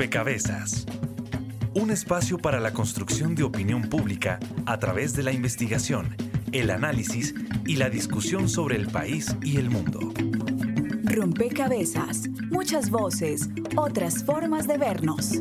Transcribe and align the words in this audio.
Rompecabezas. 0.00 0.86
Un 1.74 1.90
espacio 1.90 2.38
para 2.38 2.58
la 2.58 2.72
construcción 2.72 3.34
de 3.34 3.42
opinión 3.42 3.82
pública 3.82 4.40
a 4.64 4.78
través 4.78 5.14
de 5.14 5.22
la 5.22 5.30
investigación, 5.30 6.16
el 6.52 6.70
análisis 6.70 7.34
y 7.66 7.76
la 7.76 7.90
discusión 7.90 8.48
sobre 8.48 8.76
el 8.76 8.86
país 8.86 9.36
y 9.42 9.58
el 9.58 9.68
mundo. 9.68 10.00
Rompecabezas, 11.04 12.30
muchas 12.50 12.88
voces, 12.88 13.50
otras 13.76 14.24
formas 14.24 14.66
de 14.66 14.78
vernos. 14.78 15.32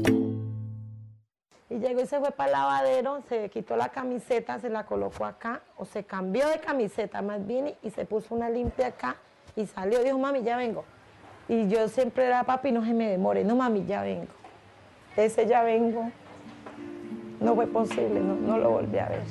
Y 1.70 1.76
llegó 1.76 2.02
y 2.02 2.05
se 2.05 2.20
fue 2.20 2.32
para 2.32 2.48
el 2.48 2.52
lavadero, 2.52 3.23
se 3.30 3.50
quitó 3.50 3.78
la 3.78 3.88
camiseta, 3.88 4.60
se 4.60 4.70
la 4.70 4.86
colocó 4.86 5.23
acá, 5.23 5.62
o 5.78 5.86
se 5.86 6.04
cambió 6.04 6.50
de 6.50 6.60
camiseta 6.60 7.21
más 7.21 7.48
bien 7.48 7.76
y 7.82 7.91
se 7.91 8.04
puso 8.04 8.36
una 8.36 8.50
limpia 8.50 8.88
acá 8.88 9.16
y 9.55 9.66
salió. 9.68 10.04
Dijo, 10.04 10.20
mami, 10.20 10.44
ya 10.44 10.57
vengo. 10.57 10.84
Y 11.48 11.70
yo 11.70 11.88
siempre 11.88 12.26
era, 12.26 12.43
papi, 12.43 12.73
no 12.73 12.83
se 12.83 12.93
me 12.93 13.10
demore. 13.10 13.46
No, 13.46 13.55
mami, 13.55 13.86
ya 13.86 14.01
vengo. 14.01 14.39
Ese 15.19 15.46
ya 15.46 15.64
vengo. 15.64 16.09
No 17.41 17.54
fue 17.54 17.68
posible, 17.68 18.21
no, 18.21 18.36
no 18.36 18.57
lo 18.57 18.71
volví 18.71 18.97
a 19.00 19.10
ver. 19.10 19.23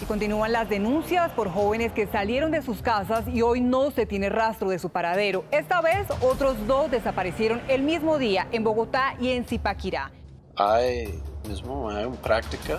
Y 0.00 0.04
continúan 0.06 0.52
las 0.52 0.70
denuncias 0.70 1.30
por 1.32 1.50
jóvenes 1.50 1.92
que 1.92 2.06
salieron 2.06 2.50
de 2.50 2.62
sus 2.62 2.80
casas 2.80 3.28
y 3.28 3.42
hoy 3.42 3.60
no 3.60 3.90
se 3.90 4.06
tiene 4.06 4.30
rastro 4.30 4.70
de 4.70 4.78
su 4.78 4.88
paradero. 4.88 5.44
Esta 5.50 5.82
vez 5.82 6.06
otros 6.22 6.66
dos 6.66 6.90
desaparecieron 6.90 7.60
el 7.68 7.82
mismo 7.82 8.16
día 8.16 8.46
en 8.52 8.64
Bogotá 8.64 9.14
y 9.20 9.32
en 9.32 9.44
Zipaquirá. 9.44 10.10
Hay 10.56 11.20
mismo 11.46 11.90
hay 11.90 12.06
una 12.06 12.16
práctica 12.16 12.78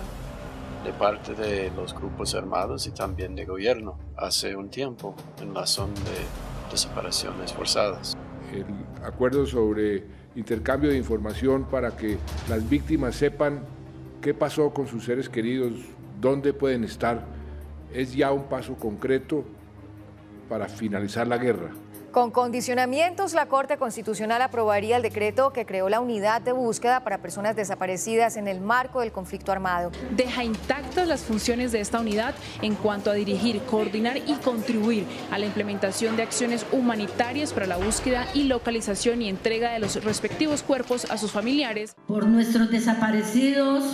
de 0.84 0.92
parte 0.92 1.34
de 1.34 1.70
los 1.70 1.94
grupos 1.94 2.34
armados 2.34 2.88
y 2.88 2.90
también 2.90 3.36
de 3.36 3.44
gobierno 3.44 3.96
hace 4.16 4.56
un 4.56 4.70
tiempo 4.70 5.14
en 5.40 5.54
la 5.54 5.66
zona 5.66 5.94
de 5.94 6.70
desapariciones 6.72 7.52
forzadas. 7.52 8.16
El 8.52 8.66
acuerdo 9.04 9.46
sobre 9.46 10.21
intercambio 10.36 10.90
de 10.90 10.96
información 10.96 11.64
para 11.64 11.96
que 11.96 12.18
las 12.48 12.68
víctimas 12.68 13.16
sepan 13.16 13.60
qué 14.20 14.34
pasó 14.34 14.72
con 14.72 14.86
sus 14.86 15.04
seres 15.04 15.28
queridos, 15.28 15.72
dónde 16.20 16.52
pueden 16.52 16.84
estar, 16.84 17.24
es 17.92 18.14
ya 18.14 18.32
un 18.32 18.44
paso 18.44 18.74
concreto 18.76 19.44
para 20.48 20.68
finalizar 20.68 21.26
la 21.26 21.38
guerra. 21.38 21.70
Con 22.12 22.30
condicionamientos, 22.30 23.32
la 23.32 23.46
Corte 23.46 23.78
Constitucional 23.78 24.42
aprobaría 24.42 24.98
el 24.98 25.02
decreto 25.02 25.50
que 25.54 25.64
creó 25.64 25.88
la 25.88 26.00
unidad 26.00 26.42
de 26.42 26.52
búsqueda 26.52 27.00
para 27.00 27.22
personas 27.22 27.56
desaparecidas 27.56 28.36
en 28.36 28.48
el 28.48 28.60
marco 28.60 29.00
del 29.00 29.12
conflicto 29.12 29.50
armado. 29.50 29.90
Deja 30.14 30.44
intactas 30.44 31.08
las 31.08 31.22
funciones 31.22 31.72
de 31.72 31.80
esta 31.80 32.00
unidad 32.00 32.34
en 32.60 32.74
cuanto 32.74 33.10
a 33.10 33.14
dirigir, 33.14 33.62
coordinar 33.62 34.18
y 34.18 34.34
contribuir 34.44 35.06
a 35.30 35.38
la 35.38 35.46
implementación 35.46 36.14
de 36.16 36.24
acciones 36.24 36.66
humanitarias 36.70 37.54
para 37.54 37.66
la 37.66 37.78
búsqueda 37.78 38.26
y 38.34 38.44
localización 38.44 39.22
y 39.22 39.30
entrega 39.30 39.72
de 39.72 39.78
los 39.78 40.04
respectivos 40.04 40.62
cuerpos 40.62 41.10
a 41.10 41.16
sus 41.16 41.32
familiares. 41.32 41.96
Por 42.06 42.26
nuestros 42.26 42.70
desaparecidos, 42.70 43.84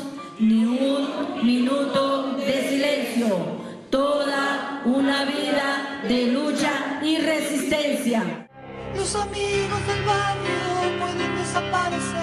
ni 0.41 0.65
un 0.65 1.47
minuto 1.47 2.33
de 2.37 2.69
silencio 2.69 3.68
toda 3.91 4.83
una 4.85 5.25
vida 5.25 6.03
de 6.09 6.27
lucha 6.27 7.01
y 7.03 7.19
resistencia. 7.19 8.49
Los 8.95 9.15
amigos 9.15 9.87
del 9.87 10.05
barrio 10.05 10.99
pueden 10.99 11.37
desaparecer. 11.37 12.19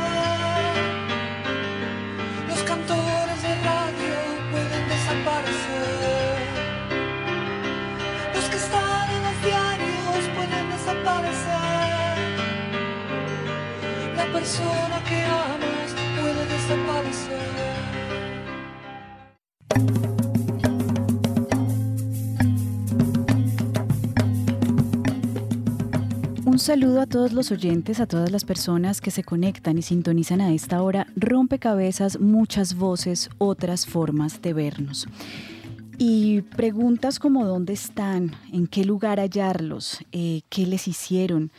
Los 2.47 2.59
cantores 2.63 3.41
de 3.41 3.55
radio 3.63 4.15
pueden 4.51 4.87
desaparecer. 4.89 6.37
Los 8.33 8.45
que 8.45 8.57
están 8.57 9.09
en 9.09 9.23
los 9.23 9.41
diarios 9.43 10.29
pueden 10.35 10.69
desaparecer. 10.69 11.55
La 14.15 14.25
persona 14.31 14.94
saludo 26.65 27.01
a 27.01 27.05
todos 27.05 27.31
los 27.31 27.51
oyentes, 27.51 27.99
a 27.99 28.07
todas 28.07 28.31
las 28.31 28.43
personas 28.43 28.99
que 28.99 29.11
se 29.11 29.23
conectan 29.23 29.77
y 29.77 29.83
sintonizan 29.83 30.41
a 30.41 30.51
esta 30.51 30.81
hora. 30.81 31.05
Rompecabezas, 31.15 32.19
muchas 32.19 32.73
voces, 32.73 33.29
otras 33.37 33.85
formas 33.85 34.41
de 34.41 34.53
vernos. 34.53 35.05
Y 35.99 36.41
preguntas 36.41 37.19
como 37.19 37.45
dónde 37.45 37.73
están, 37.73 38.31
en 38.51 38.65
qué 38.65 38.83
lugar 38.83 39.19
hallarlos, 39.19 39.99
eh, 40.11 40.41
qué 40.49 40.65
les 40.65 40.87
hicieron, 40.87 41.51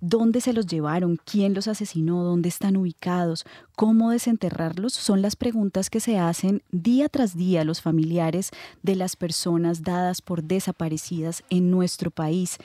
dónde 0.00 0.40
se 0.40 0.54
los 0.54 0.66
llevaron, 0.66 1.18
quién 1.22 1.52
los 1.52 1.68
asesinó, 1.68 2.24
dónde 2.24 2.48
están 2.48 2.78
ubicados, 2.78 3.44
cómo 3.76 4.10
desenterrarlos, 4.10 4.94
son 4.94 5.20
las 5.20 5.36
preguntas 5.36 5.90
que 5.90 6.00
se 6.00 6.18
hacen 6.18 6.62
día 6.72 7.10
tras 7.10 7.36
día 7.36 7.62
los 7.62 7.82
familiares 7.82 8.52
de 8.82 8.96
las 8.96 9.16
personas 9.16 9.82
dadas 9.82 10.22
por 10.22 10.42
desaparecidas 10.42 11.44
en 11.50 11.70
nuestro 11.70 12.10
país. 12.10 12.56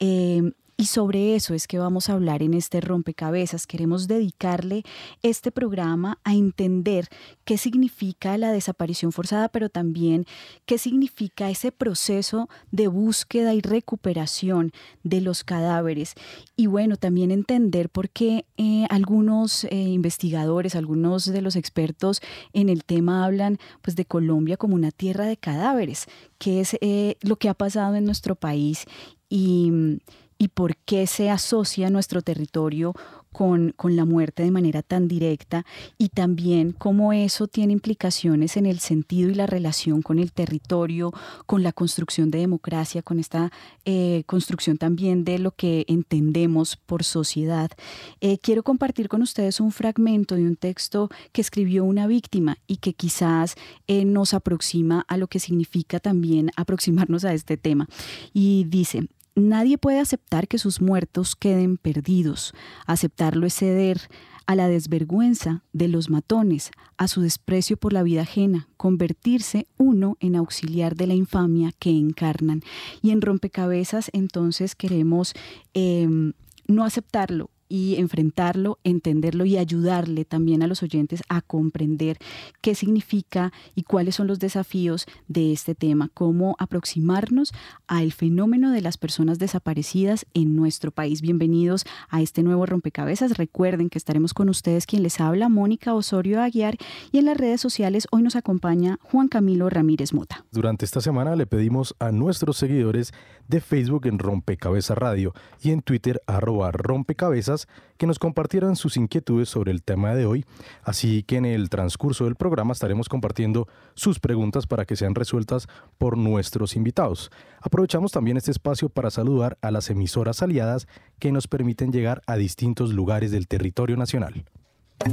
Eh, 0.00 0.52
y 0.76 0.86
sobre 0.86 1.36
eso 1.36 1.54
es 1.54 1.68
que 1.68 1.78
vamos 1.78 2.08
a 2.08 2.14
hablar 2.14 2.42
en 2.42 2.52
este 2.52 2.80
rompecabezas. 2.80 3.66
Queremos 3.66 4.08
dedicarle 4.08 4.82
este 5.22 5.52
programa 5.52 6.18
a 6.24 6.34
entender 6.34 7.08
qué 7.44 7.58
significa 7.58 8.36
la 8.38 8.50
desaparición 8.50 9.12
forzada, 9.12 9.48
pero 9.48 9.68
también 9.68 10.26
qué 10.66 10.78
significa 10.78 11.48
ese 11.48 11.70
proceso 11.70 12.48
de 12.72 12.88
búsqueda 12.88 13.54
y 13.54 13.60
recuperación 13.60 14.72
de 15.04 15.20
los 15.20 15.44
cadáveres. 15.44 16.14
Y 16.56 16.66
bueno, 16.66 16.96
también 16.96 17.30
entender 17.30 17.88
por 17.88 18.10
qué 18.10 18.46
eh, 18.56 18.86
algunos 18.90 19.64
eh, 19.64 19.76
investigadores, 19.76 20.74
algunos 20.74 21.26
de 21.26 21.40
los 21.40 21.54
expertos 21.54 22.20
en 22.52 22.68
el 22.68 22.84
tema 22.84 23.24
hablan 23.24 23.58
pues, 23.80 23.94
de 23.94 24.06
Colombia 24.06 24.56
como 24.56 24.74
una 24.74 24.90
tierra 24.90 25.26
de 25.26 25.36
cadáveres, 25.36 26.06
que 26.38 26.60
es 26.60 26.76
eh, 26.80 27.16
lo 27.22 27.36
que 27.36 27.48
ha 27.48 27.54
pasado 27.54 27.94
en 27.94 28.04
nuestro 28.04 28.34
país. 28.34 28.86
Y 29.28 30.00
y 30.38 30.48
por 30.48 30.76
qué 30.76 31.06
se 31.06 31.30
asocia 31.30 31.90
nuestro 31.90 32.22
territorio 32.22 32.94
con, 33.34 33.74
la 33.82 34.04
muerte 34.04 34.44
de 34.44 34.50
manera 34.52 34.82
tan 34.82 35.08
directa 35.08 35.66
y 35.98 36.08
también 36.08 36.72
cómo 36.72 37.12
eso 37.12 37.48
tiene 37.48 37.72
implicaciones 37.72 38.56
en 38.56 38.64
el 38.64 38.78
sentido 38.78 39.28
y 39.28 39.34
la 39.34 39.46
relación 39.46 40.02
con 40.02 40.20
el 40.20 40.32
territorio, 40.32 41.12
con 41.44 41.64
la 41.64 41.72
construcción 41.72 42.30
de 42.30 42.38
democracia, 42.38 43.02
con 43.02 43.18
esta 43.18 43.50
eh, 43.84 44.22
construcción 44.26 44.78
también 44.78 45.24
de 45.24 45.40
lo 45.40 45.50
que 45.50 45.84
entendemos 45.88 46.76
por 46.76 47.02
sociedad. 47.02 47.72
Eh, 48.20 48.38
quiero 48.38 48.62
compartir 48.62 49.08
con 49.08 49.20
ustedes 49.20 49.60
un 49.60 49.72
fragmento 49.72 50.36
de 50.36 50.42
un 50.42 50.56
texto 50.56 51.10
que 51.32 51.40
escribió 51.40 51.84
una 51.84 52.06
víctima 52.06 52.58
y 52.68 52.76
que 52.76 52.94
quizás 52.94 53.56
eh, 53.88 54.04
nos 54.04 54.32
aproxima 54.32 55.04
a 55.08 55.16
lo 55.16 55.26
que 55.26 55.40
significa 55.40 55.98
también 55.98 56.52
aproximarnos 56.56 57.24
a 57.24 57.34
este 57.34 57.56
tema. 57.56 57.88
Y 58.32 58.64
dice, 58.68 59.08
Nadie 59.36 59.78
puede 59.78 59.98
aceptar 59.98 60.46
que 60.46 60.58
sus 60.58 60.80
muertos 60.80 61.34
queden 61.34 61.76
perdidos. 61.76 62.54
Aceptarlo 62.86 63.46
es 63.46 63.54
ceder 63.54 64.00
a 64.46 64.54
la 64.54 64.68
desvergüenza 64.68 65.62
de 65.72 65.88
los 65.88 66.10
matones, 66.10 66.70
a 66.96 67.08
su 67.08 67.20
desprecio 67.20 67.76
por 67.76 67.92
la 67.92 68.02
vida 68.02 68.22
ajena, 68.22 68.68
convertirse 68.76 69.66
uno 69.76 70.16
en 70.20 70.36
auxiliar 70.36 70.94
de 70.94 71.06
la 71.06 71.14
infamia 71.14 71.72
que 71.78 71.90
encarnan. 71.90 72.62
Y 73.02 73.10
en 73.10 73.22
rompecabezas 73.22 74.10
entonces 74.12 74.74
queremos 74.74 75.34
em, 75.72 76.34
no 76.66 76.84
aceptarlo, 76.84 77.50
y 77.68 77.96
enfrentarlo, 77.96 78.78
entenderlo 78.84 79.44
y 79.44 79.56
ayudarle 79.56 80.24
también 80.24 80.62
a 80.62 80.66
los 80.66 80.82
oyentes 80.82 81.22
a 81.28 81.40
comprender 81.40 82.18
qué 82.60 82.74
significa 82.74 83.52
y 83.74 83.82
cuáles 83.82 84.16
son 84.16 84.26
los 84.26 84.38
desafíos 84.38 85.06
de 85.28 85.52
este 85.52 85.74
tema, 85.74 86.10
cómo 86.14 86.56
aproximarnos 86.58 87.52
al 87.86 88.12
fenómeno 88.12 88.70
de 88.70 88.80
las 88.80 88.98
personas 88.98 89.38
desaparecidas 89.38 90.26
en 90.34 90.56
nuestro 90.56 90.90
país. 90.90 91.20
Bienvenidos 91.20 91.84
a 92.08 92.22
este 92.22 92.42
nuevo 92.42 92.66
rompecabezas. 92.66 93.36
Recuerden 93.38 93.90
que 93.90 93.98
estaremos 93.98 94.34
con 94.34 94.48
ustedes 94.48 94.86
quien 94.86 95.02
les 95.02 95.20
habla, 95.20 95.48
Mónica 95.48 95.94
Osorio 95.94 96.42
Aguiar, 96.42 96.76
y 97.12 97.18
en 97.18 97.26
las 97.26 97.36
redes 97.36 97.60
sociales 97.60 98.06
hoy 98.10 98.22
nos 98.22 98.36
acompaña 98.36 98.98
Juan 99.02 99.28
Camilo 99.28 99.68
Ramírez 99.70 100.12
Mota. 100.12 100.44
Durante 100.52 100.84
esta 100.84 101.00
semana 101.00 101.36
le 101.36 101.46
pedimos 101.46 101.94
a 101.98 102.12
nuestros 102.12 102.56
seguidores 102.56 103.12
de 103.48 103.60
Facebook 103.60 104.06
en 104.06 104.18
Rompecabezas 104.18 104.96
Radio 104.96 105.34
y 105.62 105.70
en 105.70 105.82
Twitter 105.82 106.20
arroba 106.26 106.72
rompecabezas 106.72 107.53
que 107.96 108.06
nos 108.06 108.18
compartieran 108.18 108.76
sus 108.76 108.96
inquietudes 108.96 109.48
sobre 109.48 109.72
el 109.72 109.82
tema 109.82 110.14
de 110.14 110.26
hoy, 110.26 110.44
así 110.82 111.22
que 111.22 111.36
en 111.36 111.44
el 111.44 111.70
transcurso 111.70 112.24
del 112.24 112.36
programa 112.36 112.72
estaremos 112.72 113.08
compartiendo 113.08 113.68
sus 113.94 114.20
preguntas 114.20 114.66
para 114.66 114.84
que 114.84 114.96
sean 114.96 115.14
resueltas 115.14 115.68
por 115.98 116.16
nuestros 116.16 116.76
invitados. 116.76 117.30
Aprovechamos 117.60 118.12
también 118.12 118.36
este 118.36 118.50
espacio 118.50 118.88
para 118.88 119.10
saludar 119.10 119.58
a 119.62 119.70
las 119.70 119.90
emisoras 119.90 120.42
aliadas 120.42 120.86
que 121.18 121.32
nos 121.32 121.48
permiten 121.48 121.92
llegar 121.92 122.22
a 122.26 122.36
distintos 122.36 122.92
lugares 122.92 123.30
del 123.30 123.48
territorio 123.48 123.96
nacional. 123.96 124.44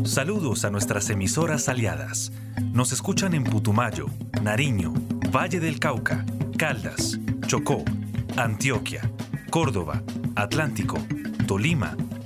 Saludos 0.03 0.63
a 0.63 0.69
nuestras 0.69 1.09
emisoras 1.09 1.67
aliadas. 1.67 2.31
Nos 2.71 2.91
escuchan 2.91 3.33
en 3.33 3.43
Putumayo, 3.43 4.07
Nariño, 4.41 4.93
Valle 5.35 5.59
del 5.59 5.79
Cauca, 5.79 6.25
Caldas, 6.57 7.19
Chocó, 7.45 7.83
Antioquia, 8.37 9.11
Córdoba, 9.49 10.01
Atlántico, 10.35 10.97
Tolima, 11.45 11.97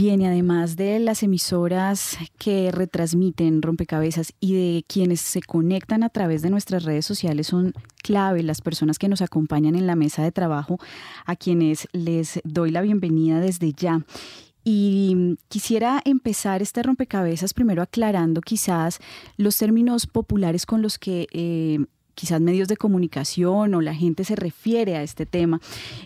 Bien, 0.00 0.22
y 0.22 0.26
además 0.26 0.76
de 0.76 0.98
las 0.98 1.22
emisoras 1.22 2.16
que 2.38 2.72
retransmiten 2.72 3.60
rompecabezas 3.60 4.32
y 4.40 4.54
de 4.54 4.84
quienes 4.88 5.20
se 5.20 5.42
conectan 5.42 6.02
a 6.02 6.08
través 6.08 6.40
de 6.40 6.48
nuestras 6.48 6.84
redes 6.84 7.04
sociales 7.04 7.48
son 7.48 7.74
clave 8.02 8.42
las 8.42 8.62
personas 8.62 8.98
que 8.98 9.10
nos 9.10 9.20
acompañan 9.20 9.74
en 9.74 9.86
la 9.86 9.96
mesa 9.96 10.22
de 10.22 10.32
trabajo, 10.32 10.78
a 11.26 11.36
quienes 11.36 11.86
les 11.92 12.40
doy 12.44 12.70
la 12.70 12.80
bienvenida 12.80 13.40
desde 13.40 13.74
ya. 13.74 14.02
Y 14.64 15.36
quisiera 15.48 16.00
empezar 16.06 16.62
este 16.62 16.82
rompecabezas 16.82 17.52
primero 17.52 17.82
aclarando 17.82 18.40
quizás 18.40 19.00
los 19.36 19.58
términos 19.58 20.06
populares 20.06 20.64
con 20.64 20.80
los 20.80 20.98
que 20.98 21.26
eh, 21.30 21.78
quizás 22.20 22.40
medios 22.40 22.68
de 22.68 22.76
comunicación 22.76 23.74
o 23.74 23.80
la 23.80 23.94
gente 23.94 24.24
se 24.24 24.36
refiere 24.36 24.96
a 24.96 25.02
este 25.02 25.24
tema. 25.24 25.58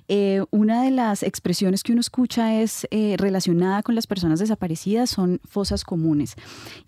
Eh, 0.07 0.45
una 0.53 0.85
de 0.85 0.93
las 0.93 1.25
expresiones 1.25 1.83
que 1.83 1.91
uno 1.91 2.01
escucha 2.01 2.61
es 2.61 2.87
eh, 2.93 3.17
relacionada 3.19 3.83
con 3.83 3.97
las 3.97 4.07
personas 4.07 4.39
desaparecidas 4.39 5.11
son 5.11 5.41
fosas 5.45 5.83
comunes. 5.83 6.37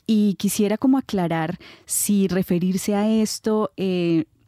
Y 0.06 0.34
quisiera 0.34 0.78
como 0.78 0.96
aclarar 0.96 1.58
si 1.86 2.28
referirse 2.28 2.94
a 2.94 3.10
esto 3.10 3.72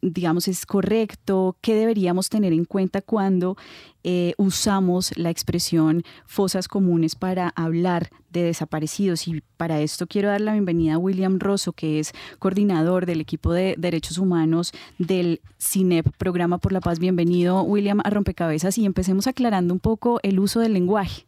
digamos, 0.02 0.48
es 0.48 0.66
correcto? 0.66 1.56
¿Qué 1.60 1.74
deberíamos 1.74 2.28
tener 2.28 2.52
en 2.52 2.64
cuenta 2.64 3.02
cuando 3.02 3.56
eh, 4.04 4.34
usamos 4.36 5.16
la 5.16 5.30
expresión 5.30 6.02
fosas 6.26 6.68
comunes 6.68 7.14
para 7.14 7.48
hablar 7.56 8.10
de 8.30 8.42
desaparecidos? 8.42 9.28
Y 9.28 9.42
para 9.56 9.80
esto 9.80 10.06
quiero 10.06 10.28
dar 10.28 10.40
la 10.40 10.52
bienvenida 10.52 10.94
a 10.94 10.98
William 10.98 11.38
Rosso, 11.38 11.72
que 11.72 11.98
es 11.98 12.12
coordinador 12.38 13.06
del 13.06 13.20
equipo 13.20 13.52
de 13.52 13.74
derechos 13.78 14.18
humanos 14.18 14.72
del 14.98 15.40
CINEP, 15.60 16.16
Programa 16.16 16.58
por 16.58 16.72
la 16.72 16.80
Paz. 16.80 16.98
Bienvenido, 16.98 17.62
William, 17.62 18.00
a 18.04 18.10
Rompecabezas 18.10 18.78
y 18.78 18.86
empecemos 18.86 19.26
aclarando 19.26 19.74
un 19.74 19.80
poco 19.80 20.20
el 20.22 20.38
uso 20.38 20.60
del 20.60 20.72
lenguaje. 20.72 21.26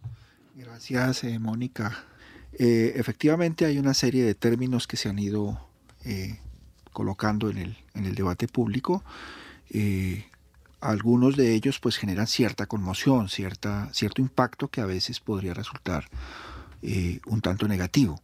Gracias, 0.55 1.25
eh, 1.25 1.39
Mónica. 1.39 2.05
Eh, 2.53 2.93
efectivamente 2.97 3.65
hay 3.65 3.79
una 3.79 3.95
serie 3.95 4.25
de 4.25 4.35
términos 4.35 4.87
que 4.87 4.97
se 4.97 5.09
han 5.09 5.19
ido 5.19 5.67
colocando 6.93 7.51
en 7.51 7.59
el, 7.59 7.77
en 7.95 8.07
el 8.07 8.15
debate 8.15 8.49
público, 8.49 9.03
eh, 9.71 10.27
algunos 10.81 11.37
de 11.37 11.55
ellos 11.55 11.79
pues 11.79 11.97
generan 11.97 12.27
cierta 12.27 12.67
conmoción, 12.67 13.29
cierta, 13.29 13.93
cierto 13.93 14.23
impacto 14.23 14.69
que 14.69 14.81
a 14.81 14.87
veces 14.87 15.21
podría 15.21 15.55
resultar 15.55 16.07
eh, 16.83 17.21
un 17.27 17.41
tanto 17.41 17.69
negativo. 17.69 18.21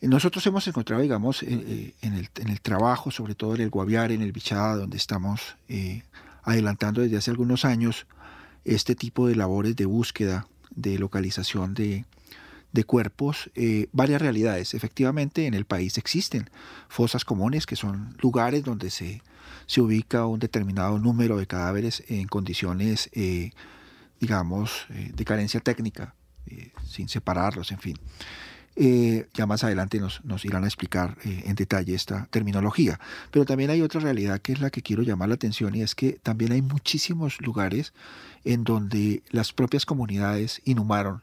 Nosotros 0.00 0.46
hemos 0.46 0.66
encontrado, 0.66 1.02
digamos, 1.02 1.42
eh, 1.42 1.94
en, 2.02 2.14
el, 2.14 2.28
en, 2.34 2.48
el, 2.48 2.60
trabajo, 2.60 3.10
sobre 3.10 3.34
todo 3.34 3.54
en 3.54 3.62
el 3.62 3.70
Guaviare, 3.70 4.14
en 4.14 4.22
el 4.22 4.32
Bichada, 4.32 4.76
donde 4.76 4.98
estamos 4.98 5.56
adelantando 6.42 7.00
desde 7.00 7.16
hace 7.16 7.30
algunos 7.30 7.64
años 7.64 8.06
este 8.64 8.94
tipo 8.94 9.26
de 9.28 9.36
labores 9.36 9.76
de 9.76 9.86
búsqueda, 9.86 10.46
de 10.74 10.98
localización 10.98 11.72
de, 11.72 12.04
de 12.74 12.82
cuerpos 12.82 13.50
eh, 13.54 13.86
varias 13.92 14.20
realidades. 14.20 14.74
Efectivamente, 14.74 15.46
en 15.46 15.54
el 15.54 15.64
país 15.64 15.96
existen 15.96 16.50
fosas 16.88 17.24
comunes, 17.24 17.66
que 17.66 17.76
son 17.76 18.16
lugares 18.20 18.64
donde 18.64 18.90
se, 18.90 19.22
se 19.66 19.80
ubica 19.80 20.26
un 20.26 20.40
determinado 20.40 20.98
número 20.98 21.38
de 21.38 21.46
cadáveres 21.46 22.02
en 22.08 22.26
condiciones, 22.26 23.10
eh, 23.12 23.52
digamos, 24.20 24.86
eh, 24.90 25.12
de 25.14 25.24
carencia 25.24 25.60
técnica, 25.60 26.14
sin 26.84 27.08
separarlos, 27.08 27.70
en 27.72 27.78
fin. 27.78 27.96
ya 29.32 29.46
más 29.46 29.64
adelante 29.64 29.98
nos, 29.98 30.22
nos 30.24 30.44
irán 30.44 30.64
a 30.64 30.66
explicar 30.66 31.16
en 31.24 31.54
detalle 31.54 31.94
esta 31.94 32.26
terminología. 32.26 33.00
Pero 33.30 33.44
también 33.44 33.70
hay 33.70 33.80
otra 33.82 34.00
realidad 34.00 34.40
que 34.40 34.52
es 34.52 34.60
la 34.60 34.70
que 34.70 34.82
quiero 34.82 35.02
llamar 35.02 35.28
la 35.28 35.36
atención 35.36 35.74
y 35.74 35.82
es 35.82 35.94
que 35.94 36.18
también 36.22 36.52
hay 36.52 36.60
muchísimos 36.60 37.40
lugares 37.40 37.94
en 38.44 38.64
donde 38.64 39.22
las 39.30 39.52
propias 39.52 39.86
comunidades 39.86 40.60
inhumaron 40.64 41.22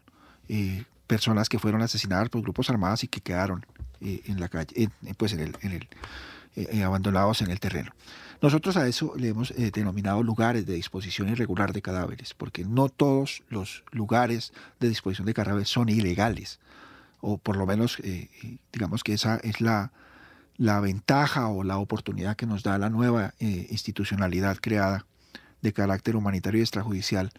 personas 1.12 1.50
que 1.50 1.60
fueron 1.60 1.82
asesinadas 1.82 2.30
por 2.30 2.42
grupos 2.42 2.70
armados 2.70 3.04
y 3.04 3.10
que 3.10 3.20
quedaron 3.20 3.66
eh, 4.00 4.22
en 4.28 4.40
la 4.40 4.48
calle, 4.48 4.90
pues 5.18 5.34
en 5.34 5.42
el, 5.42 5.90
eh, 6.56 6.68
eh, 6.72 6.84
abandonados 6.84 7.42
en 7.42 7.52
el 7.52 7.60
terreno. 7.60 7.92
Nosotros 8.42 8.78
a 8.78 8.88
eso 8.88 9.14
le 9.18 9.28
hemos 9.28 9.54
denominado 9.74 10.24
lugares 10.24 10.66
de 10.66 10.76
disposición 10.76 11.28
irregular 11.28 11.74
de 11.74 11.82
cadáveres, 11.82 12.34
porque 12.34 12.64
no 12.64 12.88
todos 12.88 13.44
los 13.50 13.84
lugares 13.92 14.54
de 14.80 14.88
disposición 14.88 15.26
de 15.26 15.34
cadáveres 15.34 15.68
son 15.68 15.90
ilegales, 15.90 16.62
o 17.20 17.38
por 17.38 17.58
lo 17.58 17.66
menos 17.66 18.02
digamos 18.72 19.04
que 19.04 19.14
esa 19.14 19.36
es 19.44 19.60
la 19.60 19.92
ventaja 20.80 21.50
o 21.50 21.66
la 21.66 21.78
oportunidad 21.78 22.38
que 22.38 22.48
nos 22.48 22.64
da 22.64 22.78
la 22.78 22.90
nueva 22.90 23.34
institucionalidad 23.40 24.58
creada 24.62 25.06
de 25.62 25.74
carácter 25.74 26.16
humanitario 26.16 26.60
y 26.60 26.64
extrajudicial, 26.64 27.32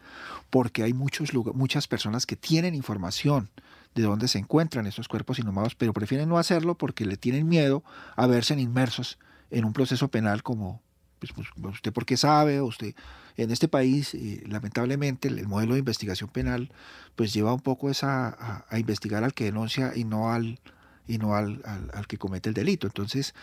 porque 0.50 0.82
hay 0.82 0.92
muchos, 0.92 1.32
muchas 1.54 1.88
personas 1.88 2.26
que 2.26 2.36
tienen 2.36 2.74
información 2.74 3.50
de 3.94 4.02
dónde 4.02 4.28
se 4.28 4.38
encuentran 4.38 4.86
estos 4.86 5.08
cuerpos 5.08 5.38
inhumados, 5.38 5.74
pero 5.74 5.92
prefieren 5.92 6.28
no 6.28 6.38
hacerlo 6.38 6.76
porque 6.76 7.04
le 7.04 7.16
tienen 7.16 7.48
miedo 7.48 7.82
a 8.16 8.26
verse 8.26 8.58
inmersos 8.58 9.19
en 9.50 9.64
un 9.64 9.72
proceso 9.72 10.08
penal 10.08 10.42
como, 10.42 10.80
pues, 11.19 11.32
pues 11.32 11.48
usted 11.74 11.92
porque 11.92 12.16
sabe, 12.16 12.60
usted 12.62 12.94
en 13.36 13.50
este 13.50 13.69
país, 13.69 14.14
eh, 14.14 14.42
lamentablemente, 14.46 15.28
el, 15.28 15.46
modelo 15.46 15.74
de 15.74 15.80
investigación 15.80 16.30
penal 16.30 16.70
pues 17.16 17.32
lleva 17.32 17.52
un 17.52 17.60
poco 17.60 17.90
esa, 17.90 18.64
a, 18.69 18.78
investigar 18.78 19.24
al 19.24 19.34
que 19.34 19.44
denuncia 19.44 19.92
y 19.94 20.04
no 20.04 20.32
al 20.32 20.60
y 21.08 21.19
no 21.19 21.34
al, 21.34 21.60
al 21.64 22.06
que 22.06 22.16
comete 22.16 22.48
el 22.48 22.54
delito. 22.54 22.86
Entonces, 22.86 23.34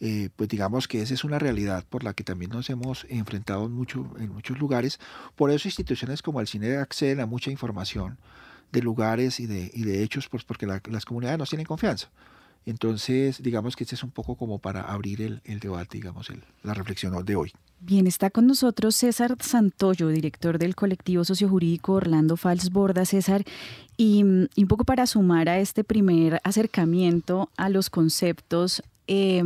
eh, 0.00 0.30
pues 0.36 0.48
digamos 0.48 0.86
que 0.86 1.02
esa 1.02 1.14
es 1.14 1.24
una 1.24 1.38
realidad 1.38 1.84
por 1.88 2.04
la 2.04 2.14
que 2.14 2.24
también 2.24 2.52
nos 2.52 2.70
hemos 2.70 3.04
enfrentado 3.08 3.66
en, 3.66 3.72
mucho, 3.72 4.08
en 4.18 4.32
muchos 4.32 4.58
lugares. 4.58 5.00
Por 5.34 5.50
eso 5.50 5.68
instituciones 5.68 6.22
como 6.22 6.40
el 6.40 6.46
CINE 6.46 6.76
acceden 6.76 7.20
a 7.20 7.26
mucha 7.26 7.50
información 7.50 8.18
de 8.70 8.82
lugares 8.82 9.40
y 9.40 9.46
de, 9.46 9.70
y 9.74 9.82
de 9.82 10.02
hechos, 10.02 10.28
pues 10.28 10.44
porque 10.44 10.66
las 10.66 11.04
comunidades 11.04 11.38
nos 11.38 11.48
tienen 11.48 11.66
confianza. 11.66 12.10
Entonces, 12.66 13.42
digamos 13.42 13.76
que 13.76 13.84
este 13.84 13.94
es 13.94 14.02
un 14.02 14.10
poco 14.10 14.36
como 14.36 14.58
para 14.58 14.82
abrir 14.82 15.22
el, 15.22 15.40
el 15.44 15.58
debate, 15.58 15.96
digamos, 15.96 16.28
el, 16.28 16.42
la 16.62 16.74
reflexión 16.74 17.24
de 17.24 17.34
hoy. 17.34 17.52
Bien, 17.80 18.06
está 18.06 18.28
con 18.28 18.46
nosotros 18.46 18.94
César 18.94 19.36
Santoyo, 19.40 20.08
director 20.08 20.58
del 20.58 20.74
colectivo 20.74 21.24
sociojurídico 21.24 21.94
Orlando 21.94 22.36
Fals 22.36 22.70
Borda. 22.70 23.06
César, 23.06 23.44
y, 23.96 24.22
y, 24.54 24.62
un 24.62 24.68
poco 24.68 24.84
para 24.84 25.06
sumar 25.06 25.48
a 25.48 25.58
este 25.58 25.82
primer 25.82 26.40
acercamiento 26.44 27.50
a 27.56 27.70
los 27.70 27.88
conceptos, 27.88 28.82
eh, 29.06 29.42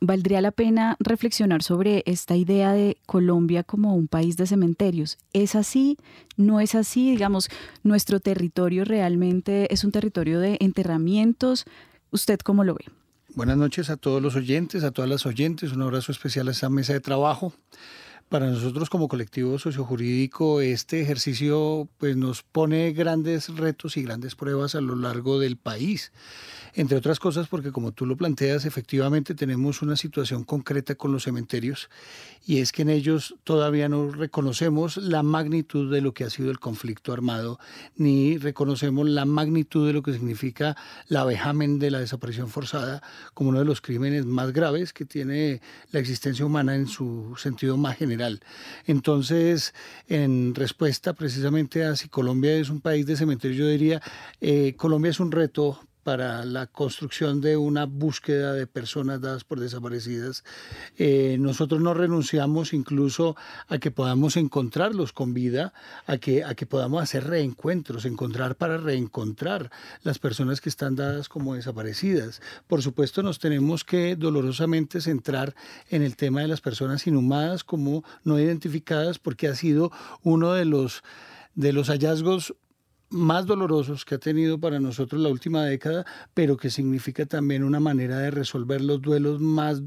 valdría 0.00 0.40
la 0.40 0.50
pena 0.50 0.96
reflexionar 1.00 1.62
sobre 1.62 2.02
esta 2.06 2.36
idea 2.36 2.72
de 2.72 2.98
Colombia 3.06 3.62
como 3.62 3.94
un 3.94 4.08
país 4.08 4.36
de 4.36 4.46
cementerios. 4.46 5.18
¿Es 5.32 5.54
así? 5.54 5.96
¿No 6.36 6.60
es 6.60 6.74
así? 6.74 7.10
Digamos, 7.10 7.48
nuestro 7.82 8.20
territorio 8.20 8.84
realmente 8.84 9.72
es 9.72 9.84
un 9.84 9.92
territorio 9.92 10.40
de 10.40 10.56
enterramientos. 10.60 11.64
¿Usted 12.10 12.38
cómo 12.40 12.64
lo 12.64 12.74
ve? 12.74 12.84
Buenas 13.34 13.56
noches 13.56 13.90
a 13.90 13.96
todos 13.96 14.22
los 14.22 14.34
oyentes, 14.36 14.84
a 14.84 14.90
todas 14.90 15.10
las 15.10 15.26
oyentes. 15.26 15.72
Un 15.72 15.82
abrazo 15.82 16.12
especial 16.12 16.48
a 16.48 16.52
esta 16.52 16.68
mesa 16.70 16.92
de 16.92 17.00
trabajo. 17.00 17.52
Para 18.28 18.50
nosotros 18.50 18.90
como 18.90 19.08
colectivo 19.08 19.58
sociojurídico, 19.58 20.60
este 20.60 21.00
ejercicio 21.00 21.88
pues, 21.96 22.14
nos 22.14 22.42
pone 22.42 22.92
grandes 22.92 23.48
retos 23.56 23.96
y 23.96 24.02
grandes 24.02 24.34
pruebas 24.34 24.74
a 24.74 24.82
lo 24.82 24.96
largo 24.96 25.38
del 25.38 25.56
país 25.56 26.12
entre 26.78 26.96
otras 26.96 27.18
cosas 27.18 27.48
porque 27.48 27.72
como 27.72 27.90
tú 27.90 28.06
lo 28.06 28.16
planteas, 28.16 28.64
efectivamente 28.64 29.34
tenemos 29.34 29.82
una 29.82 29.96
situación 29.96 30.44
concreta 30.44 30.94
con 30.94 31.10
los 31.10 31.24
cementerios 31.24 31.88
y 32.46 32.58
es 32.58 32.70
que 32.70 32.82
en 32.82 32.88
ellos 32.88 33.34
todavía 33.42 33.88
no 33.88 34.12
reconocemos 34.12 34.96
la 34.96 35.24
magnitud 35.24 35.92
de 35.92 36.00
lo 36.00 36.14
que 36.14 36.22
ha 36.22 36.30
sido 36.30 36.52
el 36.52 36.60
conflicto 36.60 37.12
armado, 37.12 37.58
ni 37.96 38.38
reconocemos 38.38 39.08
la 39.08 39.24
magnitud 39.24 39.88
de 39.88 39.92
lo 39.92 40.02
que 40.02 40.12
significa 40.12 40.76
la 41.08 41.24
vejamen 41.24 41.80
de 41.80 41.90
la 41.90 41.98
desaparición 41.98 42.48
forzada 42.48 43.02
como 43.34 43.50
uno 43.50 43.58
de 43.58 43.64
los 43.64 43.80
crímenes 43.80 44.24
más 44.24 44.52
graves 44.52 44.92
que 44.92 45.04
tiene 45.04 45.60
la 45.90 45.98
existencia 45.98 46.46
humana 46.46 46.76
en 46.76 46.86
su 46.86 47.34
sentido 47.38 47.76
más 47.76 47.96
general. 47.96 48.17
Entonces, 48.86 49.74
en 50.08 50.54
respuesta 50.54 51.12
precisamente 51.12 51.84
a 51.84 51.96
si 51.96 52.08
Colombia 52.08 52.54
es 52.54 52.70
un 52.70 52.80
país 52.80 53.06
de 53.06 53.16
cementerios, 53.16 53.58
yo 53.58 53.68
diría, 53.68 54.00
eh, 54.40 54.74
Colombia 54.76 55.10
es 55.10 55.20
un 55.20 55.32
reto 55.32 55.80
para 56.02 56.44
la 56.44 56.66
construcción 56.66 57.40
de 57.40 57.56
una 57.56 57.84
búsqueda 57.84 58.52
de 58.52 58.66
personas 58.66 59.20
dadas 59.20 59.44
por 59.44 59.60
desaparecidas. 59.60 60.44
Eh, 60.96 61.36
nosotros 61.38 61.80
no 61.80 61.94
renunciamos 61.94 62.72
incluso 62.72 63.36
a 63.68 63.78
que 63.78 63.90
podamos 63.90 64.36
encontrarlos 64.36 65.12
con 65.12 65.34
vida, 65.34 65.72
a 66.06 66.18
que, 66.18 66.44
a 66.44 66.54
que 66.54 66.66
podamos 66.66 67.02
hacer 67.02 67.24
reencuentros, 67.24 68.04
encontrar 68.04 68.56
para 68.56 68.78
reencontrar 68.78 69.70
las 70.02 70.18
personas 70.18 70.60
que 70.60 70.68
están 70.68 70.96
dadas 70.96 71.28
como 71.28 71.54
desaparecidas. 71.54 72.40
Por 72.66 72.82
supuesto, 72.82 73.22
nos 73.22 73.38
tenemos 73.38 73.84
que 73.84 74.16
dolorosamente 74.16 75.00
centrar 75.00 75.54
en 75.90 76.02
el 76.02 76.16
tema 76.16 76.40
de 76.40 76.48
las 76.48 76.60
personas 76.60 77.06
inhumadas 77.06 77.64
como 77.64 78.04
no 78.24 78.38
identificadas, 78.38 79.18
porque 79.18 79.48
ha 79.48 79.54
sido 79.54 79.92
uno 80.22 80.52
de 80.52 80.64
los 80.64 81.02
de 81.54 81.72
los 81.72 81.88
hallazgos 81.88 82.54
más 83.10 83.46
dolorosos 83.46 84.04
que 84.04 84.16
ha 84.16 84.18
tenido 84.18 84.58
para 84.60 84.80
nosotros 84.80 85.20
la 85.20 85.28
última 85.28 85.64
década, 85.64 86.04
pero 86.34 86.56
que 86.56 86.70
significa 86.70 87.26
también 87.26 87.64
una 87.64 87.80
manera 87.80 88.18
de 88.18 88.30
resolver 88.30 88.80
los 88.80 89.00
duelos 89.00 89.40
más, 89.40 89.82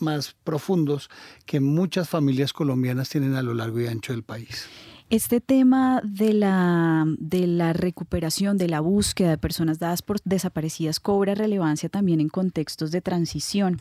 más 0.00 0.34
profundos 0.44 1.10
que 1.46 1.60
muchas 1.60 2.08
familias 2.08 2.52
colombianas 2.52 3.08
tienen 3.08 3.34
a 3.34 3.42
lo 3.42 3.54
largo 3.54 3.80
y 3.80 3.86
ancho 3.86 4.12
del 4.12 4.22
país. 4.22 4.68
Este 5.10 5.40
tema 5.40 6.00
de 6.02 6.32
la, 6.32 7.04
de 7.18 7.46
la 7.46 7.74
recuperación, 7.74 8.56
de 8.56 8.68
la 8.68 8.80
búsqueda 8.80 9.28
de 9.28 9.38
personas 9.38 9.78
dadas 9.78 10.00
por 10.00 10.16
desaparecidas 10.24 10.98
cobra 10.98 11.34
relevancia 11.34 11.90
también 11.90 12.20
en 12.20 12.30
contextos 12.30 12.90
de 12.90 13.02
transición. 13.02 13.78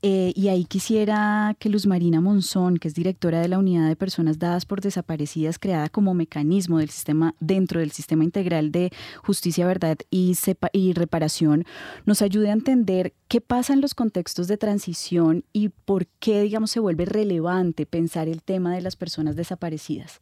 Eh, 0.00 0.32
y 0.34 0.48
ahí 0.48 0.64
quisiera 0.64 1.54
que 1.58 1.68
Luz 1.68 1.86
Marina 1.86 2.22
Monzón, 2.22 2.78
que 2.78 2.88
es 2.88 2.94
directora 2.94 3.40
de 3.40 3.48
la 3.48 3.58
Unidad 3.58 3.86
de 3.88 3.94
Personas 3.94 4.38
Dadas 4.38 4.64
por 4.64 4.80
Desaparecidas, 4.80 5.58
creada 5.58 5.90
como 5.90 6.14
mecanismo 6.14 6.78
del 6.78 6.88
sistema, 6.88 7.34
dentro 7.40 7.80
del 7.80 7.92
sistema 7.92 8.24
integral 8.24 8.72
de 8.72 8.90
justicia, 9.22 9.66
verdad 9.66 9.98
y, 10.10 10.34
y 10.72 10.92
reparación, 10.94 11.64
nos 12.06 12.22
ayude 12.22 12.48
a 12.48 12.54
entender 12.54 13.12
qué 13.28 13.42
pasa 13.42 13.74
en 13.74 13.82
los 13.82 13.94
contextos 13.94 14.48
de 14.48 14.56
transición 14.56 15.44
y 15.52 15.68
por 15.68 16.06
qué, 16.06 16.40
digamos, 16.40 16.70
se 16.70 16.80
vuelve 16.80 17.04
relevante 17.04 17.84
pensar 17.84 18.28
el 18.28 18.42
tema 18.42 18.74
de 18.74 18.80
las 18.80 18.96
personas 18.96 19.36
desaparecidas. 19.36 20.20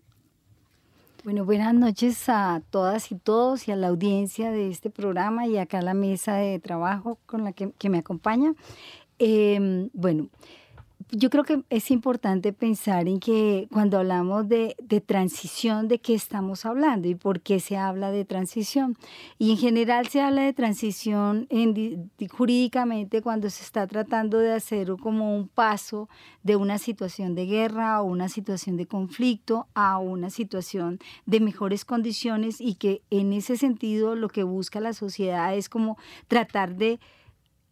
Bueno, 1.25 1.45
buenas 1.45 1.73
noches 1.73 2.29
a 2.29 2.63
todas 2.71 3.13
y 3.13 3.15
todos 3.15 3.69
y 3.69 3.71
a 3.71 3.77
la 3.77 3.87
audiencia 3.89 4.51
de 4.51 4.69
este 4.69 4.91
programa 4.91 5.47
y 5.47 5.57
acá 5.57 5.79
a 5.79 5.83
la 5.83 5.95
mesa 5.95 6.35
de 6.35 6.59
trabajo 6.59 7.21
con 7.27 7.45
la 7.45 7.53
que, 7.53 7.73
me 7.89 7.99
acompaña. 7.99 8.55
Eh, 9.21 9.89
bueno, 9.93 10.31
yo 11.15 11.29
creo 11.29 11.45
que 11.45 11.63
es 11.69 11.91
importante 11.91 12.55
pensar 12.55 13.07
en 13.07 13.21
que 13.21 13.69
cuando 13.71 13.99
hablamos 13.99 14.49
de, 14.49 14.75
transición, 15.07 15.87
¿de 15.87 15.99
qué 15.99 16.15
estamos 16.15 16.65
hablando 16.65 17.07
y 17.07 17.15
por 17.15 17.43
qué 17.43 17.61
se 17.61 17.77
habla 17.77 18.11
de 18.11 18.25
transición? 18.25 18.97
Y 19.39 19.51
en 19.51 19.59
general 19.59 20.09
se 20.09 20.23
habla 20.23 20.43
de 20.43 20.55
transición 20.55 21.47
en, 21.51 22.11
jurídicamente 22.31 23.21
cuando 23.21 23.51
se 23.51 23.63
está 23.63 23.87
tratando 23.87 24.39
de 24.39 24.53
hacer 24.53 24.95
como 25.03 25.37
un 25.37 25.49
paso 25.49 26.09
de 26.43 26.57
una 26.57 26.79
situación 26.79 27.35
de 27.35 27.45
guerra 27.45 28.01
o 28.01 28.05
una 28.05 28.31
situación 28.31 28.79
de 28.79 28.87
conflicto 28.87 29.67
a 29.75 29.99
una 29.99 30.31
situación 30.31 30.99
de 31.27 31.41
mejores 31.41 31.85
condiciones 31.85 32.59
y 32.59 32.77
que 32.77 33.03
en 33.11 33.35
ese 33.35 33.59
sentido 33.59 34.17
lo 34.17 34.31
que 34.31 34.45
busca 34.45 34.81
la 34.81 34.95
sociedad 34.95 35.55
es 35.55 35.69
como 35.69 35.99
tratar 36.27 36.75
de 36.75 37.01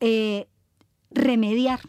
eh, 0.01 0.47
remediar 1.11 1.81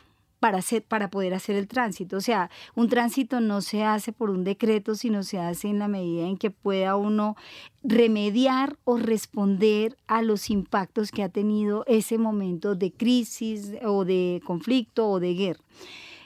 para, 0.41 0.57
hacer, 0.57 0.81
para 0.81 1.12
poder 1.12 1.36
hacer 1.36 1.55
el 1.55 1.67
tránsito. 1.67 2.17
O 2.17 2.21
sea, 2.21 2.50
un 2.74 2.89
tránsito 2.89 3.39
no 3.39 3.62
se 3.62 3.83
hace 3.83 4.12
por 4.12 4.31
un 4.31 4.43
decreto, 4.43 4.95
sino 4.95 5.21
se 5.21 5.38
hace 5.38 5.67
en 5.67 5.77
la 5.77 5.88
medida 5.88 6.25
en 6.25 6.36
que 6.36 6.50
pueda 6.50 6.95
uno 6.95 7.36
remediar 7.83 8.75
o 8.83 8.98
responder 8.98 9.95
a 10.07 10.24
los 10.24 10.50
impactos 10.50 11.12
que 11.12 11.21
ha 11.21 11.29
tenido 11.29 11.86
ese 11.86 12.17
momento 12.17 12.74
de 12.74 12.91
crisis 12.91 13.74
o 13.83 14.03
de 14.03 14.41
conflicto 14.43 15.07
o 15.07 15.19
de 15.19 15.36
guerra. 15.36 15.63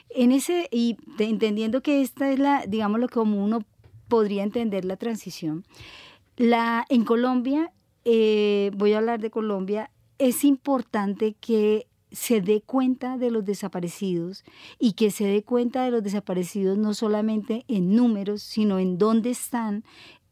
En 0.08 0.32
ese, 0.32 0.66
y 0.72 0.96
entendiendo 1.18 1.82
que 1.82 2.00
esta 2.00 2.32
es 2.32 2.38
la, 2.38 2.64
digamos, 2.66 3.00
lo 3.00 3.10
como 3.10 3.44
uno 3.44 3.64
podría 4.08 4.44
entender 4.44 4.86
la 4.86 4.96
transición, 4.96 5.66
la, 6.38 6.86
en 6.88 7.04
Colombia, 7.04 7.70
eh, 8.06 8.70
voy 8.74 8.94
a 8.94 8.98
hablar 8.98 9.20
de 9.20 9.30
Colombia, 9.30 9.90
es 10.18 10.42
importante 10.42 11.34
que 11.38 11.86
se 12.12 12.40
dé 12.40 12.62
cuenta 12.62 13.18
de 13.18 13.30
los 13.30 13.44
desaparecidos 13.44 14.44
y 14.78 14.92
que 14.92 15.10
se 15.10 15.24
dé 15.24 15.42
cuenta 15.42 15.84
de 15.84 15.90
los 15.90 16.02
desaparecidos 16.02 16.78
no 16.78 16.94
solamente 16.94 17.64
en 17.68 17.94
números, 17.94 18.42
sino 18.42 18.78
en 18.78 18.98
dónde 18.98 19.30
están, 19.30 19.84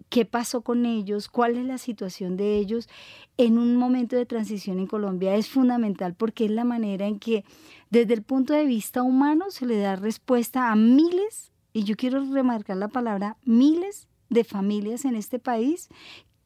qué 0.09 0.25
pasó 0.25 0.63
con 0.63 0.87
ellos, 0.87 1.29
cuál 1.29 1.57
es 1.57 1.65
la 1.65 1.79
situación 1.79 2.37
de 2.37 2.57
ellos 2.59 2.89
en 3.37 3.59
un 3.59 3.77
momento 3.77 4.15
de 4.17 4.27
transición 4.27 4.79
en 4.79 4.87
Colombia 4.87 5.35
es 5.35 5.49
fundamental 5.49 6.15
porque 6.15 6.45
es 6.45 6.53
la 6.53 6.65
manera 6.65 7.07
en 7.07 7.19
que 7.19 7.45
desde 7.91 8.15
el 8.15 8.23
punto 8.23 8.53
de 8.53 8.65
vista 8.65 9.03
humano 9.03 9.47
se 9.51 9.67
le 9.67 9.79
da 9.79 9.97
respuesta 9.97 10.71
a 10.71 10.77
miles, 10.77 11.53
y 11.73 11.83
yo 11.83 11.97
quiero 11.97 12.25
remarcar 12.33 12.77
la 12.77 12.89
palabra 12.89 13.37
miles 13.45 14.07
de 14.31 14.45
familias 14.45 15.05
en 15.05 15.17
este 15.17 15.39
país 15.41 15.89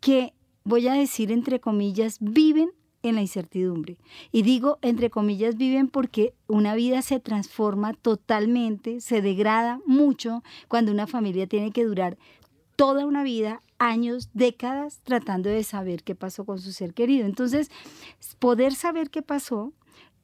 que, 0.00 0.32
voy 0.64 0.88
a 0.88 0.94
decir 0.94 1.30
entre 1.30 1.60
comillas, 1.60 2.18
viven 2.20 2.70
en 3.08 3.16
la 3.16 3.22
incertidumbre. 3.22 3.98
Y 4.32 4.42
digo, 4.42 4.78
entre 4.82 5.10
comillas, 5.10 5.56
viven 5.56 5.88
porque 5.88 6.34
una 6.46 6.74
vida 6.74 7.02
se 7.02 7.20
transforma 7.20 7.94
totalmente, 7.94 9.00
se 9.00 9.22
degrada 9.22 9.80
mucho 9.86 10.42
cuando 10.68 10.92
una 10.92 11.06
familia 11.06 11.46
tiene 11.46 11.72
que 11.72 11.84
durar 11.84 12.16
toda 12.76 13.06
una 13.06 13.24
vida, 13.24 13.62
años, 13.78 14.30
décadas, 14.34 15.00
tratando 15.02 15.50
de 15.50 15.64
saber 15.64 16.04
qué 16.04 16.14
pasó 16.14 16.44
con 16.44 16.60
su 16.60 16.72
ser 16.72 16.94
querido. 16.94 17.26
Entonces, 17.26 17.70
poder 18.38 18.74
saber 18.74 19.10
qué 19.10 19.20
pasó, 19.20 19.72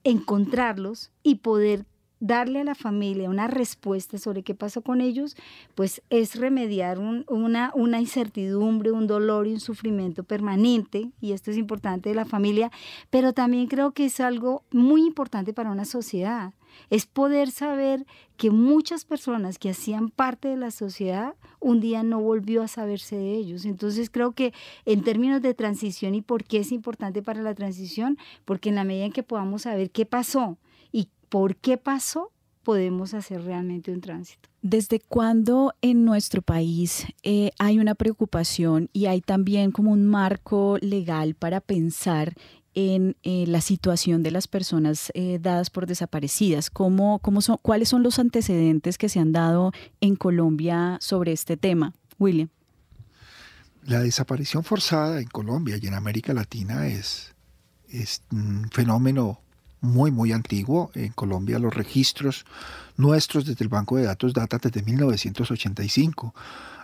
encontrarlos 0.04 1.10
y 1.24 1.36
poder 1.36 1.84
darle 2.21 2.61
a 2.61 2.64
la 2.64 2.75
familia 2.75 3.30
una 3.30 3.49
respuesta 3.49 4.18
sobre 4.18 4.42
qué 4.42 4.54
pasó 4.54 4.83
con 4.83 5.00
ellos, 5.00 5.37
pues 5.75 6.02
es 6.11 6.37
remediar 6.37 6.99
una, 6.99 7.73
una 7.75 8.00
incertidumbre, 8.00 8.92
un 8.92 9.06
dolor 9.06 9.47
y 9.47 9.52
un 9.52 9.61
sufrimiento 9.61 10.25
permanente, 10.25 11.11
y 11.21 11.33
esto 11.33 11.50
es 11.50 11.56
importante 11.56 12.09
de 12.09 12.14
la 12.14 12.25
familia, 12.25 12.71
pero 13.11 13.33
también 13.33 13.66
creo 13.66 13.92
que 13.92 14.06
es 14.06 14.21
algo 14.21 14.62
muy 14.71 15.06
importante 15.06 15.52
para 15.52 15.71
una 15.71 15.85
sociedad 15.85 16.52
es 16.90 17.06
poder 17.06 17.50
saber 17.50 18.06
que 18.37 18.50
muchas 18.50 19.04
personas 19.04 19.59
que 19.59 19.71
hacían 19.71 20.09
parte 20.11 20.49
de 20.49 20.56
la 20.56 20.71
sociedad 20.71 21.35
un 21.61 21.80
día 21.80 22.02
no 22.02 22.21
volvió 22.21 22.62
a 22.62 22.68
saberse 22.68 23.16
de 23.16 23.35
ellos. 23.35 23.64
Entonces 23.64 24.11
creo 24.11 24.33
que 24.33 24.52
en 24.85 25.02
términos 25.02 25.40
de 25.40 25.54
transición 25.54 26.14
y 26.14 26.23
por 26.23 26.44
qué 26.44 26.59
es 26.59 26.73
importante 26.73 27.23
para 27.23 27.42
la 27.42 27.54
transición, 27.54 28.18
porque 28.44 28.71
en 28.71 28.75
la 28.75 28.85
medida 28.85 29.04
en 29.04 29.12
que 29.12 29.23
podamos 29.23 29.62
saber 29.62 29.90
qué 29.90 30.04
pasó 30.04 30.59
por 31.34 31.56
qué 31.56 31.78
pasó, 31.78 32.30
podemos 32.62 33.12
hacer 33.12 33.42
realmente 33.42 33.90
un 33.90 34.00
tránsito. 34.00 34.48
¿Desde 34.62 35.00
cuándo 35.00 35.74
en 35.82 36.04
nuestro 36.04 36.42
país 36.42 37.08
eh, 37.24 37.50
hay 37.58 37.80
una 37.80 37.96
preocupación 37.96 38.88
y 38.92 39.06
hay 39.06 39.20
también 39.20 39.72
como 39.72 39.90
un 39.90 40.06
marco 40.06 40.78
legal 40.80 41.34
para 41.34 41.60
pensar 41.60 42.34
en 42.74 43.16
eh, 43.24 43.46
la 43.48 43.60
situación 43.62 44.22
de 44.22 44.30
las 44.30 44.46
personas 44.46 45.10
eh, 45.14 45.40
dadas 45.42 45.70
por 45.70 45.88
desaparecidas? 45.88 46.70
¿Cómo, 46.70 47.18
cómo 47.18 47.40
son, 47.40 47.58
¿Cuáles 47.60 47.88
son 47.88 48.04
los 48.04 48.20
antecedentes 48.20 48.96
que 48.96 49.08
se 49.08 49.18
han 49.18 49.32
dado 49.32 49.72
en 50.00 50.14
Colombia 50.14 50.98
sobre 51.00 51.32
este 51.32 51.56
tema? 51.56 51.94
William. 52.20 52.48
La 53.82 53.98
desaparición 53.98 54.62
forzada 54.62 55.20
en 55.20 55.26
Colombia 55.26 55.80
y 55.82 55.86
en 55.88 55.94
América 55.94 56.32
Latina 56.32 56.86
es, 56.86 57.34
es 57.88 58.22
un 58.30 58.70
fenómeno 58.70 59.40
muy, 59.84 60.10
muy 60.10 60.32
antiguo. 60.32 60.90
En 60.94 61.12
Colombia 61.12 61.58
los 61.58 61.74
registros 61.74 62.44
nuestros 62.96 63.44
desde 63.44 63.64
el 63.64 63.68
banco 63.68 63.96
de 63.96 64.04
datos 64.04 64.32
datan 64.32 64.60
desde 64.62 64.82
1985. 64.82 66.34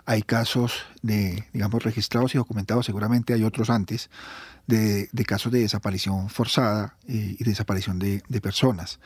Hay 0.05 0.23
casos 0.23 0.73
de, 1.01 1.45
digamos, 1.53 1.83
registrados 1.83 2.33
y 2.33 2.37
documentados, 2.37 2.85
seguramente 2.85 3.33
hay 3.33 3.43
otros 3.43 3.69
antes, 3.69 4.09
de, 4.67 5.09
casos 5.25 5.51
de 5.51 5.59
desaparición 5.59 6.29
forzada 6.29 6.95
eh, 7.07 7.35
y 7.37 7.43
desaparición 7.43 7.99
de, 7.99 8.23
de, 8.27 8.41
personas. 8.41 8.99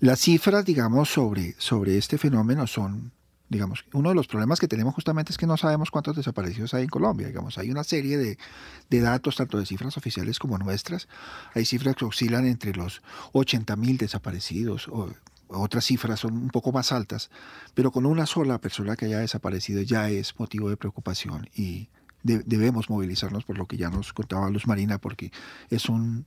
Las 0.00 0.20
cifras, 0.20 0.64
digamos, 0.64 1.08
sobre, 1.08 1.54
sobre 1.58 1.96
este 1.96 2.18
fenómeno 2.18 2.66
son 2.66 3.12
digamos, 3.48 3.84
uno 3.92 4.08
de 4.08 4.14
los 4.14 4.26
problemas 4.26 4.58
que 4.58 4.68
tenemos 4.68 4.94
justamente 4.94 5.32
es 5.32 5.38
que 5.38 5.46
no 5.46 5.56
sabemos 5.56 5.90
cuántos 5.90 6.16
desaparecidos 6.16 6.74
hay 6.74 6.84
en 6.84 6.88
Colombia. 6.88 7.28
Digamos, 7.28 7.58
hay 7.58 7.70
una 7.70 7.84
serie 7.84 8.18
de, 8.18 9.00
datos, 9.00 9.36
tanto 9.36 9.58
de 9.58 9.66
cifras 9.66 9.96
oficiales 9.96 10.38
como 10.38 10.58
nuestras. 10.58 11.08
Hay 11.54 11.64
cifras 11.64 11.94
que 11.96 12.04
oscilan 12.04 12.46
entre 12.46 12.74
los 12.74 13.02
80 13.32 13.76
mil 13.76 13.98
desaparecidos, 13.98 14.88
o 14.88 15.10
otras 15.48 15.84
cifras 15.84 16.20
son 16.20 16.34
un 16.34 16.50
poco 16.50 16.72
más 16.72 16.90
altas, 16.90 17.30
pero 17.74 17.92
con 17.92 18.04
una 18.04 18.26
sola 18.26 18.58
persona 18.58 18.96
que 18.96 19.06
haya 19.06 19.20
desaparecido 19.20 19.82
ya 19.82 20.10
es 20.10 20.38
motivo 20.38 20.68
de 20.68 20.76
preocupación 20.76 21.48
y 21.54 21.88
debemos 22.22 22.90
movilizarnos 22.90 23.44
por 23.44 23.56
lo 23.56 23.66
que 23.66 23.76
ya 23.76 23.88
nos 23.88 24.12
contaba 24.12 24.50
Luz 24.50 24.66
Marina, 24.66 24.98
porque 24.98 25.30
es 25.70 25.88
un, 25.88 26.26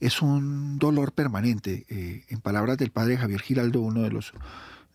es 0.00 0.22
un 0.22 0.78
dolor 0.78 1.12
permanente. 1.12 1.84
Eh, 1.90 2.24
en 2.28 2.40
palabras 2.40 2.78
del 2.78 2.90
padre 2.90 3.18
Javier 3.18 3.42
Giraldo, 3.42 3.82
uno 3.82 4.00
de 4.00 4.10
los 4.10 4.32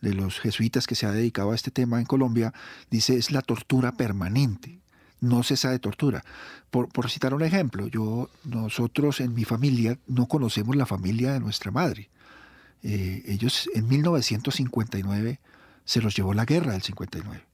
de 0.01 0.13
los 0.13 0.39
jesuitas 0.39 0.88
que 0.88 0.96
se 0.96 1.05
ha 1.05 1.12
dedicado 1.12 1.51
a 1.51 1.55
este 1.55 1.72
tema 1.72 2.00
en 2.00 2.05
Colombia, 2.05 2.53
dice 2.89 3.17
es 3.17 3.31
la 3.31 3.41
tortura 3.41 3.93
permanente 3.93 4.81
no 5.22 5.43
cesa 5.43 5.70
de 5.70 5.79
tortura. 5.79 6.24
Por, 6.70 6.89
por, 6.89 7.10
citar 7.10 7.34
un 7.34 7.43
ejemplo, 7.43 7.88
yo, 7.88 8.29
nosotros 8.43 9.22
en 9.22 9.34
mi 9.34 9.46
familia 9.46 9.98
no 10.08 10.25
conocemos 10.25 10.75
la 10.75 10.86
familia 10.86 11.31
de 11.31 11.39
nuestra 11.39 11.72
madre. 11.72 12.10
Eh, 12.84 13.24
ellos 13.27 13.70
en 13.74 13.88
1959 13.88 15.39
se 15.86 16.01
los 16.01 16.15
llevó 16.15 16.34
la 16.34 16.46
guerra 16.46 16.74
del 16.74 16.81
59. 16.81 17.46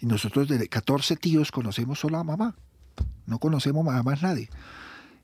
Y 0.00 0.06
nosotros 0.06 0.48
de 0.48 0.68
14 0.68 1.16
tíos 1.16 1.52
conocemos 1.52 2.00
solo 2.00 2.18
a 2.18 2.24
mamá. 2.24 2.56
No 3.26 3.38
conocemos 3.38 3.86
a 3.88 4.02
más 4.02 4.22
nadie. 4.22 4.48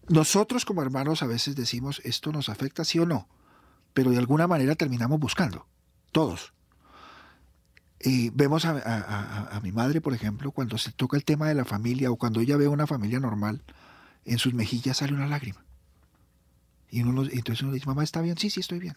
Nosotros 0.09 0.65
como 0.65 0.83
hermanos 0.83 1.23
a 1.23 1.27
veces 1.27 1.57
decimos, 1.57 2.03
esto 2.05 2.31
nos 2.31 2.51
afecta 2.51 2.85
sí 2.85 2.99
o 2.99 3.07
no, 3.07 3.27
pero 3.95 4.11
de 4.11 4.19
alguna 4.19 4.47
manera 4.47 4.75
terminamos 4.75 5.19
buscando, 5.19 5.67
todos. 6.15 6.55
Y 8.01 8.31
vemos 8.31 8.65
a, 8.67 9.61
mi 9.63 9.73
madre, 9.73 10.01
por 10.01 10.15
ejemplo, 10.15 10.53
cuando 10.53 10.79
se 10.79 10.93
toca 10.93 11.17
el 11.17 11.25
tema 11.25 11.49
de 11.49 11.55
la 11.55 11.65
familia 11.65 12.11
o 12.11 12.17
cuando 12.17 12.41
ella 12.41 12.57
ve 12.57 12.69
una 12.69 12.87
familia 12.87 13.19
normal, 13.19 13.63
en 14.25 14.39
sus 14.39 14.55
mejillas 14.55 14.99
sale 14.99 15.13
una 15.13 15.27
lágrima. 15.27 15.65
Y 16.91 17.01
entonces 17.01 17.63
uno 17.63 17.73
dice, 17.73 17.87
mamá, 17.87 18.05
¿está 18.05 18.21
bien? 18.21 18.39
Sí, 18.39 18.51
sí, 18.51 18.61
estoy 18.61 18.79
bien. 18.79 18.97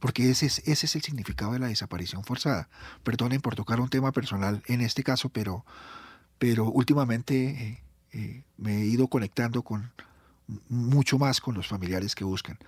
Porque 0.00 0.30
ese 0.30 0.46
es, 0.46 0.58
ese 0.66 0.86
es 0.86 0.96
el 0.96 1.02
significado 1.02 1.52
de 1.52 1.60
la 1.60 1.68
desaparición 1.68 2.24
forzada. 2.24 2.68
Perdonen 3.04 3.40
por 3.40 3.54
tocar 3.54 3.80
un 3.80 3.88
tema 3.88 4.10
personal 4.12 4.62
en 4.66 4.80
este 4.80 5.04
caso, 5.04 5.28
pero, 5.28 5.64
pero 6.38 6.64
últimamente 6.70 7.48
eh, 7.48 7.82
eh, 8.12 8.42
me 8.56 8.78
he 8.78 8.86
ido 8.86 9.06
conectando 9.06 9.62
con 9.62 9.92
mucho 10.68 11.18
más 11.18 11.40
con 11.40 11.54
los 11.54 11.68
familiares 11.68 12.14
que 12.14 12.24
buscan. 12.24 12.58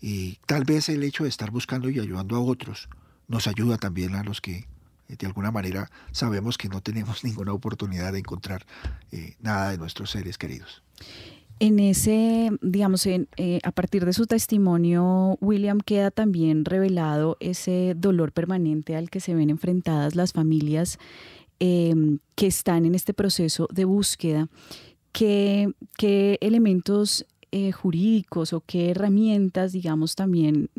Y 0.00 0.38
tal 0.46 0.64
vez 0.64 0.88
el 0.88 1.02
hecho 1.02 1.24
de 1.24 1.28
estar 1.28 1.50
buscando 1.50 1.90
y 1.90 1.98
ayudando 1.98 2.36
a 2.36 2.40
otros 2.40 2.88
nos 3.26 3.46
ayuda 3.46 3.78
también 3.78 4.14
a 4.14 4.22
los 4.22 4.40
que 4.40 4.66
eh, 5.08 5.16
de 5.18 5.26
alguna 5.26 5.50
manera 5.50 5.90
sabemos 6.12 6.56
que 6.56 6.68
no 6.68 6.80
tenemos 6.80 7.24
ninguna 7.24 7.52
oportunidad 7.52 8.12
de 8.12 8.20
encontrar 8.20 8.64
nada 9.40 9.70
de 9.70 9.78
nuestros 9.78 10.10
seres 10.10 10.38
queridos. 10.38 10.82
En 11.60 11.80
ese, 11.80 12.50
digamos, 12.62 13.04
en, 13.06 13.28
eh, 13.36 13.58
a 13.64 13.72
partir 13.72 14.04
de 14.04 14.12
su 14.12 14.26
testimonio, 14.26 15.36
William 15.40 15.80
queda 15.80 16.12
también 16.12 16.64
revelado 16.64 17.36
ese 17.40 17.94
dolor 17.96 18.32
permanente 18.32 18.94
al 18.94 19.10
que 19.10 19.18
se 19.18 19.34
ven 19.34 19.50
enfrentadas 19.50 20.14
las 20.14 20.32
familias 20.32 20.98
em, 21.58 22.18
que 22.36 22.46
están 22.46 22.84
en 22.84 22.94
este 22.94 23.12
proceso 23.12 23.66
de 23.72 23.84
búsqueda. 23.84 24.48
¿Qué, 25.10 25.72
qué 25.96 26.38
elementos 26.40 27.26
eh, 27.52 27.72
jurídicos 27.72 28.52
o 28.52 28.60
qué 28.60 28.90
herramientas, 28.90 29.72
digamos, 29.72 30.14
también 30.14 30.70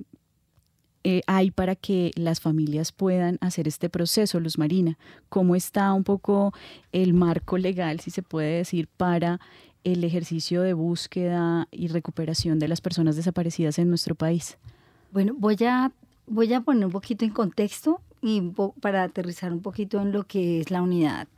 eh, 1.03 1.21
hay 1.27 1.49
para 1.49 1.75
que 1.75 2.11
las 2.15 2.41
familias 2.41 2.91
puedan 2.91 3.37
hacer 3.39 3.67
este 3.67 3.89
proceso, 3.89 4.39
Luz 4.39 4.57
Marina? 4.57 4.97
¿Cómo 5.29 5.55
está 5.55 5.93
un 5.93 6.03
poco 6.03 6.53
el 6.91 7.13
marco 7.13 7.57
legal, 7.57 8.01
si 8.01 8.11
se 8.11 8.21
puede 8.21 8.57
decir, 8.57 8.87
para 8.97 9.39
el 9.85 10.03
ejercicio 10.03 10.61
de 10.61 10.73
búsqueda 10.73 11.67
y 11.71 11.87
recuperación 11.87 12.59
de 12.59 12.67
las 12.67 12.81
personas 12.81 13.15
desaparecidas 13.15 13.79
en 13.79 13.89
nuestro 13.89 14.13
país? 14.13 14.57
Bueno, 15.11 15.33
voy 15.37 15.57
a, 15.65 15.91
voy 16.27 16.53
a 16.53 16.61
poner 16.61 16.85
un 16.85 16.91
poquito 16.91 17.23
en 17.23 17.31
contexto 17.31 18.01
y 18.21 18.41
para 18.81 19.03
aterrizar 19.03 19.53
un 19.53 19.61
poquito 19.61 20.01
en 20.01 20.11
lo 20.11 20.25
que 20.25 20.59
es 20.59 20.69
la 20.69 20.81
unidad. 20.81 21.29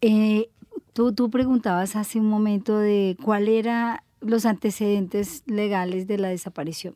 Eh, 0.00 0.48
tú, 0.94 1.12
tú 1.12 1.30
preguntabas 1.30 1.96
hace 1.96 2.18
un 2.18 2.26
momento 2.26 2.78
de 2.78 3.18
cuál 3.22 3.48
era 3.48 4.04
los 4.20 4.46
antecedentes 4.46 5.42
legales 5.46 6.06
de 6.06 6.18
la 6.18 6.28
desaparición. 6.28 6.94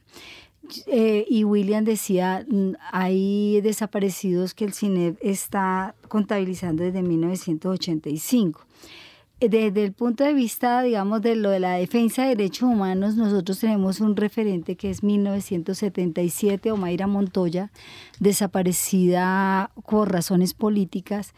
Eh, 0.87 1.27
y 1.29 1.45
William 1.45 1.85
decía, 1.85 2.47
mm, 2.49 2.73
hay 2.91 3.61
desaparecidos 3.61 4.55
que 4.55 4.65
el 4.65 4.73
CINEP 4.73 5.19
está 5.21 5.95
contabilizando 6.09 6.83
desde 6.85 7.03
1985 7.03 8.67
desde 9.49 9.85
el 9.85 9.93
punto 9.93 10.25
de 10.25 10.33
vista, 10.33 10.83
digamos, 10.83 11.23
de 11.23 11.37
lo 11.37 11.51
de 11.51 11.61
la 11.61 11.75
defensa 11.75 12.23
de 12.23 12.31
derechos 12.31 12.69
humanos, 12.69 13.17
nosotros 13.17 13.59
tenemos 13.59 14.01
un 14.01 14.17
referente 14.17 14.77
que 14.77 14.91
es 14.91 15.03
1977, 15.03 16.71
Omaira 16.71 17.07
Montoya, 17.07 17.71
desaparecida 18.21 19.71
por 19.89 20.13
razones 20.13 20.55
políticas 20.55 21.35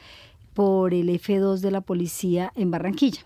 por 0.55 0.95
el 0.95 1.09
F2 1.09 1.59
de 1.61 1.71
la 1.71 1.81
policía 1.81 2.52
en 2.55 2.71
Barranquilla. 2.71 3.23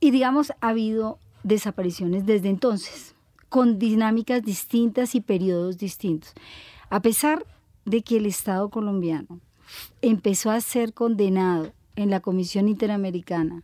Y 0.00 0.10
digamos, 0.10 0.52
ha 0.60 0.68
habido 0.68 1.18
desapariciones 1.42 2.26
desde 2.26 2.48
entonces, 2.48 3.14
con 3.48 3.78
dinámicas 3.78 4.42
distintas 4.42 5.14
y 5.14 5.20
periodos 5.20 5.78
distintos. 5.78 6.32
A 6.90 7.00
pesar 7.00 7.44
de 7.84 8.02
que 8.02 8.18
el 8.18 8.26
Estado 8.26 8.68
colombiano 8.68 9.40
empezó 10.02 10.50
a 10.50 10.60
ser 10.60 10.92
condenado 10.92 11.72
en 11.96 12.10
la 12.10 12.20
Comisión 12.20 12.68
Interamericana 12.68 13.62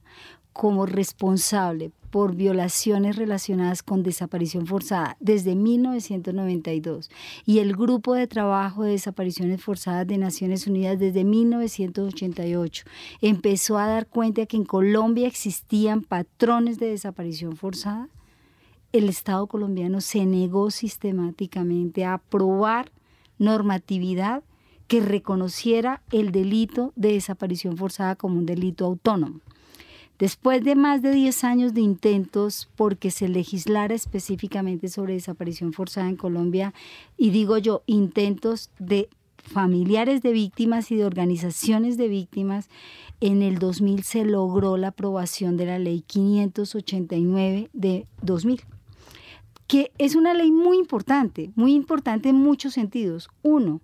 como 0.54 0.86
responsable 0.86 1.90
por 2.10 2.36
violaciones 2.36 3.16
relacionadas 3.16 3.82
con 3.82 4.04
desaparición 4.04 4.68
forzada 4.68 5.16
desde 5.18 5.56
1992 5.56 7.10
y 7.44 7.58
el 7.58 7.74
Grupo 7.74 8.14
de 8.14 8.28
Trabajo 8.28 8.84
de 8.84 8.92
Desapariciones 8.92 9.60
Forzadas 9.60 10.06
de 10.06 10.16
Naciones 10.16 10.68
Unidas 10.68 11.00
desde 11.00 11.24
1988 11.24 12.84
empezó 13.20 13.78
a 13.78 13.88
dar 13.88 14.06
cuenta 14.06 14.46
que 14.46 14.56
en 14.56 14.64
Colombia 14.64 15.26
existían 15.26 16.02
patrones 16.02 16.78
de 16.78 16.86
desaparición 16.86 17.56
forzada, 17.56 18.08
el 18.92 19.08
Estado 19.08 19.48
colombiano 19.48 20.00
se 20.00 20.24
negó 20.24 20.70
sistemáticamente 20.70 22.04
a 22.04 22.14
aprobar 22.14 22.92
normatividad 23.38 24.44
que 24.86 25.00
reconociera 25.00 26.00
el 26.12 26.30
delito 26.30 26.92
de 26.94 27.14
desaparición 27.14 27.76
forzada 27.76 28.14
como 28.14 28.38
un 28.38 28.46
delito 28.46 28.84
autónomo. 28.84 29.40
Después 30.18 30.62
de 30.62 30.76
más 30.76 31.02
de 31.02 31.10
10 31.12 31.44
años 31.44 31.74
de 31.74 31.80
intentos 31.80 32.68
porque 32.76 33.10
se 33.10 33.28
legislara 33.28 33.94
específicamente 33.94 34.88
sobre 34.88 35.14
desaparición 35.14 35.72
forzada 35.72 36.08
en 36.08 36.16
Colombia, 36.16 36.72
y 37.16 37.30
digo 37.30 37.58
yo, 37.58 37.82
intentos 37.86 38.70
de 38.78 39.08
familiares 39.36 40.22
de 40.22 40.32
víctimas 40.32 40.90
y 40.90 40.96
de 40.96 41.04
organizaciones 41.04 41.96
de 41.96 42.08
víctimas, 42.08 42.68
en 43.20 43.42
el 43.42 43.58
2000 43.58 44.04
se 44.04 44.24
logró 44.24 44.76
la 44.76 44.88
aprobación 44.88 45.56
de 45.56 45.66
la 45.66 45.78
ley 45.78 46.02
589 46.06 47.70
de 47.72 48.06
2000 48.22 48.64
que 49.66 49.92
es 49.98 50.14
una 50.14 50.34
ley 50.34 50.52
muy 50.52 50.76
importante, 50.76 51.50
muy 51.54 51.74
importante 51.74 52.28
en 52.28 52.36
muchos 52.36 52.74
sentidos. 52.74 53.30
Uno, 53.42 53.80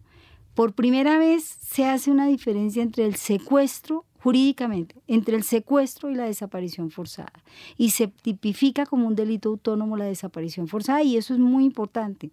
por 0.54 0.74
primera 0.74 1.18
vez 1.18 1.44
se 1.44 1.86
hace 1.86 2.10
una 2.10 2.26
diferencia 2.26 2.82
entre 2.82 3.06
el 3.06 3.16
secuestro 3.16 4.04
jurídicamente 4.22 4.96
entre 5.06 5.36
el 5.36 5.42
secuestro 5.42 6.10
y 6.10 6.14
la 6.14 6.24
desaparición 6.24 6.90
forzada. 6.90 7.32
Y 7.76 7.90
se 7.90 8.08
tipifica 8.08 8.86
como 8.86 9.06
un 9.06 9.14
delito 9.14 9.48
autónomo 9.48 9.96
la 9.96 10.04
desaparición 10.04 10.68
forzada 10.68 11.02
y 11.02 11.16
eso 11.16 11.34
es 11.34 11.40
muy 11.40 11.64
importante, 11.64 12.30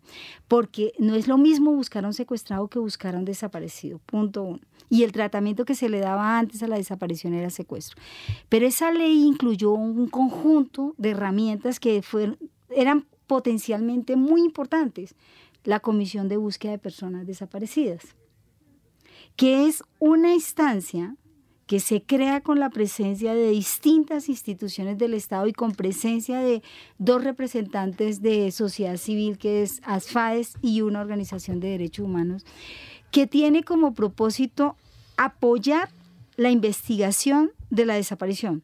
porque 0.48 0.94
no 1.00 1.16
es 1.16 1.28
lo 1.28 1.38
mismo 1.38 1.72
buscar 1.72 2.06
un 2.06 2.14
secuestrado 2.14 2.68
que 2.68 2.80
buscar 2.80 3.16
un 3.16 3.26
desaparecido, 3.26 4.00
punto 4.06 4.44
uno. 4.44 4.60
Y 4.90 5.04
el 5.04 5.12
tratamiento 5.12 5.66
que 5.66 5.76
se 5.76 5.90
le 5.90 6.00
daba 6.00 6.38
antes 6.38 6.64
a 6.64 6.68
la 6.68 6.78
desaparición 6.78 7.34
era 7.34 7.50
secuestro. 7.50 8.02
Pero 8.48 8.66
esa 8.66 8.92
ley 8.92 9.24
incluyó 9.24 9.72
un 9.72 10.08
conjunto 10.08 10.94
de 10.98 11.10
herramientas 11.10 11.80
que 11.80 12.02
fueron, 12.02 12.38
eran 12.70 13.06
potencialmente 13.28 14.16
muy 14.16 14.42
importantes. 14.42 15.16
La 15.64 15.82
Comisión 15.82 16.30
de 16.30 16.38
Búsqueda 16.38 16.72
de 16.72 16.78
Personas 16.78 17.28
Desaparecidas, 17.28 18.16
que 19.36 19.68
es 19.68 19.84
una 20.00 20.34
instancia 20.34 21.18
que 21.68 21.82
se 21.82 22.02
crea 22.02 22.42
con 22.42 22.60
la 22.60 22.70
presencia 22.70 23.34
de 23.36 23.50
distintas 23.50 24.30
instituciones 24.30 24.98
del 24.98 25.14
Estado 25.14 25.48
y 25.48 25.54
con 25.54 25.74
presencia 25.74 26.40
de 26.40 26.64
dos 26.98 27.24
representantes 27.24 28.22
de 28.22 28.52
sociedad 28.52 28.96
civil, 28.96 29.38
que 29.38 29.64
es 29.64 29.82
ASFAES 29.84 30.56
y 30.62 30.82
una 30.82 31.02
organización 31.02 31.60
de 31.60 31.70
derechos 31.70 32.06
humanos, 32.06 32.46
que 33.12 33.28
tiene 33.28 33.64
como 33.64 33.94
propósito 33.94 34.78
apoyar 35.18 35.90
la 36.38 36.52
investigación 36.52 37.52
de 37.70 37.86
la 37.86 37.96
desaparición. 37.96 38.64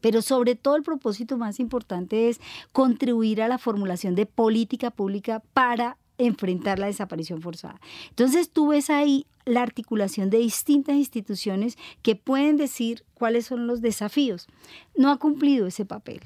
Pero 0.00 0.22
sobre 0.22 0.54
todo 0.54 0.76
el 0.76 0.82
propósito 0.82 1.36
más 1.36 1.60
importante 1.60 2.28
es 2.28 2.40
contribuir 2.72 3.42
a 3.42 3.48
la 3.48 3.58
formulación 3.58 4.14
de 4.14 4.26
política 4.26 4.90
pública 4.90 5.42
para 5.52 5.98
enfrentar 6.18 6.78
la 6.78 6.86
desaparición 6.86 7.40
forzada. 7.40 7.80
Entonces 8.10 8.50
tú 8.50 8.68
ves 8.68 8.90
ahí 8.90 9.26
la 9.44 9.62
articulación 9.62 10.30
de 10.30 10.38
distintas 10.38 10.96
instituciones 10.96 11.78
que 12.02 12.16
pueden 12.16 12.56
decir 12.56 13.04
cuáles 13.14 13.46
son 13.46 13.66
los 13.66 13.80
desafíos. 13.80 14.46
No 14.94 15.10
ha 15.10 15.16
cumplido 15.16 15.66
ese 15.66 15.84
papel 15.84 16.20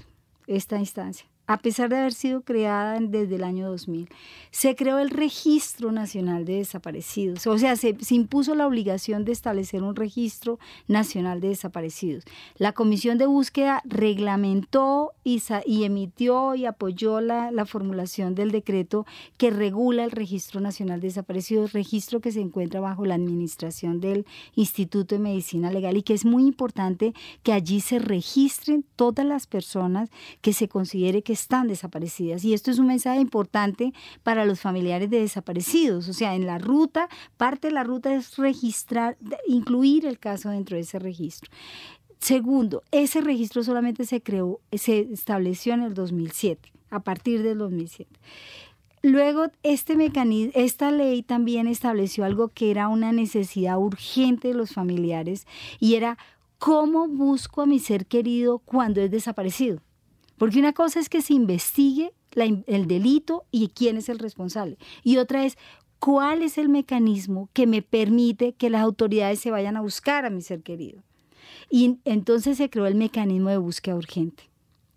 esta 0.46 0.78
instancia. 0.78 1.32
A 1.53 1.59
pesar 1.59 1.91
de 1.91 1.99
haber 1.99 2.15
sido 2.15 2.41
creada 2.41 2.99
desde 2.99 3.35
el 3.35 3.45
año 3.45 3.69
2000. 3.69 4.09
Se 4.51 4.75
creó 4.75 4.99
el 4.99 5.11
Registro 5.11 5.93
Nacional 5.93 6.47
de 6.47 6.57
Desaparecidos, 6.57 7.47
o 7.47 7.59
sea, 7.59 7.77
se, 7.77 7.95
impuso 8.09 8.55
la 8.55 8.67
obligación 8.67 9.27
de 9.27 9.33
establecer 9.33 9.83
un 9.83 9.95
Registro 9.95 10.59
Nacional 10.88 11.41
de 11.41 11.49
Desaparecidos. 11.49 12.25
La 12.57 12.73
Comisión 12.73 13.19
de 13.19 13.27
Búsqueda 13.27 13.83
reglamentó 13.85 15.12
y, 15.25 15.43
emitió 15.85 16.55
y 16.55 16.65
apoyó 16.65 17.21
la, 17.21 17.51
la 17.51 17.67
formulación 17.67 18.35
del 18.35 18.51
decreto 18.51 19.05
que 19.37 19.51
regula 19.51 20.05
el 20.05 20.11
Registro 20.11 20.61
Nacional 20.61 21.01
de 21.01 21.09
Desaparecidos, 21.09 21.73
registro 21.73 22.21
que 22.21 22.33
se 22.33 22.41
encuentra 22.41 22.81
bajo 22.81 23.05
la 23.05 23.15
administración 23.15 24.01
del 24.01 24.25
Instituto 24.55 25.17
de 25.17 25.19
Medicina 25.19 25.71
Legal 25.71 25.99
y 25.99 26.03
que 26.03 26.15
es 26.15 26.25
muy 26.25 26.45
importante 26.45 27.12
que 27.43 27.53
allí 27.53 27.81
se 27.81 27.99
registren 27.99 28.87
todas 28.97 29.27
las 29.27 29.47
personas 29.47 30.09
que 30.41 30.55
se 30.55 30.69
considere 30.69 31.23
que 31.23 31.35
están 31.42 31.68
desaparecidas. 31.68 32.44
Y 32.44 32.55
esto 32.55 32.70
es 32.70 32.78
un 32.78 32.87
mensaje 32.87 33.20
importante 33.20 33.92
para 34.22 34.44
los 34.44 34.61
familiares 34.61 35.11
de 35.11 35.20
desaparecidos. 35.20 36.09
O 36.09 36.12
sea, 36.12 36.35
en 36.35 36.46
la 36.46 36.59
ruta, 36.59 37.09
parte 37.37 37.68
de 37.68 37.74
la 37.74 37.85
ruta 37.85 38.14
es 38.14 38.37
registrar, 38.37 39.16
incluir 39.46 40.07
el 40.07 40.18
caso 40.18 40.50
dentro 40.50 40.76
de 40.76 40.83
ese 40.83 40.98
registro. 40.98 41.50
Segundo, 42.18 42.83
ese 42.92 43.20
registro 43.20 43.64
solamente 43.64 44.05
se 44.05 44.22
creó, 44.22 44.61
se 44.72 45.00
estableció 45.12 45.74
en 45.74 45.83
el 45.83 45.94
2007, 45.94 46.72
a 46.90 47.00
partir 47.00 47.42
del 47.42 47.59
2007. 47.59 48.09
Luego, 49.02 49.46
este 49.64 49.96
mecanismo, 49.96 50.52
esta 50.55 50.92
ley 50.92 51.24
también 51.24 51.66
estableció 51.66 52.24
algo 52.24 52.48
que 52.48 52.70
era 52.70 52.87
una 52.87 53.11
necesidad 53.11 53.76
urgente 53.76 54.48
de 54.48 54.55
los 54.55 54.72
familiares 54.72 55.48
y 55.81 55.96
era 55.96 56.16
cómo 56.59 57.09
busco 57.09 57.62
a 57.62 57.66
mi 57.66 57.81
ser 57.81 58.07
querido 58.07 58.61
cuando 58.61 59.00
es 59.00 59.11
desaparecido. 59.11 59.81
Porque 60.42 60.59
una 60.59 60.72
cosa 60.72 60.98
es 60.98 61.09
que 61.09 61.22
se 61.22 61.35
investigue 61.35 62.12
el 62.35 62.88
delito 62.88 63.44
y 63.52 63.68
quién 63.68 63.96
es 63.96 64.09
el 64.09 64.18
responsable. 64.18 64.76
Y 65.05 65.18
otra 65.18 65.44
es 65.44 65.57
cuál 66.00 66.42
es 66.42 66.59
el 66.59 66.68
mecanismo 66.68 67.48
que 67.52 67.68
me 67.68 67.81
permite 67.81 68.52
que 68.52 68.68
las 68.68 68.83
autoridades 68.83 69.38
se 69.38 69.52
vayan 69.52 69.76
a 69.76 69.83
buscar 69.83 70.24
a 70.24 70.31
mi 70.31 70.42
ser 70.42 70.64
querido. 70.64 71.05
Y 71.70 72.00
entonces 72.05 72.57
se 72.57 72.70
creó 72.70 72.87
el 72.87 72.96
mecanismo 72.96 73.50
de 73.50 73.59
búsqueda 73.59 73.94
urgente 73.94 74.50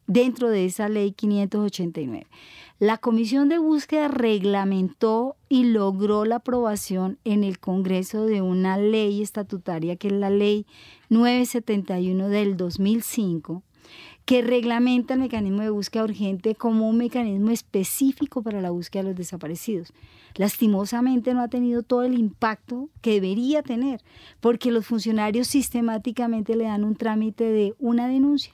dentro 0.08 0.49
de 0.49 0.65
esa 0.65 0.89
ley 0.89 1.12
589. 1.12 2.25
La 2.79 2.97
Comisión 2.97 3.47
de 3.47 3.60
Búsqueda 3.60 4.08
reglamentó 4.08 5.36
y 5.47 5.65
logró 5.65 6.25
la 6.25 6.38
aprobación 6.38 7.19
en 7.23 7.43
el 7.43 7.60
Congreso 7.60 8.25
de 8.25 8.41
una 8.41 8.79
ley 8.79 9.21
estatutaria 9.21 9.95
que 9.95 10.08
es 10.08 10.13
la 10.13 10.31
Ley 10.31 10.65
971 11.10 12.29
del 12.29 12.58
2005 12.58 13.62
que 14.25 14.41
reglamenta 14.41 15.13
el 15.13 15.19
mecanismo 15.19 15.61
de 15.61 15.69
búsqueda 15.69 16.03
urgente 16.03 16.55
como 16.55 16.89
un 16.89 16.97
mecanismo 16.97 17.51
específico 17.51 18.41
para 18.41 18.59
la 18.59 18.71
búsqueda 18.71 19.03
de 19.03 19.09
los 19.09 19.17
desaparecidos. 19.17 19.93
Lastimosamente 20.33 21.33
no 21.33 21.41
ha 21.41 21.47
tenido 21.47 21.83
todo 21.83 22.03
el 22.03 22.17
impacto 22.17 22.89
que 23.01 23.13
debería 23.13 23.61
tener, 23.61 24.01
porque 24.39 24.71
los 24.71 24.85
funcionarios 24.85 25.47
sistemáticamente 25.47 26.55
le 26.55 26.65
dan 26.65 26.83
un 26.83 26.95
trámite 26.95 27.45
de 27.45 27.75
una 27.79 28.07
denuncia. 28.07 28.53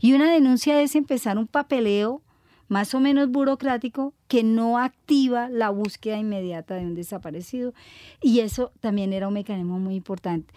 Y 0.00 0.14
una 0.14 0.32
denuncia 0.32 0.82
es 0.82 0.96
empezar 0.96 1.38
un 1.38 1.46
papeleo 1.46 2.20
más 2.66 2.94
o 2.94 3.00
menos 3.00 3.30
burocrático 3.30 4.14
que 4.26 4.42
no 4.42 4.78
activa 4.78 5.48
la 5.48 5.70
búsqueda 5.70 6.16
inmediata 6.16 6.74
de 6.74 6.86
un 6.86 6.94
desaparecido. 6.94 7.72
Y 8.20 8.40
eso 8.40 8.72
también 8.80 9.12
era 9.12 9.28
un 9.28 9.34
mecanismo 9.34 9.78
muy 9.78 9.94
importante. 9.94 10.52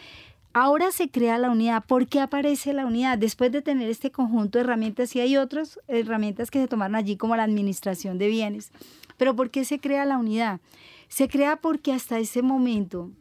Ahora 0.58 0.92
se 0.94 1.10
crea 1.10 1.38
la 1.38 1.52
unidad. 1.52 1.84
¿Por 1.84 2.08
qué 2.08 2.22
aparece 2.22 2.72
la 2.72 2.86
unidad? 2.86 3.18
Después 3.18 3.52
de 3.52 3.62
tener 3.62 3.90
este 3.90 4.10
conjunto 4.10 4.58
de 4.58 4.64
herramientas, 4.64 5.14
y 5.14 5.20
hay 5.20 5.36
otras 5.36 5.82
herramientas 5.90 6.50
que 6.50 6.62
se 6.62 6.70
tomaron 6.70 6.96
allí, 6.96 7.18
como 7.18 7.36
la 7.36 7.44
administración 7.44 8.18
de 8.18 8.30
bienes. 8.30 8.72
Pero 9.18 9.36
¿por 9.36 9.50
qué 9.50 9.66
se 9.66 9.82
crea 9.82 10.06
la 10.06 10.18
unidad? 10.18 10.62
Se 11.10 11.28
crea 11.28 11.58
porque 11.58 11.92
hasta 11.92 12.20
ese 12.20 12.42
momento 12.42 13.12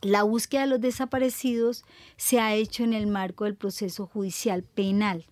la 0.00 0.24
búsqueda 0.24 0.62
de 0.62 0.66
los 0.66 0.80
desaparecidos 0.80 1.84
se 2.16 2.40
ha 2.40 2.52
hecho 2.56 2.82
en 2.82 2.94
el 2.94 3.06
marco 3.06 3.44
del 3.44 3.54
proceso 3.54 4.08
judicial 4.08 4.64
penal. 4.64 5.24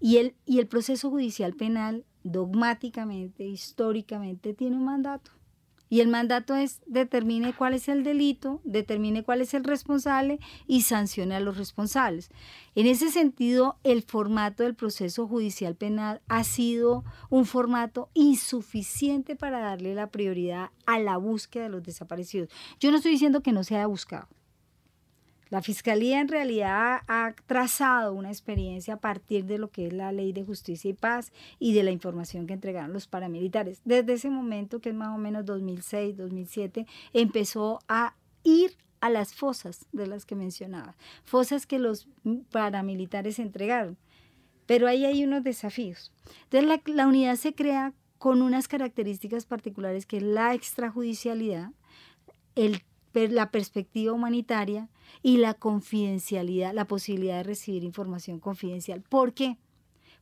Y 0.00 0.18
el, 0.18 0.34
y 0.44 0.58
el 0.58 0.66
proceso 0.66 1.08
judicial 1.08 1.54
penal 1.54 2.04
dogmáticamente, 2.24 3.46
históricamente, 3.46 4.52
tiene 4.52 4.76
un 4.76 4.84
mandato. 4.84 5.30
Y 5.90 6.00
el 6.00 6.08
mandato 6.08 6.54
es 6.54 6.80
determine 6.86 7.54
cuál 7.54 7.74
es 7.74 7.88
el 7.88 8.04
delito, 8.04 8.60
determine 8.64 9.22
cuál 9.22 9.40
es 9.40 9.54
el 9.54 9.64
responsable 9.64 10.38
y 10.66 10.82
sancione 10.82 11.34
a 11.34 11.40
los 11.40 11.56
responsables. 11.56 12.30
En 12.74 12.86
ese 12.86 13.10
sentido, 13.10 13.78
el 13.84 14.02
formato 14.02 14.62
del 14.62 14.74
proceso 14.74 15.26
judicial 15.26 15.74
penal 15.74 16.20
ha 16.28 16.44
sido 16.44 17.04
un 17.30 17.46
formato 17.46 18.10
insuficiente 18.14 19.36
para 19.36 19.60
darle 19.60 19.94
la 19.94 20.10
prioridad 20.10 20.70
a 20.86 20.98
la 20.98 21.16
búsqueda 21.16 21.64
de 21.64 21.70
los 21.70 21.82
desaparecidos. 21.82 22.50
Yo 22.80 22.90
no 22.90 22.98
estoy 22.98 23.12
diciendo 23.12 23.42
que 23.42 23.52
no 23.52 23.64
se 23.64 23.76
haya 23.76 23.86
buscado. 23.86 24.28
La 25.50 25.62
Fiscalía 25.62 26.20
en 26.20 26.28
realidad 26.28 27.00
ha 27.08 27.34
trazado 27.46 28.12
una 28.12 28.28
experiencia 28.28 28.94
a 28.94 29.00
partir 29.00 29.44
de 29.46 29.58
lo 29.58 29.70
que 29.70 29.86
es 29.86 29.92
la 29.92 30.12
ley 30.12 30.32
de 30.32 30.44
justicia 30.44 30.90
y 30.90 30.94
paz 30.94 31.32
y 31.58 31.72
de 31.72 31.82
la 31.82 31.90
información 31.90 32.46
que 32.46 32.54
entregaron 32.54 32.92
los 32.92 33.06
paramilitares. 33.06 33.80
Desde 33.84 34.14
ese 34.14 34.30
momento, 34.30 34.80
que 34.80 34.90
es 34.90 34.94
más 34.94 35.14
o 35.14 35.18
menos 35.18 35.46
2006, 35.46 36.16
2007, 36.16 36.86
empezó 37.12 37.78
a 37.88 38.14
ir 38.44 38.76
a 39.00 39.10
las 39.10 39.34
fosas 39.34 39.86
de 39.92 40.06
las 40.06 40.26
que 40.26 40.34
mencionaba, 40.34 40.96
fosas 41.24 41.66
que 41.66 41.78
los 41.78 42.08
paramilitares 42.50 43.38
entregaron. 43.38 43.96
Pero 44.66 44.86
ahí 44.86 45.06
hay 45.06 45.24
unos 45.24 45.44
desafíos. 45.44 46.12
Entonces 46.44 46.68
la, 46.68 46.94
la 46.94 47.06
unidad 47.06 47.36
se 47.36 47.54
crea 47.54 47.94
con 48.18 48.42
unas 48.42 48.68
características 48.68 49.46
particulares 49.46 50.04
que 50.04 50.18
es 50.18 50.22
la 50.22 50.52
extrajudicialidad, 50.54 51.70
el 52.54 52.82
la 53.26 53.50
perspectiva 53.50 54.12
humanitaria 54.12 54.88
y 55.22 55.38
la 55.38 55.54
confidencialidad, 55.54 56.72
la 56.72 56.86
posibilidad 56.86 57.38
de 57.38 57.42
recibir 57.42 57.82
información 57.82 58.38
confidencial. 58.38 59.02
¿Por 59.02 59.32
qué? 59.32 59.56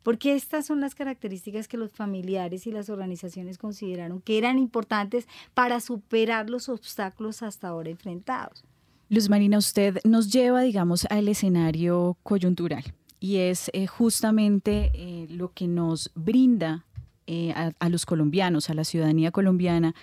Porque 0.03 0.35
estas 0.35 0.65
son 0.65 0.81
las 0.81 0.95
características 0.95 1.69
que 1.69 1.77
los 1.77 1.93
familiares 1.93 2.67
y 2.67 2.73
las 2.73 2.89
organizaciones 2.89 3.59
consideraron 3.59 4.21
que 4.21 4.39
eran 4.39 4.59
importantes 4.59 5.27
para 5.53 5.81
superar 5.81 6.49
los 6.49 6.69
obstáculos 6.69 7.43
hasta 7.43 7.69
ahora 7.69 7.91
enfrentados. 7.91 8.65
Luz 9.09 9.29
Marina, 9.29 9.59
usted 9.59 9.99
nos 10.05 10.33
lleva, 10.33 10.63
digamos, 10.63 11.07
al 11.11 11.29
escenario 11.29 12.17
coyuntural 12.23 12.85
y 13.21 13.37
es 13.37 13.71
eh, 13.73 13.87
justamente 13.87 14.91
eh, 14.95 15.27
lo 15.31 15.53
que 15.53 15.69
nos 15.69 16.11
brinda 16.15 16.85
eh, 17.29 17.53
a, 17.53 17.89
los 17.89 18.07
colombianos, 18.07 18.71
a 18.71 18.75
la 18.75 18.85
ciudadanía 18.85 19.33
colombiana 19.33 19.97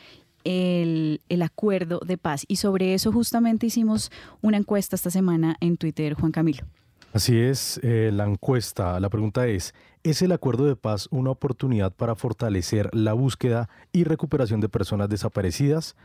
el, 0.44 1.20
acuerdo 1.42 2.00
de 2.06 2.18
paz. 2.18 2.46
Y 2.48 2.58
sobre 2.58 2.94
eso 2.94 3.12
justamente 3.12 3.66
hicimos 3.66 4.12
una 4.42 4.58
encuesta 4.58 4.96
esta 4.96 5.10
semana 5.10 5.58
en 5.60 5.78
Twitter, 5.78 6.14
Juan 6.14 6.32
Camilo. 6.32 6.66
Así 7.14 7.40
es, 7.40 7.80
eh, 7.84 8.10
la 8.12 8.26
encuesta, 8.26 9.00
la 9.00 9.10
pregunta 9.10 9.46
es, 9.46 9.76
¿es 10.04 10.22
el 10.24 10.32
acuerdo 10.32 10.66
de 10.66 10.76
paz 10.76 11.08
una 11.12 11.30
oportunidad 11.30 11.94
para 11.94 12.16
fortalecer 12.16 12.90
la 12.94 13.14
búsqueda 13.14 13.70
y 13.92 14.04
recuperación 14.04 14.62
de 14.62 14.70
personas 14.70 15.10
desaparecidas? 15.10 15.96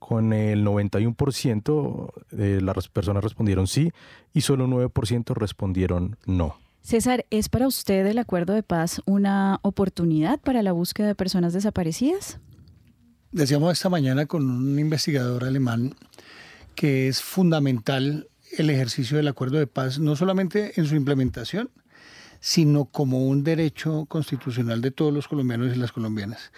Con 0.00 0.32
el 0.32 0.64
91% 0.64 2.12
de 2.30 2.60
las 2.60 2.88
personas 2.88 3.22
respondieron 3.22 3.66
sí 3.66 3.92
y 4.32 4.40
solo 4.40 4.66
9% 4.66 5.34
respondieron 5.34 6.16
no. 6.26 6.56
César, 6.82 7.26
¿es 7.30 7.48
para 7.48 7.66
usted 7.66 8.06
el 8.06 8.18
acuerdo 8.18 8.54
de 8.54 8.62
paz 8.62 9.02
una 9.04 9.58
oportunidad 9.62 10.40
para 10.40 10.62
la 10.62 10.72
búsqueda 10.72 11.06
de 11.08 11.14
personas 11.14 11.52
desaparecidas? 11.52 12.40
Decíamos 13.30 13.72
esta 13.72 13.90
mañana 13.90 14.24
con 14.24 14.48
un 14.48 14.78
investigador 14.78 15.44
alemán 15.44 15.94
que 16.74 17.08
es 17.08 17.20
fundamental 17.20 18.28
el 18.56 18.70
ejercicio 18.70 19.18
del 19.18 19.28
acuerdo 19.28 19.58
de 19.58 19.66
paz, 19.66 19.98
no 19.98 20.16
solamente 20.16 20.80
en 20.80 20.86
su 20.86 20.96
implementación, 20.96 21.70
sino 22.40 22.86
como 22.86 23.26
un 23.26 23.44
derecho 23.44 24.06
constitucional 24.06 24.80
de 24.80 24.92
todos 24.92 25.12
los 25.12 25.28
colombianos 25.28 25.76
y 25.76 25.78
las 25.78 25.92
colombianas. 25.92 26.52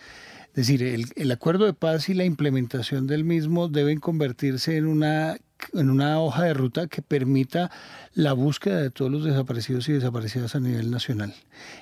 Es 0.50 0.68
decir, 0.68 0.82
el, 1.16 1.32
acuerdo 1.32 1.64
de 1.64 1.74
paz 1.74 2.08
y 2.08 2.14
la 2.14 2.24
implementación 2.24 3.08
del 3.08 3.24
mismo 3.24 3.68
deben 3.68 3.98
convertirse 3.98 4.76
en 4.76 4.86
una 4.86 5.38
en 5.74 5.90
una 5.90 6.20
hoja 6.20 6.44
de 6.44 6.54
ruta 6.54 6.86
que 6.86 7.02
permita 7.02 7.70
la 8.14 8.32
búsqueda 8.32 8.80
de 8.80 8.90
todos 8.90 9.10
los 9.10 9.24
desaparecidos 9.24 9.88
y 9.88 9.92
desaparecidas 9.92 10.54
a 10.54 10.60
nivel 10.60 10.90
nacional. 10.90 11.34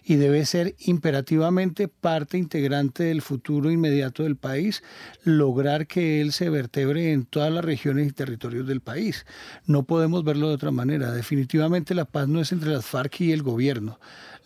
Y 0.05 0.17
debe 0.17 0.45
ser 0.45 0.75
imperativamente 0.79 1.89
parte 1.89 2.39
integrante 2.39 3.05
del 3.05 3.23
futuro 3.23 3.71
inmediato 3.71 4.23
del 4.23 4.37
país, 4.37 4.83
lograr 5.25 5.87
que 5.87 6.21
él 6.21 6.33
se 6.33 6.51
vertebre 6.51 7.13
en 7.13 7.25
todas 7.25 7.53
las 7.53 7.65
regiones 7.65 8.09
y 8.09 8.13
territorios 8.13 8.67
del 8.67 8.81
país. 8.81 9.27
No 9.67 9.85
podemos 9.85 10.25
verlo 10.25 10.49
de 10.49 10.55
otra 10.55 10.71
manera. 10.71 11.13
Definitivamente 11.13 11.95
la 11.95 12.05
paz 12.05 12.29
no 12.29 12.41
es 12.41 12.53
entre 12.53 12.71
las 12.71 12.87
FARC 12.87 13.21
y 13.21 13.33
el 13.33 13.43
gobierno 13.43 13.99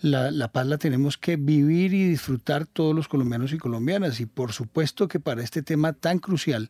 la, 0.02 0.48
paz 0.48 0.66
la 0.66 0.78
tenemos 0.78 1.16
que 1.16 1.36
vivir 1.36 1.94
y 1.94 2.08
disfrutar 2.08 2.66
todos 2.66 2.94
los 2.94 3.08
colombianos 3.08 3.52
y 3.52 3.58
colombianas. 3.58 4.20
Y 4.20 4.26
por 4.26 4.52
supuesto 4.52 5.08
que 5.08 5.20
para 5.20 5.42
este 5.42 5.62
tema 5.62 5.92
tan 5.92 6.18
crucial, 6.18 6.68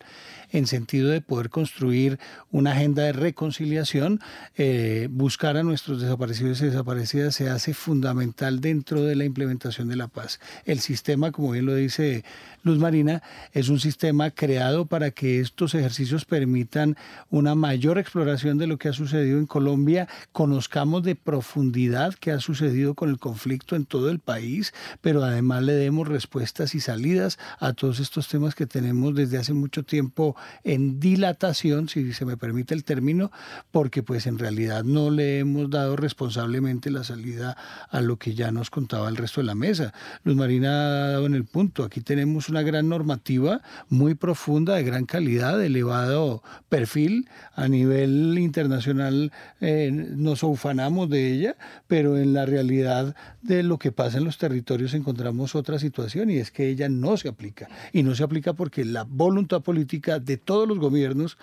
en 0.51 0.67
sentido 0.67 1.09
de 1.09 1.23
poder 1.23 1.49
construir 1.49 2.19
una 2.53 2.73
agenda 2.73 3.03
de 3.03 3.13
reconciliación, 3.13 4.21
eh, 4.57 5.09
buscar 5.11 5.57
a 5.57 5.63
nuestros 5.63 6.01
desaparecidos 6.01 6.61
y 6.61 6.67
desaparecidas 6.67 7.35
se 7.35 7.49
hace 7.49 7.75
fundamental 7.75 8.61
dentro 8.61 9.03
de 9.03 9.17
la 9.17 9.25
implementación 9.25 9.89
de 9.89 9.97
la 9.97 10.07
paz. 10.07 10.39
El 10.65 10.79
sistema, 10.79 11.33
como 11.33 11.51
bien 11.51 11.67
lo 11.67 11.75
dice 11.75 12.25
Luz 12.63 12.79
Marina, 12.79 13.23
es 13.53 13.69
un 13.71 13.81
sistema 13.81 14.31
creado 14.31 14.87
para 14.87 15.11
que 15.11 15.41
estos 15.41 15.75
ejercicios 15.75 16.25
permitan 16.25 16.97
una 17.31 17.55
mayor 17.55 17.99
exploración 17.99 18.59
de 18.59 18.67
lo 18.67 18.77
que 18.79 18.91
ha 18.91 18.93
sucedido 18.93 19.39
en 19.39 19.47
Colombia, 19.47 20.07
conozcamos 20.33 21.03
de 21.03 21.17
profundidad 21.17 22.15
qué 22.15 22.33
ha 22.33 22.41
sucedido 22.41 22.95
con 22.95 23.09
el 23.09 23.19
conflicto 23.19 23.77
en 23.77 23.87
todo 23.87 24.11
el 24.11 24.19
país, 24.19 24.75
pero 25.01 25.25
además 25.25 25.63
le 25.63 25.73
demos 25.73 26.07
respuestas 26.07 26.75
y 26.75 26.81
salidas 26.81 27.39
a 27.59 27.73
todos 27.73 27.99
estos 27.99 28.29
temas 28.29 28.55
que 28.55 28.67
tenemos 28.67 29.15
desde 29.15 29.39
hace 29.39 29.55
mucho 29.55 29.85
tiempo 29.85 30.37
en 30.65 31.01
dilatación, 31.01 31.89
si 31.89 32.13
se 32.13 32.27
me 32.27 32.37
permite 32.43 32.75
el 32.75 32.83
término, 32.83 33.31
porque 33.71 34.03
pues 34.03 34.27
en 34.27 34.37
realidad 34.37 34.83
no 34.83 35.11
le 35.11 35.39
hemos 35.39 35.71
dado 35.71 35.95
responsablemente 35.95 36.91
la 36.91 37.05
salida 37.05 37.57
a 37.89 38.01
lo 38.01 38.17
que 38.17 38.35
ya 38.35 38.51
nos 38.51 38.69
contaba 38.69 39.09
el 39.09 39.17
resto 39.17 39.41
de 39.41 39.47
la 39.47 39.55
mesa. 39.55 39.95
Luz 40.25 40.35
Marina 40.35 40.71
ha 40.71 41.09
dado 41.13 41.27
en 41.27 41.37
el 41.37 41.45
punto, 41.45 41.85
aquí 41.85 42.01
tenemos 42.01 42.49
una 42.49 42.63
gran 42.63 42.89
normativa 42.89 43.63
muy 43.89 44.17
profunda, 44.17 44.75
de 44.75 44.83
gran 44.83 45.07
calidad, 45.07 45.57
de 45.57 45.67
elevado 45.67 46.43
perfil. 46.69 47.29
A 47.55 47.69
nivel 47.69 48.37
internacional 48.37 49.31
eh, 49.61 49.93
nos 49.93 50.43
ufanamos 50.43 51.09
de 51.09 51.33
ella, 51.33 51.57
pero 51.87 52.19
en 52.19 52.33
la 52.33 52.45
realidad 52.45 53.15
de 53.43 53.63
lo 53.63 53.79
que 53.79 53.93
pasa 53.93 54.19
en 54.19 54.25
los 54.25 54.39
territorios 54.39 54.95
encontramos 54.95 55.55
otra 55.55 55.79
situación 55.79 56.29
y 56.29 56.39
es 56.39 56.51
que 56.51 56.69
ella 56.69 56.89
no 56.89 57.17
se 57.17 57.29
aplica. 57.29 57.69
Y 57.93 58.03
no 58.03 58.17
se 58.17 58.25
aplica 58.25 58.55
porque 58.55 58.85
la 58.85 59.05
voluntad 59.05 59.63
política 59.63 60.19
de 60.19 60.39
todos 60.39 60.67
los 60.67 60.81
gobiernos 60.81 61.39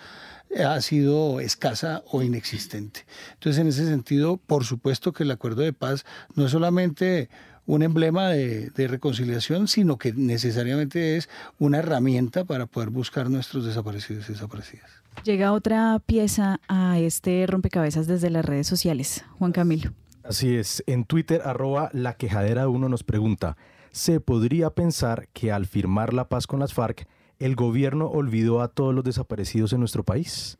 ha 0.58 0.80
sido 0.80 1.40
escasa 1.40 2.02
o 2.10 2.22
inexistente. 2.22 3.04
Entonces, 3.34 3.60
en 3.60 3.68
ese 3.68 3.86
sentido, 3.86 4.36
por 4.36 4.64
supuesto 4.64 5.12
que 5.12 5.22
el 5.22 5.30
acuerdo 5.30 5.62
de 5.62 5.72
paz 5.72 6.04
no 6.34 6.46
es 6.46 6.50
solamente 6.52 7.28
un 7.66 7.82
emblema 7.82 8.30
de, 8.30 8.88
reconciliación, 8.88 9.68
sino 9.68 9.96
que 9.96 10.12
necesariamente 10.12 11.16
es 11.16 11.28
una 11.58 11.78
herramienta 11.78 12.44
para 12.44 12.66
poder 12.66 12.90
buscar 12.90 13.30
nuestros 13.30 13.64
desaparecidos 13.64 14.28
y 14.28 14.32
desaparecidas. 14.32 14.90
Llega 15.24 15.52
otra 15.52 16.00
pieza 16.04 16.60
a 16.68 16.98
este 16.98 17.46
rompecabezas 17.46 18.06
desde 18.06 18.30
las 18.30 18.44
redes 18.44 18.66
sociales. 18.66 19.24
Juan 19.38 19.52
Camilo. 19.52 19.92
Así 20.24 20.56
es, 20.56 20.82
en 20.86 21.04
Twitter 21.04 21.42
arroba 21.44 21.90
la 21.92 22.14
quejadera 22.14 22.68
uno 22.68 22.88
nos 22.88 23.04
pregunta, 23.04 23.56
¿se 23.90 24.20
podría 24.20 24.70
pensar 24.70 25.28
que 25.32 25.50
al 25.52 25.66
firmar 25.66 26.12
la 26.12 26.28
paz 26.28 26.46
con 26.46 26.60
las 26.60 26.74
FARC, 26.74 27.06
el 27.40 27.56
gobierno 27.56 28.06
olvidó 28.06 28.60
a 28.60 28.68
todos 28.68 28.94
los 28.94 29.02
desaparecidos 29.02 29.72
en 29.72 29.80
nuestro 29.80 30.04
país? 30.04 30.58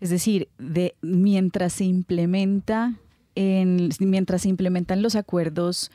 Es 0.00 0.10
decir, 0.10 0.48
de, 0.58 0.96
mientras 1.00 1.74
se 1.74 1.84
implementa 1.84 2.96
en, 3.36 3.90
mientras 4.00 4.42
se 4.42 4.48
implementan 4.48 5.02
los 5.02 5.14
acuerdos 5.14 5.92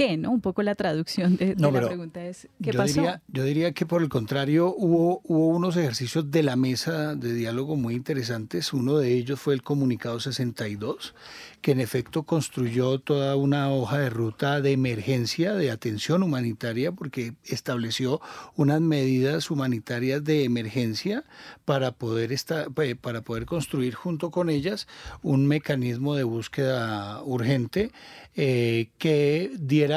qué, 0.00 0.16
¿no? 0.16 0.30
Un 0.30 0.40
poco 0.40 0.62
la 0.62 0.74
traducción 0.74 1.36
de, 1.36 1.54
la 1.58 1.70
pregunta 1.70 2.24
es, 2.24 2.48
¿qué 2.62 2.72
yo 2.72 2.78
pasó? 2.78 3.02
Diría, 3.02 3.22
yo 3.28 3.44
diría 3.44 3.72
que 3.72 3.84
por 3.84 4.00
el 4.00 4.08
contrario 4.08 4.74
hubo, 4.74 5.20
hubo 5.24 5.48
unos 5.48 5.76
ejercicios 5.76 6.30
de 6.30 6.42
la 6.42 6.56
mesa 6.56 7.14
de 7.14 7.34
diálogo 7.34 7.76
muy 7.76 7.96
interesantes. 7.96 8.72
Uno 8.72 8.96
de 8.96 9.12
ellos 9.12 9.38
fue 9.38 9.52
el 9.52 9.62
comunicado 9.62 10.18
62, 10.18 11.14
que 11.60 11.72
en 11.72 11.80
efecto 11.80 12.22
construyó 12.22 12.98
toda 12.98 13.36
una 13.36 13.70
hoja 13.70 13.98
de 13.98 14.08
ruta 14.08 14.62
de 14.62 14.72
emergencia, 14.72 15.52
de 15.52 15.70
atención 15.70 16.22
humanitaria, 16.22 16.92
porque 16.92 17.34
estableció 17.44 18.22
unas 18.56 18.80
medidas 18.80 19.50
humanitarias 19.50 20.24
de 20.24 20.44
emergencia 20.44 21.24
para 21.66 21.92
poder, 21.92 22.32
estar, 22.32 22.68
eh, 22.82 22.96
para 22.96 23.20
poder 23.20 23.44
construir 23.44 23.94
junto 23.96 24.30
con 24.30 24.48
ellas 24.48 24.88
un 25.20 25.46
mecanismo 25.46 26.14
de 26.14 26.24
búsqueda 26.24 27.22
urgente 27.22 27.92
eh, 28.34 28.88
que 28.96 29.50
diera 29.58 29.89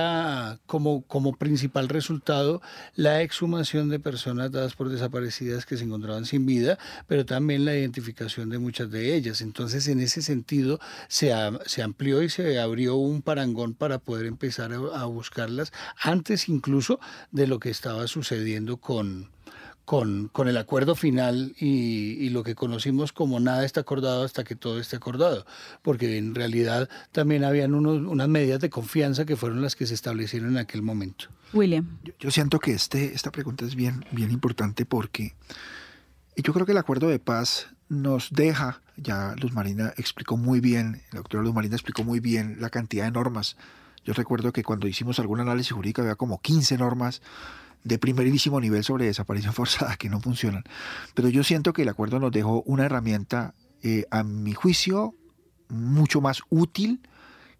como, 0.65 1.03
como 1.03 1.35
principal 1.35 1.89
resultado 1.89 2.61
la 2.95 3.21
exhumación 3.21 3.89
de 3.89 3.99
personas 3.99 4.51
dadas 4.51 4.75
por 4.75 4.89
desaparecidas 4.89 5.65
que 5.65 5.77
se 5.77 5.83
encontraban 5.83 6.25
sin 6.25 6.45
vida, 6.45 6.77
pero 7.07 7.25
también 7.25 7.65
la 7.65 7.75
identificación 7.75 8.49
de 8.49 8.59
muchas 8.59 8.89
de 8.91 9.15
ellas. 9.15 9.41
Entonces, 9.41 9.87
en 9.87 9.99
ese 9.99 10.21
sentido, 10.21 10.79
se, 11.07 11.33
se 11.65 11.83
amplió 11.83 12.23
y 12.23 12.29
se 12.29 12.59
abrió 12.59 12.95
un 12.95 13.21
parangón 13.21 13.73
para 13.73 13.99
poder 13.99 14.25
empezar 14.25 14.73
a 14.73 15.05
buscarlas 15.05 15.71
antes 16.01 16.49
incluso 16.49 16.99
de 17.31 17.47
lo 17.47 17.59
que 17.59 17.69
estaba 17.69 18.07
sucediendo 18.07 18.77
con, 18.77 19.29
con, 19.85 20.29
con, 20.29 20.47
el 20.47 20.57
acuerdo 20.57 20.95
final 20.95 21.55
y, 21.59 22.29
lo 22.29 22.43
que 22.43 22.55
conocimos 22.55 23.11
como 23.11 23.39
nada 23.39 23.65
está 23.65 23.81
acordado 23.81 24.23
hasta 24.23 24.43
que 24.43 24.55
todo 24.55 24.79
esté 24.79 24.95
acordado, 24.95 25.45
porque 25.81 26.17
en 26.17 26.35
realidad 26.35 26.89
también 27.11 27.43
habían 27.43 27.75
unos, 27.75 27.99
unas 28.07 28.29
medidas 28.29 28.61
de 28.61 28.69
confianza 28.69 29.25
que 29.25 29.35
fueron 29.35 29.61
las 29.61 29.75
que 29.75 29.85
se 29.85 29.93
establecieron 29.93 30.51
en 30.51 30.57
aquel 30.57 30.81
momento. 30.81 31.25
William. 31.53 31.99
Yo, 32.19 32.31
siento 32.31 32.59
que 32.59 32.71
este, 32.71 33.13
esta 33.13 33.31
pregunta 33.31 33.65
es 33.65 33.75
bien, 33.75 34.05
bien 34.11 34.31
importante 34.31 34.85
porque 34.85 35.35
yo 36.35 36.53
creo 36.53 36.65
que 36.65 36.71
el 36.71 36.77
acuerdo 36.77 37.09
de 37.09 37.19
paz 37.19 37.67
nos 37.89 38.31
deja, 38.31 38.81
ya 38.97 39.35
Luz 39.39 39.51
Marina 39.51 39.93
explicó 39.97 40.37
muy 40.37 40.59
bien, 40.61 41.01
la 41.11 41.19
doctora 41.19 41.43
Luz 41.43 41.53
Marina 41.53 41.75
explicó 41.75 42.03
muy 42.03 42.19
bien 42.19 42.57
la 42.59 42.69
cantidad 42.69 43.05
de 43.05 43.11
normas. 43.11 43.57
Yo 44.05 44.13
recuerdo 44.13 44.51
que 44.51 44.63
cuando 44.63 44.87
hicimos 44.87 45.19
algún 45.19 45.39
análisis 45.39 45.73
jurídico 45.73 46.01
había 46.01 46.15
como 46.15 46.41
15 46.41 46.77
normas 46.77 47.21
de 47.83 47.97
primerísimo 47.97 48.59
nivel 48.59 48.83
sobre 48.83 49.05
desaparición 49.05 49.53
forzada 49.53 49.95
que 49.97 50.09
no 50.09 50.19
funcionan. 50.19 50.63
Pero 51.13 51.29
yo 51.29 51.43
siento 51.43 51.73
que 51.73 51.83
el 51.83 51.89
acuerdo 51.89 52.19
nos 52.19 52.31
dejó 52.31 52.63
una 52.65 52.85
herramienta, 52.85 53.55
eh, 53.81 54.05
a 54.11 54.23
mi 54.23 54.53
juicio, 54.53 55.15
mucho 55.69 56.21
más 56.21 56.41
útil 56.49 57.01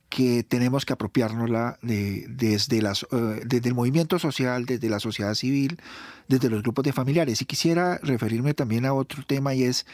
que 0.10 0.44
tenemos 0.44 0.86
que 0.86 0.94
apropiárnosla 0.94 1.80
de, 1.82 2.26
desde, 2.30 2.82
las, 2.82 3.04
eh, 3.12 3.42
desde 3.46 3.70
el 3.70 3.76
movimiento 3.76 4.20
social, 4.20 4.66
desde 4.66 4.88
la 4.90 5.00
sociedad 5.00 5.34
civil, 5.34 5.82
desde 6.28 6.50
los 6.50 6.62
grupos 6.62 6.86
de 6.86 6.94
familiares. 6.94 7.42
Y 7.42 7.46
quisiera 7.46 7.98
referirme 8.04 8.54
también 8.54 8.86
a 8.86 8.94
otro 8.94 9.24
tema 9.26 9.56
y 9.56 9.64
es 9.64 9.88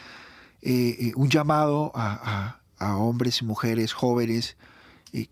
eh, 0.62 1.12
un 1.16 1.30
llamado 1.30 1.90
a, 1.94 2.58
hombres 2.78 3.42
y 3.42 3.44
mujeres 3.44 3.92
jóvenes 3.92 4.56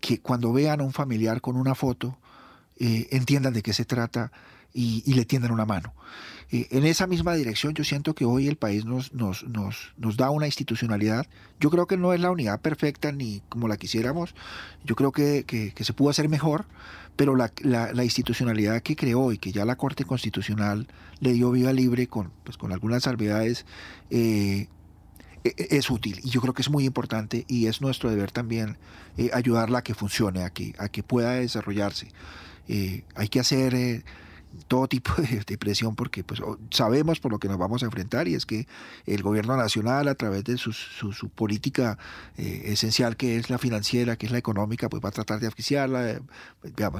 que 0.01 0.21
cuando 0.21 0.53
vean 0.53 0.81
a 0.81 0.83
un 0.83 0.93
familiar 0.93 1.41
con 1.41 1.55
una 1.55 1.73
foto, 1.73 2.19
entiendan 2.77 3.53
de 3.53 3.63
qué 3.63 3.73
se 3.73 3.85
trata 3.85 4.31
y, 4.73 5.13
le 5.13 5.25
tiendan 5.25 5.51
una 5.51 5.65
mano. 5.65 5.93
Eh, 6.51 6.67
en 6.71 6.85
esa 6.85 7.05
misma 7.05 7.33
dirección 7.35 7.73
yo 7.73 7.83
siento 7.83 8.15
que 8.15 8.25
hoy 8.25 8.47
el 8.47 8.55
país 8.55 8.85
nos, 8.85 9.13
nos, 9.13 9.43
nos, 9.43 9.93
nos, 9.97 10.17
da 10.17 10.29
una 10.29 10.45
institucionalidad. 10.45 11.27
Yo 11.59 11.69
creo 11.69 11.85
que 11.87 11.97
no 11.97 12.13
es 12.13 12.19
la 12.19 12.31
unidad 12.31 12.59
perfecta 12.61 13.11
ni 13.11 13.41
como 13.49 13.67
la 13.67 13.77
quisiéramos. 13.77 14.33
Yo 14.83 14.95
creo 14.95 15.11
que, 15.11 15.43
que, 15.45 15.83
se 15.83 15.93
pudo 15.93 16.09
hacer 16.09 16.29
mejor, 16.29 16.65
pero 17.15 17.35
la, 17.35 17.51
la, 17.61 18.03
institucionalidad 18.03 18.81
que 18.81 18.95
creó 18.95 19.31
y 19.31 19.37
que 19.37 19.51
ya 19.51 19.65
la 19.65 19.75
Corte 19.75 20.05
Constitucional 20.05 20.87
le 21.19 21.33
dio 21.33 21.51
vida 21.51 21.73
libre 21.73 22.07
con, 22.07 22.31
pues, 22.43 22.57
con 22.57 22.71
algunas 22.71 23.03
salvedades, 23.03 23.65
eh, 24.09 24.67
e, 25.43 25.49
e, 25.57 25.77
es 25.77 25.89
útil 25.89 26.19
y 26.23 26.29
yo 26.29 26.41
creo 26.41 26.53
que 26.53 26.61
es 26.61 26.69
muy 26.69 26.85
importante 26.85 27.45
y 27.47 27.67
es 27.67 27.81
nuestro 27.81 28.09
deber 28.09 28.31
también 28.31 28.77
eh, 29.17 29.29
ayudarla 29.33 29.79
a 29.79 29.83
que 29.83 29.93
funcione, 29.93 30.43
a 30.43 30.49
que, 30.49 30.73
a 30.77 30.89
que 30.89 31.03
pueda 31.03 31.33
desarrollarse. 31.33 32.11
hay 32.67 33.29
que 33.29 33.39
hacer 33.39 34.03
todo 34.67 34.87
tipo 34.87 35.13
de, 35.21 35.57
presión 35.57 35.95
porque 35.95 36.23
pues, 36.23 36.41
sabemos 36.71 37.19
por 37.19 37.31
lo 37.31 37.39
que 37.39 37.47
nos 37.47 37.57
vamos 37.57 37.83
a 37.83 37.85
enfrentar 37.85 38.27
y 38.27 38.35
es 38.35 38.45
que 38.45 38.67
el 39.05 39.21
gobierno 39.21 39.55
nacional 39.55 40.07
a 40.07 40.15
través 40.15 40.43
de 40.43 40.57
su, 40.57 40.73
su, 40.73 41.29
política 41.29 41.97
eh, 42.37 42.63
esencial 42.65 43.15
que 43.15 43.37
es 43.37 43.49
la 43.49 43.57
financiera, 43.57 44.15
que 44.15 44.25
es 44.25 44.31
la 44.31 44.37
económica, 44.37 44.89
pues 44.89 45.03
va 45.03 45.09
a 45.09 45.11
tratar 45.11 45.39
de 45.39 45.47
asfixiarla, 45.47 46.09
eh, 46.09 46.21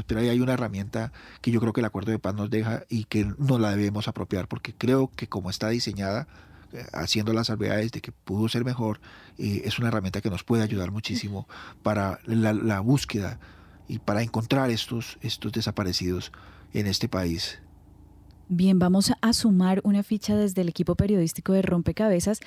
pero 0.08 0.20
ahí 0.20 0.30
hay 0.30 0.40
una 0.40 0.54
herramienta 0.54 1.12
que 1.42 1.52
yo 1.52 1.60
creo 1.60 1.74
que 1.74 1.82
el 1.82 1.86
acuerdo 1.86 2.12
de 2.12 2.20
paz 2.20 2.36
nos 2.36 2.50
deja 2.50 2.84
y 2.90 3.06
que 3.06 3.32
no 3.38 3.60
la 3.60 3.72
debemos 3.72 4.08
apropiar 4.08 4.48
porque 4.48 4.74
creo 4.74 5.12
que 5.16 5.28
como 5.28 5.50
está 5.50 5.70
diseñada, 5.70 6.28
eh, 6.74 6.86
haciendo 6.94 7.34
las 7.34 7.48
salvedades 7.48 7.92
de 7.92 8.02
que 8.02 8.12
pudo 8.12 8.48
ser 8.48 8.64
mejor, 8.64 9.00
es 9.38 9.80
una 9.80 9.88
herramienta 9.88 10.20
que 10.20 10.30
nos 10.30 10.44
puede 10.44 10.64
ayudar 10.64 10.92
muchísimo 10.92 11.48
para 11.82 12.20
la, 12.26 12.52
la 12.52 12.82
búsqueda 12.82 13.40
y 13.88 14.00
para 14.00 14.22
encontrar 14.22 14.70
estos, 14.70 15.18
estos 15.22 15.52
desaparecidos 15.54 16.32
en 16.74 16.88
este 16.88 17.08
país. 17.08 17.60
Bien, 18.48 18.80
vamos 18.80 19.12
a 19.22 19.34
sumar 19.34 19.80
una 19.84 20.02
ficha 20.02 20.36
desde 20.36 20.62
el 20.62 20.70
equipo 20.70 20.96
periodístico 20.96 21.54
de 21.54 21.62
Rompecabezas 21.62 22.40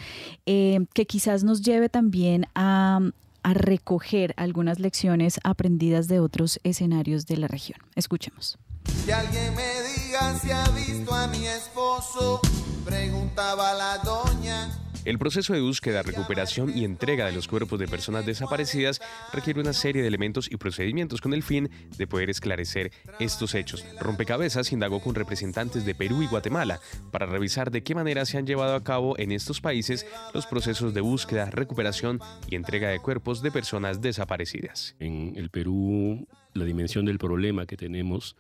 eh, 0.47 0.81
que 0.95 1.07
quizás 1.07 1.45
nos 1.45 1.63
lleve 1.63 1.89
también 1.89 2.47
a, 2.57 2.99
a 3.45 3.55
recoger 3.55 4.35
algunas 4.37 4.81
lecciones 4.81 5.39
aprendidas 5.45 6.09
de 6.09 6.19
otros 6.19 6.59
escenarios 6.65 7.27
de 7.27 7.37
la 7.37 7.47
región. 7.47 7.79
Escuchemos. 7.95 8.59
Que 9.07 9.13
alguien 9.13 9.55
me 9.55 9.63
diga 9.97 10.37
si 10.41 10.51
ha 10.51 10.69
visto 10.71 11.15
a 11.15 11.29
mi 11.29 11.47
esposo, 11.47 12.41
preguntaba 12.85 13.73
la 13.75 13.99
doña 13.99 14.82
El 15.05 15.19
proceso 15.19 15.53
de 15.53 15.61
búsqueda, 15.61 16.03
recuperación 16.03 16.77
y 16.77 16.85
entrega 16.85 17.27
de 17.27 17.33
los 17.33 17.49
cuerpos 17.49 17.81
de 17.81 17.89
personas 17.89 18.25
desaparecidas 18.25 19.01
requiere 19.33 19.61
una 19.61 19.73
serie 19.73 20.01
de 20.01 20.07
elementos 20.07 20.49
y 20.49 20.57
procedimientos 20.59 21.21
con 21.21 21.35
el 21.35 21.43
fin 21.43 21.69
de 21.99 22.07
poder 22.07 22.31
esclarecer 22.31 22.93
estos 23.19 23.57
hechos. 23.57 23.85
Rompecabezas 23.99 24.71
indagó 24.71 25.01
con 25.01 25.17
representantes 25.17 25.85
de 25.85 25.97
Perú 25.97 26.23
y 26.23 26.29
Guatemala 26.29 26.79
para 27.11 27.27
revisar 27.27 27.73
de 27.73 27.83
qué 27.83 27.97
manera 27.97 28.25
se 28.27 28.39
han 28.39 28.47
llevado 28.47 28.77
a 28.77 28.85
cabo 28.85 29.19
en 29.19 29.33
estos 29.33 29.61
países 29.61 30.07
los 30.35 30.47
procesos 30.47 30.95
de 30.95 31.01
búsqueda, 31.01 31.47
recuperación 31.47 32.21
y 32.49 32.55
entrega 32.55 32.89
de 32.89 33.01
cuerpos 33.01 33.43
de 33.43 33.51
personas 33.51 34.03
desaparecidas. 34.03 34.95
En 35.01 35.33
el 35.35 35.51
Perú, 35.51 36.29
la 36.53 36.65
dimensión 36.65 37.07
del 37.07 37.19
problema 37.19 37.67
que 37.67 37.77
tenemos 37.77 38.37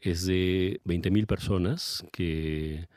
es 0.00 0.24
de 0.24 0.80
20.000 0.86 1.26
personas 1.26 2.04
que 2.10 2.88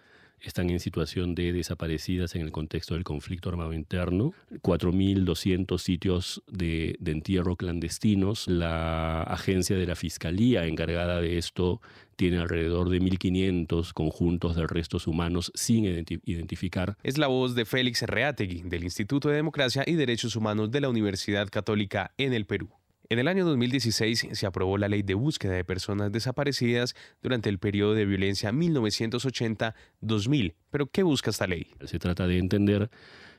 están 0.42 0.70
en 0.70 0.80
situación 0.80 1.36
de 1.36 1.54
desaparecidas 1.54 2.36
en 2.36 2.42
el 2.42 2.52
contexto 2.52 2.94
del 2.94 3.04
conflicto 3.04 3.50
armado 3.50 3.74
interno, 3.74 4.34
4.200 4.62 5.78
sitios 5.80 6.44
de, 6.48 6.98
entierro 7.06 7.56
clandestinos. 7.56 8.48
La 8.48 9.24
agencia 9.24 9.76
de 9.76 9.88
la 9.88 9.96
Fiscalía 9.96 10.66
encargada 10.66 11.22
de 11.22 11.38
esto 11.38 11.82
tiene 12.16 12.38
alrededor 12.38 12.90
de 12.90 13.02
1.500 13.02 13.94
conjuntos 13.94 14.56
de 14.56 14.68
restos 14.68 15.08
humanos 15.08 15.52
sin 15.56 15.86
identificar. 16.26 16.98
Es 17.04 17.18
la 17.18 17.28
voz 17.28 17.56
de 17.56 17.66
Félix 17.66 18.02
Reategui, 18.02 18.62
del 18.64 18.84
Instituto 18.84 19.30
de 19.30 19.36
Democracia 19.36 19.84
y 19.86 19.94
Derechos 19.94 20.36
Humanos 20.36 20.72
de 20.72 20.82
la 20.82 20.90
Universidad 20.90 21.48
Católica 21.50 22.12
en 22.18 22.34
el 22.34 22.46
Perú. 22.46 22.70
En 23.12 23.18
el 23.18 23.28
año 23.28 23.44
2016 23.44 24.28
se 24.34 24.46
aprobó 24.46 24.78
la 24.78 24.88
Ley 24.88 25.02
de 25.02 25.16
Búsqueda 25.16 25.54
de 25.54 25.66
Personas 25.66 26.12
Desaparecidas 26.12 26.94
durante 27.24 27.50
el 27.50 27.58
periodo 27.58 27.96
de 27.96 28.06
violencia 28.06 28.52
1980-2000. 28.52 30.54
¿Pero 30.70 30.92
qué 30.92 31.02
busca 31.02 31.32
esta 31.32 31.48
ley? 31.48 31.66
Se 31.86 31.98
trata 31.98 32.28
de 32.28 32.38
entender 32.38 32.92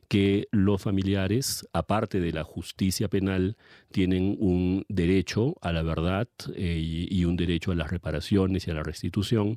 que 0.09 0.49
los 0.51 0.83
familiares, 0.83 1.69
aparte 1.73 2.19
de 2.19 2.33
la 2.33 2.43
justicia 2.43 3.07
penal, 3.07 3.57
tienen 3.93 4.37
un 4.41 4.85
derecho 4.89 5.55
a 5.61 5.71
la 5.71 5.85
verdad 5.85 6.27
eh, 6.57 7.07
y 7.09 7.25
un 7.25 7.37
derecho 7.37 7.71
a 7.71 7.77
las 7.77 7.93
reparaciones 7.93 8.67
y 8.67 8.73
a 8.73 8.75
la 8.75 8.83
restitución 8.83 9.57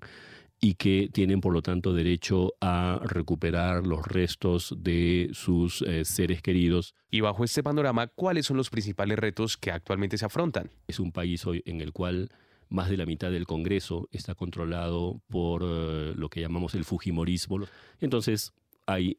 y 0.60 0.76
que 0.76 1.10
tienen 1.12 1.42
por 1.42 1.52
lo 1.52 1.62
tanto 1.62 1.94
derecho 1.94 2.54
a 2.62 3.00
recuperar 3.04 3.86
los 3.86 4.06
restos 4.08 4.74
de 4.78 5.30
sus 5.34 5.82
eh, 5.82 6.06
seres 6.06 6.42
queridos. 6.42 6.96
Y 7.12 7.20
bajo 7.20 7.44
este 7.44 7.62
panorama, 7.62 8.08
¿cuáles 8.08 8.46
son 8.46 8.58
los 8.58 8.70
principales 8.70 9.20
retos 9.20 9.58
que 9.58 9.72
actualmente 9.72 10.18
se 10.18 10.26
afrontan? 10.26 10.72
Es 10.88 11.00
un 11.00 11.12
país 11.12 11.46
hoy 11.46 11.62
en 11.66 11.82
el 11.82 11.92
cual 11.92 12.30
más 12.70 12.90
de 12.90 12.96
la 12.96 13.06
mitad 13.06 13.30
del 13.30 13.46
Congreso 13.46 14.08
está 14.12 14.36
controlado 14.36 15.22
por 15.28 15.64
eh, 15.66 16.14
lo 16.16 16.30
que 16.30 16.40
llamamos 16.40 16.76
el 16.76 16.86
Fujimorismo. 16.86 17.60
Entonces 18.00 18.54
hay, 18.86 19.18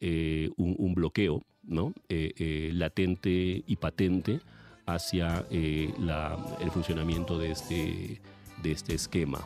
eh, 0.00 0.50
un, 0.56 0.94
bloqueo 0.94 1.42
¿no? 1.62 1.92
latente 2.08 3.62
y 3.66 3.76
patente 3.76 4.40
hacia 4.86 5.46
el 5.50 6.70
funcionamiento 6.72 7.38
de 7.38 7.50
este, 7.50 8.20
de 8.62 8.72
este 8.72 8.94
esquema. 8.94 9.44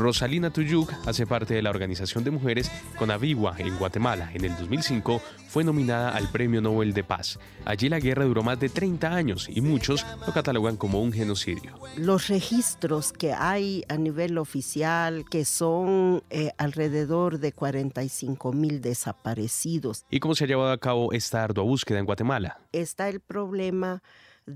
Rosalina 0.00 0.50
Tuyuk 0.50 0.90
hace 1.06 1.26
parte 1.26 1.52
de 1.52 1.60
la 1.60 1.68
organización 1.68 2.24
de 2.24 2.30
mujeres 2.30 2.72
Conavigua 2.98 3.54
en 3.58 3.76
Guatemala. 3.76 4.30
En 4.32 4.46
el 4.46 4.56
2005 4.56 5.20
fue 5.46 5.62
nominada 5.62 6.16
al 6.16 6.30
Premio 6.30 6.62
Nobel 6.62 6.94
de 6.94 7.04
Paz. 7.04 7.38
Allí 7.66 7.90
la 7.90 8.00
guerra 8.00 8.24
duró 8.24 8.42
más 8.42 8.58
de 8.58 8.70
30 8.70 9.12
años 9.12 9.46
y 9.50 9.60
muchos 9.60 10.06
lo 10.26 10.32
catalogan 10.32 10.78
como 10.78 11.02
un 11.02 11.12
genocidio. 11.12 11.74
Los 11.96 12.28
registros 12.28 13.12
que 13.12 13.34
hay 13.34 13.84
a 13.88 13.98
nivel 13.98 14.38
oficial, 14.38 15.26
que 15.30 15.44
son 15.44 16.22
eh, 16.30 16.52
alrededor 16.56 17.38
de 17.38 17.52
45 17.52 18.54
mil 18.54 18.80
desaparecidos. 18.80 20.06
¿Y 20.10 20.18
cómo 20.18 20.34
se 20.34 20.44
ha 20.44 20.46
llevado 20.46 20.72
a 20.72 20.78
cabo 20.78 21.12
esta 21.12 21.44
ardua 21.44 21.64
búsqueda 21.64 21.98
en 21.98 22.06
Guatemala? 22.06 22.58
Está 22.72 23.10
el 23.10 23.20
problema 23.20 24.02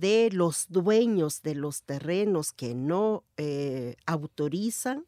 de 0.01 0.31
los 0.33 0.67
dueños 0.69 1.43
de 1.43 1.55
los 1.55 1.83
terrenos 1.83 2.53
que 2.53 2.75
no 2.75 3.25
eh, 3.37 3.97
autorizan 4.07 5.07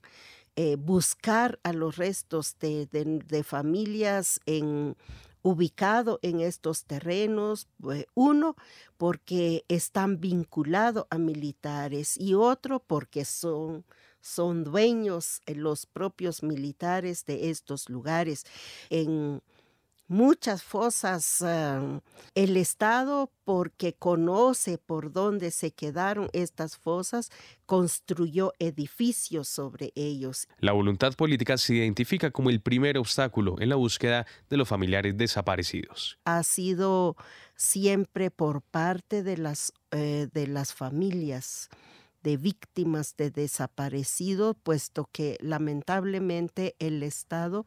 eh, 0.57 0.77
buscar 0.77 1.59
a 1.64 1.72
los 1.72 1.96
restos 1.96 2.57
de, 2.59 3.44
familias 3.44 4.40
en, 4.46 4.96
ubicado 5.42 6.18
en 6.22 6.40
estos 6.40 6.85
terrenos, 6.85 7.68
pues, 7.79 8.07
uno 8.14 8.57
porque 8.96 9.64
están 9.68 10.18
vinculados 10.18 11.07
a 11.11 11.18
militares 11.18 12.16
y 12.18 12.35
otro 12.35 12.81
porque 12.81 13.25
son 13.25 13.85
son 14.27 14.64
dueños 14.64 15.40
eh, 15.46 15.55
los 15.55 15.87
propios 15.87 16.42
militares 16.42 17.25
de 17.27 17.51
estos 17.51 17.88
lugares. 17.88 18.44
En 18.90 19.40
muchas 20.09 20.62
fosas 20.62 21.42
ah, 21.42 22.01
el 22.35 22.57
Estado, 22.57 23.31
porque 23.45 23.95
conoce 23.95 24.79
por 24.79 25.12
dónde 25.12 25.51
se 25.51 25.73
quedaron 25.73 26.29
estas 26.33 26.77
fosas, 26.77 27.31
construyó 27.64 28.53
edificios 28.59 29.49
sobre 29.49 29.92
ellos. 29.95 30.49
La 30.59 30.73
voluntad 30.73 31.14
política 31.14 31.57
se 31.57 31.75
identifica 31.75 32.31
como 32.31 32.51
el 32.51 32.61
primer 32.61 32.99
obstáculo 32.99 33.57
en 33.61 33.69
la 33.69 33.77
búsqueda 33.77 34.27
de 34.51 34.57
los 34.57 34.69
familiares 34.69 35.16
desaparecidos. 35.16 36.19
Ha 36.25 36.42
sido 36.42 37.16
siempre 37.55 38.31
por 38.31 38.62
parte 38.62 39.23
de 39.23 39.37
las, 39.37 39.73
eh, 39.90 40.29
de 40.33 40.47
las 40.47 40.75
familias 40.75 41.69
de 42.27 42.37
víctimas 42.37 43.16
de 43.16 43.31
desaparecidos, 43.31 44.57
puesto 44.61 45.09
que 45.12 45.38
lamentablemente 45.40 46.75
el 46.81 47.05
Estado 47.05 47.64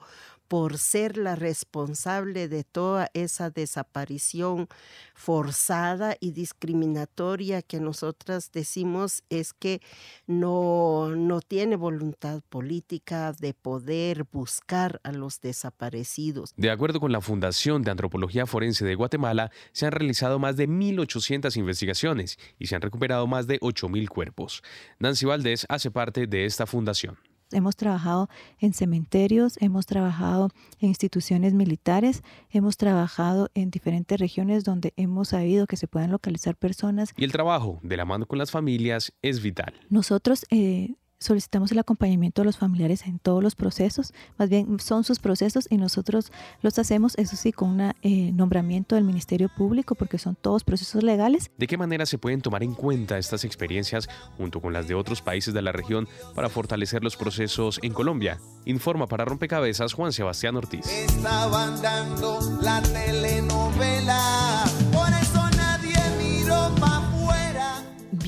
por 0.49 0.79
ser 0.79 1.15
la 1.15 1.35
responsable 1.35 2.49
de 2.49 2.63
toda 2.63 3.09
esa 3.13 3.51
desaparición 3.51 4.67
forzada 5.13 6.17
y 6.19 6.31
discriminatoria 6.31 7.61
que 7.61 7.79
nosotras 7.79 8.51
decimos 8.51 9.23
es 9.29 9.53
que 9.53 9.79
no, 10.25 11.15
no 11.15 11.39
tiene 11.41 11.75
voluntad 11.75 12.41
política 12.49 13.31
de 13.33 13.53
poder 13.53 14.25
buscar 14.31 14.99
a 15.03 15.11
los 15.11 15.39
desaparecidos. 15.39 16.51
De 16.57 16.71
acuerdo 16.71 16.99
con 16.99 17.11
la 17.11 17.21
Fundación 17.21 17.83
de 17.83 17.91
Antropología 17.91 18.47
Forense 18.47 18.83
de 18.83 18.95
Guatemala, 18.95 19.51
se 19.71 19.85
han 19.85 19.91
realizado 19.91 20.39
más 20.39 20.57
de 20.57 20.67
1.800 20.67 21.55
investigaciones 21.57 22.39
y 22.57 22.65
se 22.65 22.75
han 22.75 22.81
recuperado 22.81 23.27
más 23.27 23.45
de 23.45 23.59
8.000 23.59 24.09
cuerpos. 24.09 24.63
Nancy 24.97 25.27
Valdés 25.27 25.67
hace 25.69 25.91
parte 25.91 26.25
de 26.25 26.45
esta 26.45 26.65
fundación. 26.65 27.28
Hemos 27.51 27.75
trabajado 27.75 28.29
en 28.59 28.73
cementerios, 28.73 29.57
hemos 29.59 29.85
trabajado 29.85 30.49
en 30.79 30.89
instituciones 30.89 31.53
militares, 31.53 32.23
hemos 32.49 32.77
trabajado 32.77 33.49
en 33.53 33.71
diferentes 33.71 34.19
regiones 34.19 34.63
donde 34.63 34.93
hemos 34.97 35.29
sabido 35.29 35.67
que 35.67 35.77
se 35.77 35.87
puedan 35.87 36.11
localizar 36.11 36.55
personas. 36.55 37.13
Y 37.17 37.23
el 37.23 37.31
trabajo 37.31 37.79
de 37.81 37.97
la 37.97 38.05
mano 38.05 38.25
con 38.25 38.37
las 38.37 38.51
familias 38.51 39.13
es 39.21 39.41
vital. 39.41 39.73
Nosotros 39.89 40.45
eh, 40.49 40.95
solicitamos 41.19 41.71
el 41.71 41.79
acompañamiento 41.79 42.41
de 42.41 42.45
los 42.45 42.57
familiares 42.57 43.05
en 43.05 43.19
todos 43.19 43.43
los 43.43 43.55
procesos, 43.55 44.13
más 44.37 44.49
bien 44.49 44.79
son 44.79 45.03
sus 45.03 45.19
procesos 45.19 45.67
y 45.69 45.77
nosotros 45.77 46.31
los 46.61 46.79
hacemos, 46.79 47.17
eso 47.17 47.35
sí, 47.35 47.51
con 47.51 47.69
un 47.69 47.93
eh, 48.01 48.31
nombramiento 48.33 48.95
del 48.95 49.03
Ministerio 49.03 49.49
Público, 49.49 49.95
porque 49.95 50.17
son 50.17 50.35
todos 50.35 50.63
procesos 50.63 51.03
legales. 51.03 51.51
¿De 51.57 51.67
qué 51.67 51.77
manera 51.77 52.05
se 52.05 52.17
pueden 52.17 52.41
tomar 52.41 52.63
en 52.63 52.73
cuenta 52.73 53.17
estas 53.17 53.43
experiencias 53.43 54.09
junto 54.37 54.61
con 54.61 54.73
las 54.73 54.87
de 54.87 54.95
otros 54.95 55.21
países 55.21 55.53
de 55.53 55.61
la 55.61 55.71
región 55.71 56.07
para 56.35 56.49
fortalecer 56.49 57.03
los 57.03 57.17
procesos 57.17 57.79
en 57.83 57.93
Colombia? 57.93 58.39
Informa 58.65 59.07
para 59.07 59.25
Rompecabezas 59.25 59.93
Juan 59.93 60.13
Sebastián 60.13 60.55
Ortiz. 60.55 60.85
Estaban 60.87 61.81
dando 61.81 62.39
la 62.61 62.81
telenovela, 62.81 64.63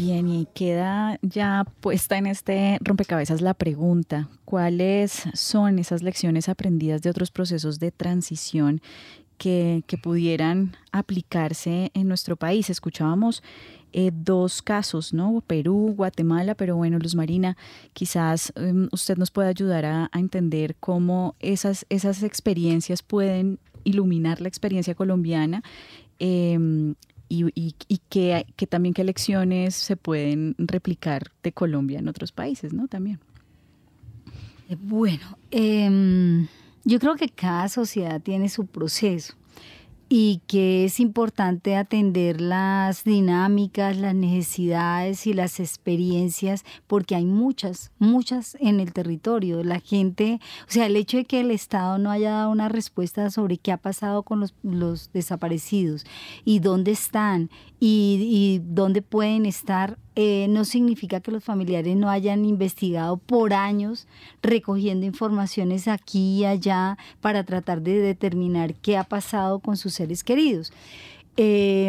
Bien, 0.04 0.28
y 0.28 0.48
queda 0.56 1.20
ya 1.22 1.64
puesta 1.80 2.18
en 2.18 2.26
este 2.26 2.80
rompecabezas 2.82 3.40
la 3.40 3.54
pregunta, 3.54 4.30
¿cuáles 4.46 5.26
son 5.36 5.78
esas 5.78 6.02
lecciones 6.02 6.50
aprendidas 6.50 7.04
de 7.04 7.12
otros 7.12 7.30
procesos 7.30 7.78
de 7.78 7.92
transición 7.92 8.82
que, 9.38 9.84
pudieran 10.02 10.76
aplicarse 10.92 11.92
en 11.94 12.08
nuestro 12.08 12.36
país? 12.36 12.72
Escuchábamos 12.72 13.44
eh, 13.94 14.10
dos 14.12 14.64
casos, 14.64 15.14
¿no? 15.14 15.44
Perú, 15.46 15.94
Guatemala, 15.96 16.56
pero 16.56 16.76
bueno, 16.76 16.98
Luz 16.98 17.14
Marina, 17.14 17.56
quizás 17.94 18.52
em, 18.56 18.90
usted 18.92 19.18
nos 19.18 19.30
pueda 19.30 19.50
ayudar 19.50 19.86
a, 19.86 20.10
entender 20.16 20.76
cómo 20.80 21.36
esas, 21.40 21.86
esas 21.90 22.24
experiencias 22.24 23.04
pueden 23.04 23.60
iluminar 23.84 24.42
la 24.42 24.48
experiencia 24.48 24.96
colombiana 24.96 25.62
em, 26.18 26.96
y, 27.32 28.00
que, 28.10 28.68
también 28.68 28.94
qué 28.94 29.04
lecciones 29.04 29.76
se 29.76 29.96
pueden 29.96 30.56
replicar 30.58 31.32
de 31.44 31.54
Colombia 31.54 32.00
en 32.00 32.08
otros 32.08 32.32
países, 32.32 32.74
¿no? 32.74 32.88
También. 32.88 33.20
Eh, 34.70 34.78
bueno, 34.80 35.38
em, 35.50 36.48
yo 36.84 37.00
creo 37.00 37.16
que 37.16 37.30
cada 37.30 37.70
sociedad 37.70 38.22
tiene 38.22 38.50
su 38.50 38.66
proceso, 38.66 39.36
y 40.14 40.42
que 40.46 40.84
es 40.84 41.00
importante 41.00 41.78
atender 41.78 42.42
las 42.42 43.06
dinámicas, 43.06 43.96
las 43.96 44.14
necesidades 44.14 45.26
y 45.26 45.34
las 45.34 45.62
experiencias, 45.62 46.66
porque 46.86 47.16
hay 47.16 47.24
muchas, 47.24 47.92
muchas 47.98 48.58
en 48.60 48.82
el 48.82 48.92
territorio. 48.92 49.64
La 49.64 49.80
gente, 49.80 50.42
o 50.68 50.72
sea, 50.72 50.88
el 50.88 50.98
hecho 50.98 51.16
de 51.16 51.24
que 51.24 51.40
el 51.40 51.50
Estado 51.50 51.98
no 51.98 52.12
haya 52.12 52.32
dado 52.32 52.50
una 52.50 52.68
respuesta 52.68 53.30
sobre 53.30 53.56
qué 53.58 53.72
ha 53.72 53.78
pasado 53.78 54.24
con 54.24 54.42
los, 54.42 54.54
los 54.64 55.14
desaparecidos 55.14 56.04
y 56.44 56.60
dónde 56.60 56.92
están 56.92 57.50
y, 57.84 58.62
dónde 58.64 59.02
pueden 59.02 59.48
estar, 59.48 59.98
eh, 60.16 60.46
no 60.50 60.66
significa 60.66 61.20
que 61.20 61.32
los 61.32 61.44
familiares 61.44 61.96
no 61.96 62.12
hayan 62.12 62.46
investigado 62.46 63.18
por 63.18 63.56
años 63.56 64.08
recogiendo 64.44 65.08
informaciones 65.08 65.88
aquí 65.88 66.42
y 66.42 66.46
allá 66.46 67.00
para 67.22 67.44
tratar 67.44 67.82
de 67.82 67.98
determinar 67.98 68.76
qué 68.76 68.98
ha 68.98 69.04
pasado 69.04 69.60
con 69.60 69.78
sus 69.78 69.96
seres 69.96 70.24
queridos. 70.24 70.72
Eh, 71.38 71.88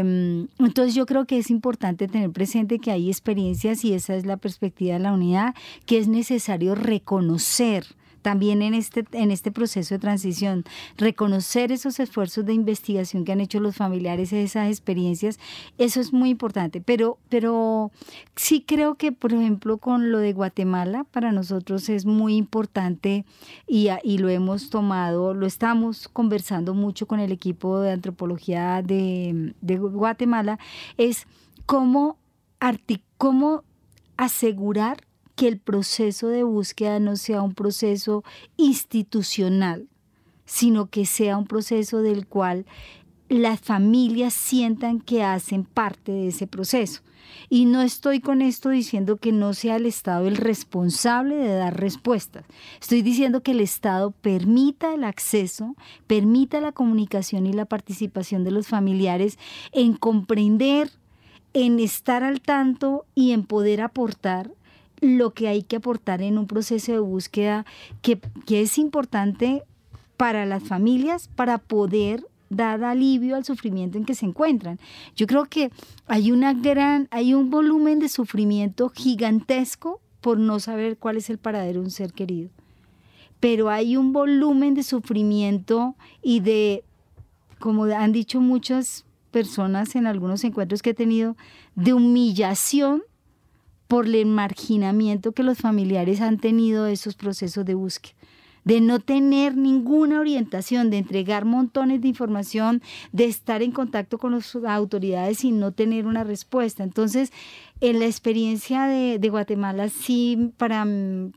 entonces 0.59 0.95
yo 0.95 1.05
creo 1.05 1.27
que 1.27 1.37
es 1.37 1.51
importante 1.51 2.09
tener 2.09 2.31
presente 2.31 2.79
que 2.79 2.91
hay 2.91 3.11
experiencias 3.11 3.85
y 3.85 3.93
esa 3.93 4.15
es 4.15 4.25
la 4.25 4.39
perspectiva 4.39 4.95
de 4.95 5.01
la 5.01 5.13
unidad, 5.13 5.55
que 5.85 5.99
es 5.99 6.09
necesario 6.09 6.75
reconocer 6.75 7.85
también 8.23 8.63
en 8.63 8.75
este, 8.75 9.05
en 9.13 9.31
este 9.31 9.51
proceso 9.51 9.95
de 9.95 9.99
transición, 9.99 10.65
reconocer 10.97 11.73
esos 11.73 12.01
esfuerzos 12.01 12.47
de 12.47 12.55
investigación 12.55 13.25
que 13.25 13.33
han 13.33 13.41
hecho 13.41 13.61
los 13.61 13.77
familiares, 13.77 14.33
esas 14.33 14.69
experiencias, 14.69 15.39
eso 15.79 16.01
es 16.01 16.13
muy 16.13 16.31
importante. 16.31 16.81
Pero, 16.81 17.19
pero 17.29 17.91
sí 18.37 18.65
creo 18.67 18.95
que, 18.95 19.13
por 19.13 19.33
ejemplo, 19.33 19.79
con 19.79 20.11
lo 20.11 20.19
de 20.19 20.33
Guatemala, 20.33 21.05
para 21.11 21.33
nosotros 21.33 21.89
es 21.89 22.07
muy 22.07 22.37
importante 22.37 23.25
y, 23.67 23.89
y 24.03 24.19
lo 24.19 24.29
hemos 24.29 24.71
tomado, 24.71 25.35
lo 25.35 25.47
estamos 25.47 26.09
conversando 26.09 26.75
mucho 26.75 27.07
con 27.07 27.21
el 27.21 27.33
equipo 27.33 27.81
de 27.81 27.93
antropología 27.93 28.83
de, 28.83 29.55
de 29.61 29.79
Guatemala, 29.79 30.59
es 30.97 31.27
cómo, 31.67 32.17
cómo 33.19 33.65
asegurar 34.17 34.99
que 35.35 35.49
el 35.49 35.59
proceso 35.59 36.29
de 36.29 36.43
búsqueda 36.43 37.01
no 37.01 37.17
sea 37.17 37.43
un 37.43 37.55
proceso 37.55 38.25
institucional, 38.57 39.89
sino 40.45 40.87
que 40.91 41.07
sea 41.07 41.37
un 41.37 41.47
proceso 41.47 42.03
del 42.03 42.27
cual 42.27 42.67
las 43.29 43.61
familias 43.61 44.35
sientan 44.35 45.01
que 45.01 45.25
hacen 45.25 45.65
parte 45.65 46.13
de 46.13 46.29
ese 46.29 46.47
proceso. 46.47 47.03
Y 47.49 47.65
no 47.65 47.83
estoy 47.83 48.21
con 48.21 48.43
esto 48.43 48.69
diciendo 48.69 49.17
que 49.17 49.33
no 49.33 49.55
sea 49.55 49.77
el 49.77 49.87
Estado 49.87 50.27
el 50.27 50.37
responsable 50.37 51.37
de 51.37 51.55
dar 51.55 51.79
respuestas. 51.79 52.45
Estoy 52.81 53.03
diciendo 53.03 53.43
que 53.43 53.53
el 53.53 53.61
Estado 53.61 54.11
permita 54.11 54.95
el 54.95 55.05
acceso, 55.05 55.75
permita 56.07 56.61
la 56.61 56.73
comunicación 56.73 57.47
y 57.47 57.53
la 57.53 57.65
participación 57.65 58.45
de 58.45 58.51
los 58.51 58.67
familiares 58.67 59.39
en 59.73 59.95
comprender, 59.95 60.91
en 61.55 61.81
estar 61.81 62.23
al 62.25 62.41
tanto 62.41 63.07
y 63.15 63.33
en 63.33 63.45
poder 63.45 63.81
aportar 63.81 64.53
lo 65.03 65.35
que 65.35 65.49
hay 65.49 65.65
que 65.65 65.77
aportar 65.77 66.23
en 66.23 66.39
un 66.39 66.47
proceso 66.47 66.93
de 66.93 67.01
búsqueda 67.01 67.67
que, 68.01 68.21
es 68.49 68.79
importante 68.79 69.65
para 70.17 70.47
las 70.47 70.63
familias 70.63 71.29
para 71.35 71.59
poder 71.59 72.25
dar 72.51 72.85
alivio 72.85 73.35
al 73.35 73.45
sufrimiento 73.45 73.99
en 73.99 74.05
que 74.05 74.15
se 74.15 74.27
encuentran. 74.27 74.79
Yo 75.17 75.27
creo 75.27 75.47
que 75.47 75.73
hay 76.07 76.31
una 76.31 76.55
gran, 76.55 77.09
hay 77.11 77.35
un 77.35 77.51
volumen 77.51 77.99
de 77.99 78.09
sufrimiento 78.09 78.91
gigantesco 78.91 80.01
por 80.21 80.39
no 80.39 80.61
saber 80.61 80.97
cuál 80.97 81.17
es 81.17 81.29
el 81.31 81.39
paradero 81.39 81.81
de 81.81 81.87
un 81.87 81.91
ser 81.91 82.13
querido. 82.13 82.51
Pero 83.41 83.71
hay 83.71 83.97
un 83.97 84.13
volumen 84.13 84.75
de 84.75 84.85
sufrimiento 84.85 85.97
y 86.23 86.41
de, 86.41 86.85
como 87.59 87.85
han 87.85 88.13
dicho 88.13 88.41
muchas 88.41 89.05
personas 89.33 89.97
en 89.97 90.07
algunos 90.07 90.45
encuentros 90.45 90.81
que 90.81 90.91
he 90.91 90.95
tenido, 90.95 91.37
de 91.75 91.93
humillación 91.93 93.03
por 93.93 94.07
el 94.07 94.25
marginamiento 94.25 95.33
que 95.33 95.43
los 95.43 95.59
familiares 95.59 96.23
han 96.23 96.39
tenido 96.39 96.85
de 96.85 96.95
esos 96.95 97.15
procesos 97.15 97.67
de 97.67 97.75
búsqueda 97.75 98.15
de 98.65 98.81
no 98.81 99.01
tener 99.01 99.57
ninguna 99.57 100.21
orientación, 100.21 100.89
de 100.89 100.99
entregar 100.99 101.45
montones 101.45 102.01
de 102.01 102.09
información, 102.09 102.81
de 103.11 103.25
estar 103.25 103.61
en 103.61 103.73
contacto 103.73 104.19
con 104.19 104.33
las 104.33 104.57
autoridades 104.57 105.45
y 105.45 105.51
no 105.51 105.73
tener 105.73 106.07
una 106.07 106.23
respuesta. 106.23 106.85
Entonces, 106.85 107.33
en 107.81 107.99
la 107.99 108.07
experiencia 108.07 108.85
de, 108.85 109.19
de, 109.19 109.29
Guatemala 109.31 109.89
sí 109.89 110.53
para, 110.59 110.87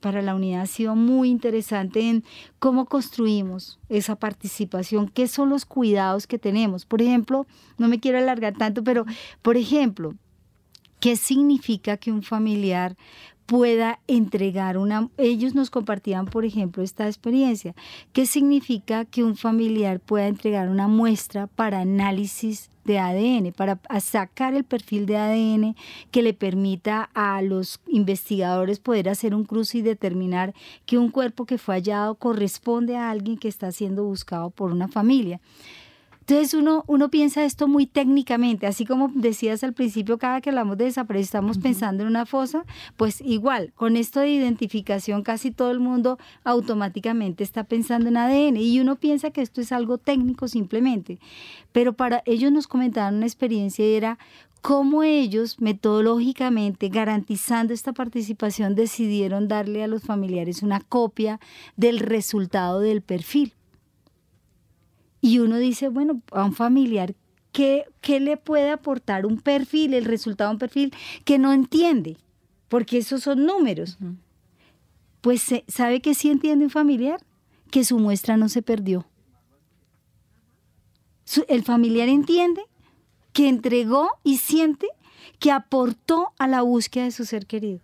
para 0.01 0.21
la 0.21 0.35
unidad 0.35 0.61
ha 0.61 0.67
sido 0.67 0.95
muy 0.95 1.29
interesante 1.29 2.07
en 2.07 2.23
cómo 2.59 2.85
construimos 2.85 3.79
esa 3.89 4.15
participación, 4.15 5.09
qué 5.09 5.27
son 5.27 5.49
los 5.49 5.65
cuidados 5.65 6.27
que 6.27 6.37
tenemos. 6.37 6.85
Por 6.85 7.01
ejemplo, 7.01 7.47
no 7.79 7.87
me 7.87 7.99
quiero 7.99 8.19
alargar 8.19 8.53
tanto, 8.55 8.83
pero 8.83 9.03
por 9.41 9.57
ejemplo, 9.57 10.13
¿Qué 10.99 11.15
significa 11.15 11.97
que 11.97 12.11
un 12.11 12.23
familiar 12.23 12.95
pueda 13.45 13.99
entregar 14.07 14.77
una... 14.77 15.09
Ellos 15.17 15.53
nos 15.53 15.69
compartían, 15.69 16.25
por 16.25 16.45
ejemplo, 16.45 16.83
esta 16.83 17.05
experiencia. 17.05 17.75
¿Qué 18.13 18.25
significa 18.25 19.05
que 19.05 19.23
un 19.23 19.35
familiar 19.35 19.99
pueda 19.99 20.27
entregar 20.27 20.69
una 20.69 20.87
muestra 20.87 21.47
para 21.47 21.81
análisis 21.81 22.69
de 22.85 22.99
ADN, 22.99 23.51
para 23.51 23.79
sacar 23.99 24.53
el 24.53 24.63
perfil 24.63 25.07
de 25.07 25.17
ADN 25.17 25.75
que 26.11 26.21
le 26.21 26.33
permita 26.33 27.09
a 27.15 27.41
los 27.41 27.79
investigadores 27.87 28.79
poder 28.79 29.09
hacer 29.09 29.33
un 29.33 29.43
cruce 29.43 29.79
y 29.79 29.81
determinar 29.81 30.53
que 30.85 30.99
un 30.99 31.09
cuerpo 31.09 31.45
que 31.45 31.57
fue 31.57 31.75
hallado 31.75 32.15
corresponde 32.15 32.95
a 32.95 33.09
alguien 33.09 33.37
que 33.37 33.47
está 33.47 33.71
siendo 33.71 34.03
buscado 34.03 34.51
por 34.51 34.71
una 34.71 34.87
familia? 34.87 35.41
Entonces 36.27 36.55
uno, 36.55 36.83
uno 36.87 37.11
piensa 37.11 37.45
esto 37.45 37.67
muy 37.67 37.85
técnicamente, 37.85 38.65
así 38.65 38.83
como 38.83 39.11
decías 39.13 39.63
al 39.63 39.73
principio, 39.73 40.17
cada 40.17 40.41
que 40.41 40.49
hablamos 40.49 40.75
de 40.75 40.85
desaparecer 40.85 41.25
estamos 41.25 41.59
pensando 41.59 42.01
en 42.01 42.09
una 42.09 42.25
fosa, 42.25 42.65
pues 42.97 43.21
igual, 43.21 43.73
con 43.75 43.95
esto 43.95 44.21
de 44.21 44.29
identificación 44.29 45.21
casi 45.21 45.51
todo 45.51 45.69
el 45.69 45.79
mundo 45.79 46.17
automáticamente 46.43 47.43
está 47.43 47.63
pensando 47.63 48.09
en 48.09 48.17
ADN 48.17 48.57
y 48.57 48.79
uno 48.79 48.95
piensa 48.95 49.29
que 49.29 49.43
esto 49.43 49.61
es 49.61 49.71
algo 49.71 49.99
técnico 49.99 50.47
simplemente, 50.47 51.19
pero 51.71 51.93
para 51.93 52.23
ellos 52.25 52.51
nos 52.51 52.65
comentaron 52.65 53.17
una 53.17 53.27
experiencia 53.27 53.85
y 53.85 53.93
era 53.93 54.17
cómo 54.63 55.03
ellos 55.03 55.61
metodológicamente, 55.61 56.89
garantizando 56.89 57.71
esta 57.71 57.93
participación, 57.93 58.73
decidieron 58.73 59.47
darle 59.47 59.83
a 59.83 59.87
los 59.87 60.01
familiares 60.01 60.63
una 60.63 60.79
copia 60.79 61.39
del 61.77 61.99
resultado 61.99 62.79
del 62.79 63.03
perfil. 63.03 63.53
Y 65.25 65.39
uno 65.39 65.57
dice, 65.57 65.89
bueno, 65.89 66.21
a 66.33 66.45
un 66.45 66.53
familiar, 66.53 67.15
¿qué, 67.51 67.85
¿qué, 67.99 68.19
le 68.19 68.37
puede 68.37 68.69
aportar 68.69 69.25
un 69.25 69.41
perfil, 69.41 69.95
el 69.95 70.05
resultado 70.05 70.51
de 70.51 70.53
un 70.53 70.59
perfil 70.59 70.93
que 71.23 71.39
no 71.39 71.51
entiende? 71.51 72.17
Porque 72.67 72.99
esos 72.99 73.23
son 73.23 73.43
números. 73.43 73.97
Pues 75.21 75.43
¿sabe 75.67 75.99
qué 75.99 76.13
sí 76.13 76.29
entiende 76.29 76.65
un 76.65 76.69
familiar? 76.69 77.25
Que 77.71 77.83
su 77.83 77.97
muestra 77.97 78.37
no 78.37 78.49
se 78.49 78.61
perdió. 78.61 79.07
el 81.47 81.63
familiar 81.63 82.07
entiende 82.07 82.61
que 83.33 83.49
entregó 83.49 84.11
y 84.23 84.37
siente 84.37 84.85
que 85.39 85.51
aportó 85.51 86.33
a 86.37 86.47
la 86.47 86.61
búsqueda 86.61 87.05
de 87.05 87.11
su 87.11 87.25
ser 87.25 87.47
querido. 87.47 87.79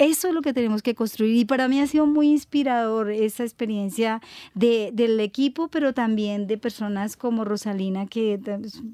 Eso 0.00 0.28
es 0.28 0.34
lo 0.34 0.40
que 0.40 0.54
tenemos 0.54 0.82
que 0.82 0.94
construir 0.94 1.36
y 1.36 1.44
para 1.44 1.68
mí 1.68 1.78
ha 1.78 1.86
sido 1.86 2.06
muy 2.06 2.30
inspirador 2.30 3.10
esa 3.10 3.42
experiencia 3.44 4.22
de, 4.54 4.92
del 4.94 5.20
equipo, 5.20 5.68
pero 5.68 5.92
también 5.92 6.46
de 6.46 6.56
personas 6.56 7.18
como 7.18 7.44
Rosalina, 7.44 8.06
que 8.06 8.40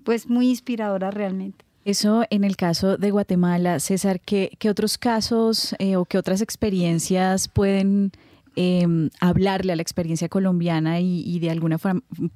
pues 0.02 0.28
muy 0.28 0.48
inspiradora 0.48 1.12
realmente. 1.12 1.64
Eso 1.84 2.24
en 2.30 2.42
el 2.42 2.57
caso 2.57 2.96
de 2.96 3.12
Guatemala, 3.12 3.78
César, 3.78 4.18
¿qué, 4.18 4.50
qué 4.59 4.68
otros 4.68 4.98
casos 4.98 5.76
eh, 5.78 5.94
o 5.94 6.07
qué 6.07 6.18
otras 6.18 6.40
experiencias 6.40 7.46
pueden 7.46 8.11
em, 8.57 9.11
hablarle 9.20 9.74
a 9.74 9.76
la 9.76 9.82
experiencia 9.82 10.28
colombiana 10.28 10.98
y, 10.98 11.38
de 11.38 11.50
alguna 11.50 11.78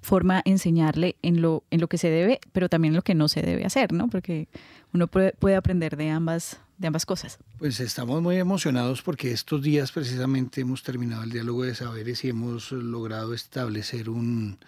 forma, 0.00 0.42
enseñarle 0.44 1.16
en 1.22 1.42
lo, 1.42 1.64
en 1.72 1.80
lo 1.80 1.88
que 1.88 1.98
se 1.98 2.08
debe, 2.08 2.38
pero 2.52 2.68
también 2.68 2.92
en 2.92 2.96
lo 2.96 3.02
que 3.02 3.16
no 3.16 3.26
se 3.26 3.42
debe 3.42 3.64
hacer, 3.64 3.92
¿no? 3.92 4.06
Porque 4.06 4.46
uno 4.94 5.08
puede, 5.08 5.32
puede 5.32 5.56
aprender 5.56 5.96
de 5.96 6.10
ambas 6.10 6.60
de 6.81 6.87
ambas 6.87 7.05
cosas. 7.05 7.39
Pues 7.59 7.78
estamos 7.78 8.22
muy 8.22 8.37
emocionados 8.37 9.03
porque 9.03 9.33
estos 9.33 9.62
días 9.62 9.93
precisamente 9.93 10.62
hemos 10.62 10.83
terminado 10.83 11.22
el 11.22 11.31
diálogo 11.31 11.64
de 11.64 11.74
saberes 11.74 12.24
y 12.24 12.31
hemos 12.31 12.72
logrado 12.72 13.35
establecer 13.35 14.09
un, 14.09 14.59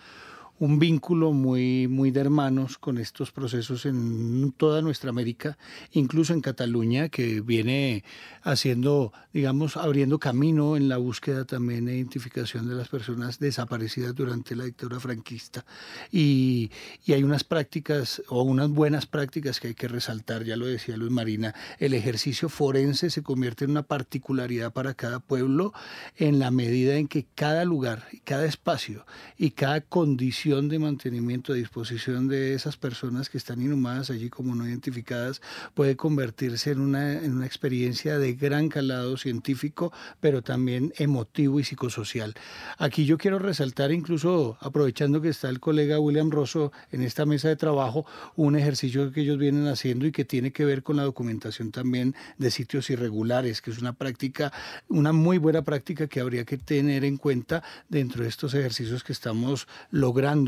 un 0.63 0.79
vínculo 0.79 1.33
muy, 1.33 1.89
muy 1.89 2.13
de 2.13 2.21
hermanos 2.21 2.79
con 2.79 2.99
estos 2.99 3.33
procesos 3.33 3.85
en 3.85 4.53
toda 4.53 4.81
nuestra 4.81 5.11
América, 5.11 5.59
incluso 5.91 6.35
en 6.35 6.41
Cataluña, 6.41 7.09
que 7.09 7.41
viene 7.41 8.05
haciendo, 8.45 9.13
digamos, 9.33 9.77
abriendo 9.77 10.21
camino 10.21 10.77
en 10.77 10.89
la 10.89 10.99
búsqueda 10.99 11.45
también 11.47 11.89
e 11.89 11.97
identificación 11.97 12.69
de 12.69 12.77
las 12.77 12.89
personas 12.89 13.41
desaparecidas 13.41 14.15
durante 14.15 14.55
la 14.55 14.63
dictadura 14.63 15.01
franquista. 15.01 15.65
Y, 16.13 16.71
y 17.05 17.15
hay 17.15 17.25
unas 17.25 17.43
prácticas 17.43 18.23
o 18.29 18.43
unas 18.43 18.69
buenas 18.71 19.07
prácticas 19.07 19.59
que 19.59 19.67
hay 19.67 19.75
que 19.75 19.89
resaltar, 19.89 20.45
ya 20.45 20.57
lo 20.57 20.67
decía 20.67 20.97
Luis 20.97 21.11
Marina, 21.11 21.57
el 21.81 21.93
ejercicio 21.93 22.49
forense 22.49 23.11
se 23.11 23.25
convierte 23.25 23.65
en 23.65 23.73
una 23.73 23.83
particularidad 23.83 24.73
para 24.73 24.95
cada 24.95 25.19
pueblo 25.19 25.73
en 26.17 26.39
la 26.39 26.53
medida 26.53 26.95
en 26.95 27.09
que 27.09 27.27
cada 27.35 27.65
lugar, 27.65 28.07
cada 28.23 28.45
espacio 28.45 29.05
y 29.37 29.51
cada 29.51 29.81
condición 29.81 30.52
gestión 30.53 30.69
de 30.69 30.79
mantenimiento, 30.79 31.55
de 31.55 31.61
disposición 31.61 32.29
de 32.29 32.53
esas 32.53 32.77
personas 32.77 33.31
que 33.31 33.39
están 33.39 33.63
inhumadas 33.63 34.11
allí 34.11 34.29
como 34.29 34.55
no 34.55 34.69
identificadas 34.69 35.41
puede 35.73 35.97
convertirse 35.97 36.73
en 36.73 36.81
una, 36.81 37.15
en 37.15 37.33
una 37.33 37.47
experiencia 37.47 38.19
de 38.19 38.35
gran 38.35 38.69
calado 38.69 39.17
científico, 39.17 39.95
pero 40.21 40.43
también 40.43 40.93
emotivo 40.99 41.59
y 41.59 41.65
psicosocial. 41.65 42.35
Aquí 42.77 43.07
yo 43.07 43.17
quiero 43.17 43.39
resaltar, 43.39 43.93
incluso 43.93 44.59
aprovechando 44.61 45.23
que 45.23 45.31
está 45.31 45.49
el 45.49 45.59
colega 45.59 45.99
William 45.99 46.31
Rosso 46.31 46.71
en 46.91 47.01
esta 47.01 47.25
mesa 47.25 47.49
de 47.49 47.57
trabajo, 47.57 48.05
un 48.37 48.55
ejercicio 48.55 49.11
que 49.11 49.23
ellos 49.23 49.39
vienen 49.39 49.69
haciendo 49.69 50.05
y 50.05 50.13
que 50.13 50.27
tiene 50.27 50.53
que 50.53 50.67
ver 50.67 50.83
con 50.83 50.97
la 50.97 51.05
documentación 51.05 51.73
también 51.73 52.15
de 52.37 52.51
sitios 52.51 52.91
irregulares, 52.91 53.63
que 53.63 53.71
es 53.71 53.79
una 53.79 53.95
práctica, 53.95 54.53
una 54.91 55.15
muy 55.15 55.39
buena 55.39 55.63
práctica 55.63 56.09
que 56.09 56.21
habría 56.21 56.45
que 56.45 56.59
tener 56.59 57.07
en 57.07 57.17
cuenta 57.17 57.63
dentro 57.89 58.23
de 58.23 58.29
estos 58.29 58.53
ejercicios 58.53 59.03
que 59.03 59.15
estamos 59.15 59.67
logrando, 59.91 60.42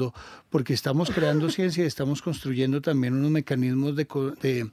porque 0.50 0.74
estamos 0.74 1.10
creando 1.10 1.50
ciencia 1.50 1.84
y 1.84 1.86
estamos 1.86 2.22
construyendo 2.22 2.80
también 2.80 3.14
unos 3.14 3.30
mecanismos 3.30 3.96
de, 3.96 4.06
de, 4.42 4.70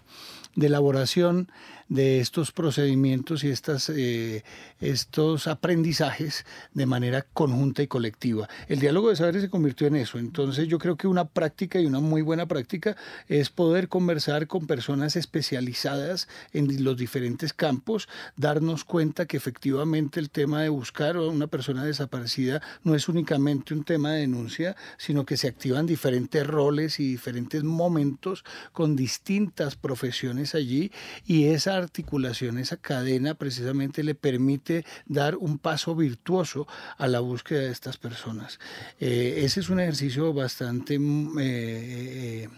de 0.55 0.67
elaboración 0.67 1.49
de 1.91 2.21
estos 2.21 2.53
procedimientos 2.53 3.43
y 3.43 3.49
estas, 3.49 3.89
eh, 3.89 4.45
estos 4.79 5.47
aprendizajes 5.47 6.45
de 6.73 6.85
manera 6.85 7.25
conjunta 7.33 7.83
y 7.83 7.87
colectiva. 7.87 8.47
El 8.69 8.79
diálogo 8.79 9.09
de 9.09 9.17
saberes 9.17 9.41
se 9.41 9.49
convirtió 9.49 9.87
en 9.87 9.97
eso. 9.97 10.17
Entonces 10.17 10.69
yo 10.69 10.79
creo 10.79 10.95
que 10.95 11.07
una 11.07 11.25
práctica 11.25 11.81
y 11.81 11.85
una 11.85 11.99
muy 11.99 12.21
buena 12.21 12.45
práctica 12.45 12.95
es 13.27 13.49
poder 13.49 13.89
conversar 13.89 14.47
con 14.47 14.67
personas 14.67 15.17
especializadas 15.17 16.29
en 16.53 16.81
los 16.81 16.95
diferentes 16.95 17.51
campos, 17.51 18.07
darnos 18.37 18.85
cuenta 18.85 19.25
que 19.25 19.35
efectivamente 19.35 20.21
el 20.21 20.29
tema 20.29 20.61
de 20.61 20.69
buscar 20.69 21.17
a 21.17 21.23
una 21.23 21.47
persona 21.47 21.83
desaparecida 21.83 22.61
no 22.85 22.95
es 22.95 23.09
únicamente 23.09 23.73
un 23.73 23.83
tema 23.83 24.13
de 24.13 24.21
denuncia, 24.21 24.77
sino 24.97 25.25
que 25.25 25.35
se 25.35 25.49
activan 25.49 25.87
diferentes 25.87 26.47
roles 26.47 27.01
y 27.01 27.09
diferentes 27.09 27.65
momentos 27.65 28.45
con 28.71 28.95
distintas 28.95 29.75
profesiones 29.75 30.55
allí 30.55 30.93
y 31.25 31.47
esa 31.47 31.80
articulación, 31.81 32.57
esa 32.57 32.77
cadena 32.77 33.33
precisamente 33.33 34.03
le 34.03 34.15
permite 34.15 34.85
dar 35.05 35.35
un 35.35 35.57
paso 35.57 35.95
virtuoso 35.95 36.67
a 36.97 37.07
la 37.07 37.19
búsqueda 37.19 37.61
de 37.61 37.71
estas 37.71 37.97
personas. 37.97 38.59
Eh, 38.99 39.41
ese 39.43 39.59
es 39.59 39.69
un 39.69 39.79
ejercicio 39.79 40.33
bastante... 40.33 40.97
Mm, 40.99 41.39
eh, 41.39 42.43
eh, 42.43 42.49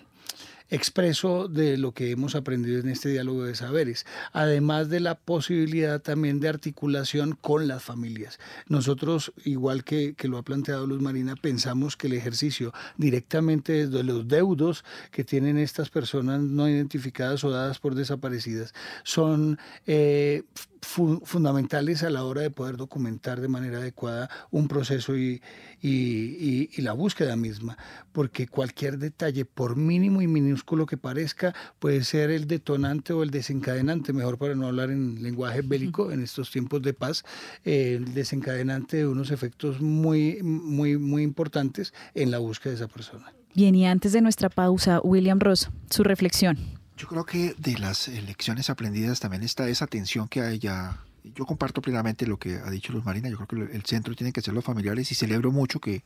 expreso 0.73 1.47
de 1.47 1.77
lo 1.77 1.91
que 1.91 2.09
hemos 2.09 2.33
aprendido 2.33 2.79
en 2.79 2.89
este 2.89 3.09
diálogo 3.09 3.43
de 3.43 3.53
saberes, 3.53 4.07
además 4.31 4.89
de 4.89 4.99
la 4.99 5.15
posibilidad 5.15 6.01
también 6.01 6.39
de 6.39 6.49
articulación 6.49 7.37
con 7.39 7.67
las 7.67 7.83
familias. 7.83 8.39
Nosotros, 8.67 9.33
igual 9.45 9.83
que, 9.83 10.15
que 10.15 10.27
lo 10.27 10.39
ha 10.39 10.43
planteado 10.43 10.87
Luz 10.87 10.99
Marina, 10.99 11.35
pensamos 11.35 11.95
que 11.95 12.07
el 12.07 12.13
ejercicio 12.13 12.73
directamente 12.97 13.85
desde 13.85 14.03
los 14.03 14.27
deudos 14.27 14.83
que 15.11 15.23
tienen 15.23 15.59
estas 15.59 15.91
personas 15.91 16.41
no 16.41 16.67
identificadas 16.67 17.43
o 17.43 17.51
dadas 17.51 17.77
por 17.77 17.93
desaparecidas 17.93 18.73
son 19.03 19.59
eh, 19.85 20.43
fundamentales 20.81 22.03
a 22.03 22.09
la 22.09 22.23
hora 22.23 22.41
de 22.41 22.49
poder 22.49 22.77
documentar 22.77 23.39
de 23.39 23.47
manera 23.47 23.77
adecuada 23.77 24.29
un 24.51 24.67
proceso 24.67 25.15
y, 25.15 25.41
y, 25.81 26.69
y, 26.75 26.81
la 26.81 26.91
búsqueda 26.91 27.35
misma, 27.35 27.77
porque 28.11 28.47
cualquier 28.47 28.97
detalle, 28.97 29.45
por 29.45 29.77
mínimo 29.77 30.21
y 30.21 30.27
minúsculo 30.27 30.62
que 30.85 30.97
parezca, 30.97 31.53
puede 31.79 32.03
ser 32.03 32.31
el 32.31 32.47
detonante 32.47 33.13
o 33.13 33.23
el 33.23 33.29
desencadenante, 33.29 34.13
mejor 34.13 34.37
para 34.37 34.55
no 34.55 34.67
hablar 34.67 34.89
en 34.89 35.21
lenguaje 35.21 35.61
bélico 35.61 36.11
en 36.11 36.23
estos 36.23 36.51
tiempos 36.51 36.81
de 36.81 36.93
paz, 36.93 37.23
eh, 37.63 37.95
el 37.97 38.13
desencadenante 38.13 38.97
de 38.97 39.07
unos 39.07 39.31
efectos 39.31 39.81
muy, 39.81 40.41
muy, 40.41 40.97
muy 40.97 41.23
importantes 41.23 41.93
en 42.15 42.31
la 42.31 42.39
búsqueda 42.39 42.71
de 42.71 42.77
esa 42.77 42.87
persona. 42.87 43.33
Bien, 43.55 43.75
y 43.75 43.85
antes 43.85 44.13
de 44.13 44.21
nuestra 44.21 44.49
pausa, 44.49 44.99
William 45.01 45.39
Ross, 45.39 45.69
su 45.89 46.03
reflexión. 46.03 46.57
Yo 46.97 47.07
creo 47.07 47.25
que 47.25 47.55
de 47.57 47.77
las 47.77 48.07
lecciones 48.07 48.69
aprendidas 48.69 49.19
también 49.19 49.43
está 49.43 49.67
esa 49.67 49.87
tensión 49.87 50.27
que 50.27 50.41
hay 50.41 50.59
ya. 50.59 50.97
Yo 51.23 51.45
comparto 51.45 51.81
plenamente 51.81 52.25
lo 52.25 52.37
que 52.37 52.55
ha 52.55 52.69
dicho 52.69 52.91
Luz 52.91 53.05
Marina. 53.05 53.29
Yo 53.29 53.37
creo 53.37 53.67
que 53.67 53.75
el 53.75 53.83
centro 53.83 54.15
tiene 54.15 54.33
que 54.33 54.41
ser 54.41 54.53
los 54.53 54.63
familiares 54.65 55.11
y 55.11 55.15
celebro 55.15 55.51
mucho 55.51 55.79
que, 55.79 56.03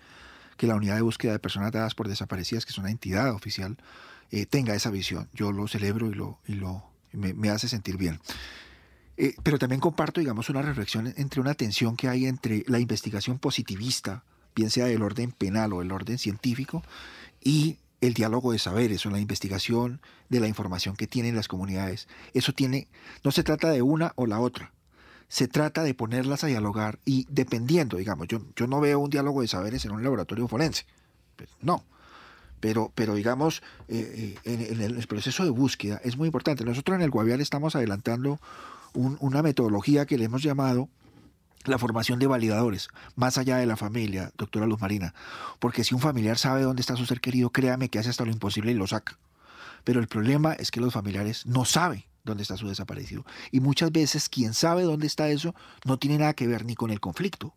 que 0.58 0.68
la 0.68 0.76
unidad 0.76 0.96
de 0.96 1.02
búsqueda 1.02 1.32
de 1.34 1.40
personas 1.40 1.72
dadas 1.72 1.96
por 1.96 2.08
desaparecidas, 2.08 2.66
que 2.66 2.72
es 2.72 2.78
una 2.78 2.92
entidad 2.92 3.32
oficial, 3.34 3.78
eh, 4.32 4.46
tenga 4.46 4.76
esa 4.76 4.90
visión. 4.90 5.30
Yo 5.34 5.52
lo 5.52 5.68
celebro 5.68 6.10
y, 6.10 6.14
lo, 6.14 6.40
y 6.48 6.54
lo, 6.54 6.84
me, 7.12 7.34
me 7.34 7.50
hace 7.50 7.68
sentir 7.68 7.98
bien. 7.98 8.20
Eh, 9.18 9.36
pero 9.42 9.58
también 9.58 9.82
comparto, 9.82 10.20
digamos, 10.20 10.50
una 10.50 10.62
reflexión 10.62 11.14
entre 11.18 11.42
una 11.42 11.56
tensión 11.56 11.98
que 11.98 12.08
hay 12.08 12.28
entre 12.28 12.64
la 12.68 12.80
investigación 12.80 13.40
positivista, 13.40 14.24
bien 14.56 14.70
sea 14.70 14.86
del 14.86 15.02
orden 15.02 15.32
penal 15.32 15.74
o 15.74 15.80
del 15.80 15.92
orden 15.92 16.20
científico, 16.20 16.84
y 17.44 17.78
el 18.00 18.14
diálogo 18.14 18.52
de 18.52 18.60
saberes 18.60 19.06
o 19.06 19.10
la 19.10 19.20
investigación 19.20 20.02
de 20.30 20.40
la 20.40 20.48
información 20.48 20.96
que 20.96 21.08
tienen 21.08 21.36
las 21.36 21.48
comunidades. 21.48 22.08
Eso 22.34 22.54
tiene, 22.54 22.88
no 23.24 23.32
se 23.32 23.44
trata 23.44 23.72
de 23.72 23.82
una 23.82 24.14
o 24.16 24.28
la 24.28 24.40
otra, 24.40 24.72
se 25.28 25.48
trata 25.48 25.84
de 25.84 25.96
ponerlas 25.96 26.44
a 26.44 26.48
dialogar 26.48 27.00
y 27.04 27.26
dependiendo, 27.30 27.98
digamos, 27.98 28.28
yo, 28.28 28.40
yo 28.56 28.68
no 28.68 28.80
veo 28.80 29.00
un 29.00 29.10
diálogo 29.10 29.42
de 29.42 29.48
saberes 29.48 29.84
en 29.86 29.92
un 29.92 30.04
laboratorio 30.04 30.48
forense, 30.48 30.86
pues, 31.36 31.50
no, 31.62 31.84
pero, 32.60 32.92
pero 32.96 33.16
digamos, 33.16 33.62
eh, 33.88 34.36
eh, 34.44 34.68
en, 34.72 34.82
el 34.82 35.08
proceso 35.08 35.44
de 35.44 35.50
búsqueda 35.50 36.02
es 36.04 36.18
muy 36.18 36.28
importante. 36.28 36.66
Nosotros 36.66 36.96
en 36.96 37.02
el 37.02 37.12
Guavial 37.12 37.42
estamos 37.42 37.76
adelantando 37.76 38.40
una 38.94 39.44
metodología 39.44 40.06
que 40.06 40.18
le 40.18 40.26
hemos 40.26 40.42
llamado 40.42 40.90
la 41.66 41.78
formación 41.78 42.20
de 42.20 42.28
validadores, 42.28 42.88
más 43.16 43.38
allá 43.38 43.58
de 43.58 43.66
la 43.66 43.76
familia, 43.76 44.32
doctora 44.38 44.66
Luz 44.66 44.82
Marina, 44.82 45.14
porque 45.60 45.84
si 45.84 45.94
un 45.94 46.02
familiar 46.02 46.38
sabe 46.38 46.64
dónde 46.64 46.82
está 46.82 46.96
su 46.96 47.06
ser 47.06 47.20
querido, 47.20 47.52
créame 47.52 47.90
que 47.90 48.00
hace 48.00 48.10
hasta 48.10 48.26
lo 48.26 48.32
imposible 48.32 48.72
y 48.72 48.76
lo 48.76 48.88
saca. 48.88 49.18
Pero 49.84 50.00
el 50.00 50.08
problema 50.08 50.54
es 50.54 50.72
que 50.72 50.80
los 50.80 50.94
familiares 50.94 51.46
no 51.46 51.66
saben 51.66 52.06
dónde 52.24 52.44
está 52.44 52.58
su 52.58 52.68
desaparecido. 52.68 53.26
Y 53.52 53.60
muchas 53.60 53.92
veces 53.92 54.30
quien 54.30 54.54
sabe 54.54 54.84
dónde 54.84 55.08
está 55.08 55.30
eso 55.30 55.54
no 55.86 55.98
tiene 55.98 56.18
nada 56.18 56.34
que 56.34 56.48
ver 56.48 56.66
ni 56.66 56.76
con 56.76 56.92
el 56.92 57.00
conflicto, 57.00 57.54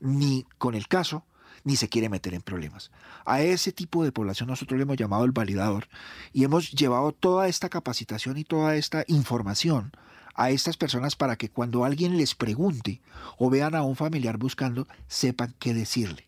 ni 0.00 0.46
con 0.58 0.74
el 0.74 0.88
caso, 0.88 1.24
ni 1.62 1.76
se 1.76 1.88
quiere 1.88 2.08
meter 2.08 2.34
en 2.34 2.42
problemas. 2.42 2.90
A 3.24 3.42
ese 3.42 3.72
tipo 3.72 4.04
de 4.04 4.12
población 4.12 4.48
nosotros 4.48 4.76
le 4.76 4.82
hemos 4.82 4.96
llamado 4.96 5.24
el 5.24 5.32
validador 5.32 5.88
y 6.32 6.44
hemos 6.44 6.72
llevado 6.72 7.12
toda 7.12 7.48
esta 7.48 7.68
capacitación 7.68 8.36
y 8.36 8.44
toda 8.44 8.76
esta 8.76 9.04
información 9.06 9.92
a 10.34 10.50
estas 10.50 10.76
personas 10.76 11.14
para 11.14 11.36
que 11.36 11.48
cuando 11.48 11.84
alguien 11.84 12.16
les 12.16 12.34
pregunte 12.34 13.00
o 13.38 13.50
vean 13.50 13.74
a 13.74 13.82
un 13.82 13.96
familiar 13.96 14.36
buscando, 14.36 14.88
sepan 15.06 15.54
qué 15.58 15.74
decirle. 15.74 16.26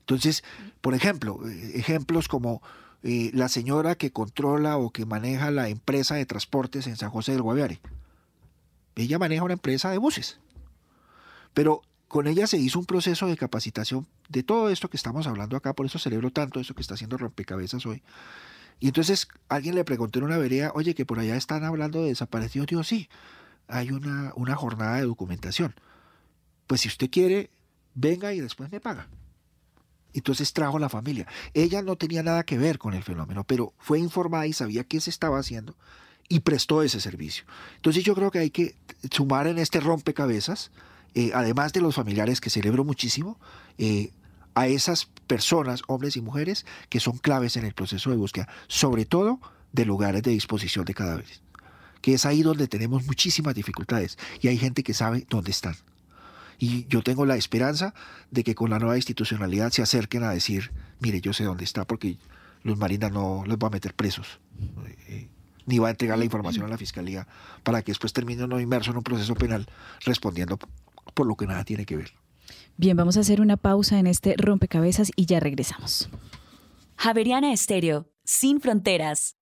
Entonces, 0.00 0.44
por 0.80 0.94
ejemplo, 0.94 1.40
eh, 1.48 1.72
ejemplos 1.74 2.28
como 2.28 2.62
eh, 3.02 3.30
la 3.32 3.48
señora 3.48 3.94
que 3.94 4.10
controla 4.10 4.76
o 4.76 4.90
que 4.90 5.06
maneja 5.06 5.50
la 5.50 5.68
empresa 5.68 6.16
de 6.16 6.26
transportes 6.26 6.86
en 6.86 6.96
San 6.96 7.10
José 7.10 7.32
del 7.32 7.42
Guaviare. 7.42 7.80
Ella 8.96 9.18
maneja 9.18 9.44
una 9.44 9.54
empresa 9.54 9.90
de 9.90 9.98
buses. 9.98 10.40
Pero 11.54 11.82
con 12.08 12.26
ella 12.26 12.46
se 12.46 12.58
hizo 12.58 12.78
un 12.78 12.86
proceso 12.86 13.26
de 13.26 13.36
capacitación 13.36 14.06
de 14.28 14.42
todo 14.42 14.70
esto 14.70 14.88
que 14.90 14.96
estamos 14.96 15.26
hablando 15.26 15.56
acá, 15.56 15.74
por 15.74 15.86
eso 15.86 15.98
celebro 15.98 16.30
tanto 16.30 16.60
eso 16.60 16.74
que 16.74 16.82
está 16.82 16.94
haciendo 16.94 17.16
rompecabezas 17.16 17.84
hoy, 17.86 18.02
y 18.80 18.86
entonces 18.86 19.28
alguien 19.48 19.74
le 19.74 19.84
preguntó 19.84 20.18
en 20.18 20.26
una 20.26 20.38
vereda, 20.38 20.72
oye, 20.74 20.94
que 20.94 21.04
por 21.04 21.18
allá 21.18 21.36
están 21.36 21.64
hablando 21.64 22.02
de 22.02 22.08
desaparecidos. 22.08 22.68
Digo, 22.68 22.84
sí, 22.84 23.08
hay 23.66 23.90
una, 23.90 24.32
una 24.36 24.54
jornada 24.54 24.96
de 24.96 25.02
documentación. 25.02 25.74
Pues 26.66 26.82
si 26.82 26.88
usted 26.88 27.10
quiere, 27.10 27.50
venga 27.94 28.32
y 28.32 28.40
después 28.40 28.70
me 28.70 28.80
paga. 28.80 29.08
Entonces 30.12 30.52
trajo 30.52 30.78
la 30.78 30.88
familia. 30.88 31.26
Ella 31.54 31.82
no 31.82 31.96
tenía 31.96 32.22
nada 32.22 32.44
que 32.44 32.56
ver 32.56 32.78
con 32.78 32.94
el 32.94 33.02
fenómeno, 33.02 33.44
pero 33.44 33.74
fue 33.78 33.98
informada 33.98 34.46
y 34.46 34.52
sabía 34.52 34.84
qué 34.84 35.00
se 35.00 35.10
estaba 35.10 35.38
haciendo 35.38 35.76
y 36.28 36.40
prestó 36.40 36.82
ese 36.82 37.00
servicio. 37.00 37.44
Entonces 37.76 38.04
yo 38.04 38.14
creo 38.14 38.30
que 38.30 38.38
hay 38.38 38.50
que 38.50 38.76
sumar 39.10 39.46
en 39.46 39.58
este 39.58 39.80
rompecabezas, 39.80 40.70
eh, 41.14 41.32
además 41.34 41.72
de 41.72 41.80
los 41.80 41.94
familiares 41.94 42.40
que 42.40 42.50
celebro 42.50 42.84
muchísimo, 42.84 43.38
eh, 43.78 44.12
a 44.54 44.66
esas 44.66 45.06
personas, 45.26 45.82
hombres 45.86 46.16
y 46.16 46.20
mujeres, 46.20 46.66
que 46.88 47.00
son 47.00 47.18
claves 47.18 47.56
en 47.56 47.64
el 47.64 47.74
proceso 47.74 48.10
de 48.10 48.16
búsqueda, 48.16 48.48
sobre 48.66 49.04
todo 49.04 49.40
de 49.72 49.84
lugares 49.84 50.22
de 50.22 50.32
disposición 50.32 50.84
de 50.84 50.94
cadáveres, 50.94 51.42
que 52.00 52.14
es 52.14 52.26
ahí 52.26 52.42
donde 52.42 52.66
tenemos 52.66 53.06
muchísimas 53.06 53.54
dificultades 53.54 54.18
y 54.40 54.48
hay 54.48 54.58
gente 54.58 54.82
que 54.82 54.94
sabe 54.94 55.26
dónde 55.28 55.52
están. 55.52 55.76
Y 56.58 56.86
yo 56.88 57.02
tengo 57.02 57.24
la 57.24 57.36
esperanza 57.36 57.94
de 58.32 58.42
que 58.42 58.56
con 58.56 58.70
la 58.70 58.80
nueva 58.80 58.96
institucionalidad 58.96 59.70
se 59.70 59.82
acerquen 59.82 60.24
a 60.24 60.30
decir, 60.30 60.72
mire, 60.98 61.20
yo 61.20 61.32
sé 61.32 61.44
dónde 61.44 61.62
está, 61.62 61.84
porque 61.84 62.18
los 62.64 62.76
marinas 62.76 63.12
no 63.12 63.44
los 63.46 63.58
va 63.58 63.68
a 63.68 63.70
meter 63.70 63.94
presos, 63.94 64.40
eh, 65.06 65.28
ni 65.66 65.78
va 65.78 65.86
a 65.86 65.90
entregar 65.90 66.18
la 66.18 66.24
información 66.24 66.66
a 66.66 66.68
la 66.68 66.78
fiscalía 66.78 67.28
para 67.62 67.82
que 67.82 67.92
después 67.92 68.12
termine 68.12 68.42
uno 68.42 68.58
inmerso 68.58 68.90
en 68.90 68.96
un 68.96 69.04
proceso 69.04 69.36
penal 69.36 69.68
respondiendo 70.04 70.58
por 71.14 71.26
lo 71.26 71.36
que 71.36 71.46
nada 71.46 71.64
tiene 71.64 71.84
que 71.84 71.96
ver. 71.96 72.12
Bien, 72.76 72.96
vamos 72.96 73.16
a 73.16 73.20
hacer 73.20 73.40
una 73.40 73.56
pausa 73.56 73.98
en 73.98 74.06
este 74.06 74.34
rompecabezas 74.36 75.10
y 75.16 75.26
ya 75.26 75.40
regresamos. 75.40 76.08
Javeriana 76.96 77.52
Estéreo, 77.52 78.08
sin 78.24 78.60
fronteras. 78.60 79.36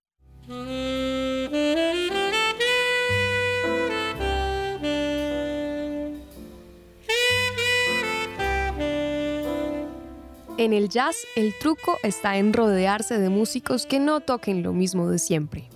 En 10.58 10.72
el 10.72 10.88
jazz, 10.88 11.16
el 11.36 11.52
truco 11.60 11.98
está 12.02 12.38
en 12.38 12.54
rodearse 12.54 13.18
de 13.18 13.28
músicos 13.28 13.84
que 13.84 14.00
no 14.00 14.20
toquen 14.20 14.62
lo 14.62 14.72
mismo 14.72 15.10
de 15.10 15.18
siempre. 15.18 15.68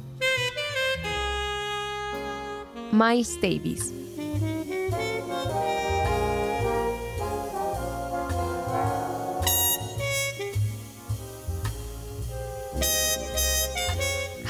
Miles 2.92 3.38
Davis 3.40 3.99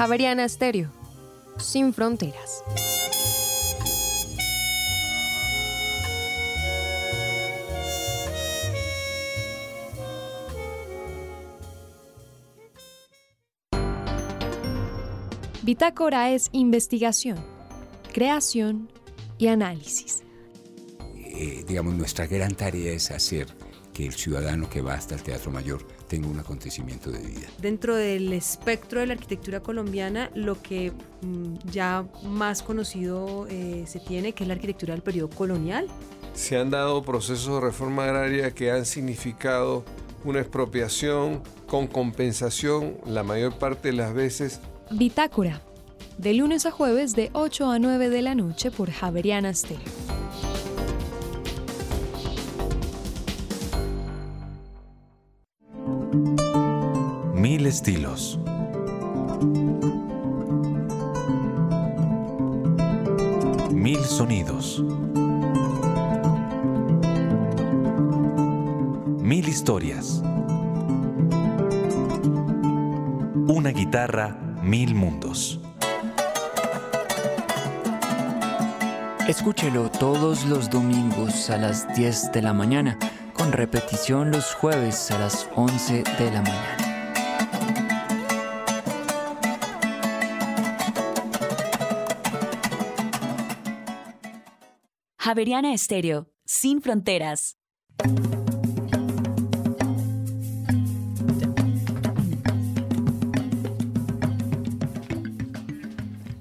Javeriana 0.00 0.48
Stereo, 0.48 0.90
sin 1.58 1.92
fronteras. 1.92 2.64
Bitácora 15.60 16.30
es 16.30 16.48
investigación, 16.52 17.36
creación 18.14 18.88
y 19.36 19.48
análisis. 19.48 20.22
Eh, 21.14 21.62
digamos, 21.68 21.94
nuestra 21.94 22.26
gran 22.26 22.54
tarea 22.54 22.94
es 22.94 23.10
hacer 23.10 23.48
que 23.92 24.06
el 24.06 24.14
ciudadano 24.14 24.70
que 24.70 24.80
va 24.80 24.94
hasta 24.94 25.14
el 25.14 25.22
Teatro 25.22 25.50
Mayor 25.50 25.99
tenga 26.10 26.26
un 26.26 26.40
acontecimiento 26.40 27.12
de 27.12 27.20
vida. 27.20 27.46
Dentro 27.58 27.94
del 27.94 28.32
espectro 28.32 28.98
de 28.98 29.06
la 29.06 29.12
arquitectura 29.12 29.60
colombiana, 29.60 30.28
lo 30.34 30.60
que 30.60 30.90
mm, 31.22 31.70
ya 31.70 32.04
más 32.24 32.62
conocido 32.62 33.46
eh, 33.48 33.84
se 33.86 34.00
tiene, 34.00 34.32
que 34.32 34.42
es 34.42 34.48
la 34.48 34.54
arquitectura 34.54 34.92
del 34.92 35.02
periodo 35.02 35.30
colonial. 35.30 35.86
Se 36.34 36.58
han 36.58 36.68
dado 36.68 37.04
procesos 37.04 37.54
de 37.54 37.60
reforma 37.60 38.04
agraria 38.04 38.50
que 38.50 38.72
han 38.72 38.86
significado 38.86 39.84
una 40.24 40.40
expropiación 40.40 41.42
con 41.68 41.86
compensación 41.86 42.96
la 43.06 43.22
mayor 43.22 43.56
parte 43.56 43.88
de 43.88 43.94
las 43.94 44.12
veces 44.12 44.60
Bitácora, 44.90 45.62
de 46.18 46.34
lunes 46.34 46.66
a 46.66 46.72
jueves 46.72 47.14
de 47.14 47.30
8 47.34 47.70
a 47.70 47.78
9 47.78 48.10
de 48.10 48.22
la 48.22 48.34
noche 48.34 48.72
por 48.72 48.90
Javeriana 48.90 49.54
Stereo. 49.54 50.19
Estilos. 57.70 58.36
Mil 63.70 64.00
sonidos. 64.00 64.82
Mil 69.22 69.48
historias. 69.48 70.20
Una 73.46 73.70
guitarra, 73.70 74.36
mil 74.64 74.96
mundos. 74.96 75.60
Escúchelo 79.28 79.92
todos 79.92 80.44
los 80.46 80.70
domingos 80.70 81.50
a 81.50 81.56
las 81.56 81.94
10 81.94 82.32
de 82.32 82.42
la 82.42 82.52
mañana, 82.52 82.98
con 83.32 83.52
repetición 83.52 84.32
los 84.32 84.54
jueves 84.56 85.12
a 85.12 85.20
las 85.20 85.48
11 85.54 86.02
de 86.18 86.30
la 86.32 86.42
mañana. 86.42 86.79
Javeriana 95.30 95.72
Estéreo, 95.72 96.26
sin 96.44 96.82
fronteras. 96.82 97.56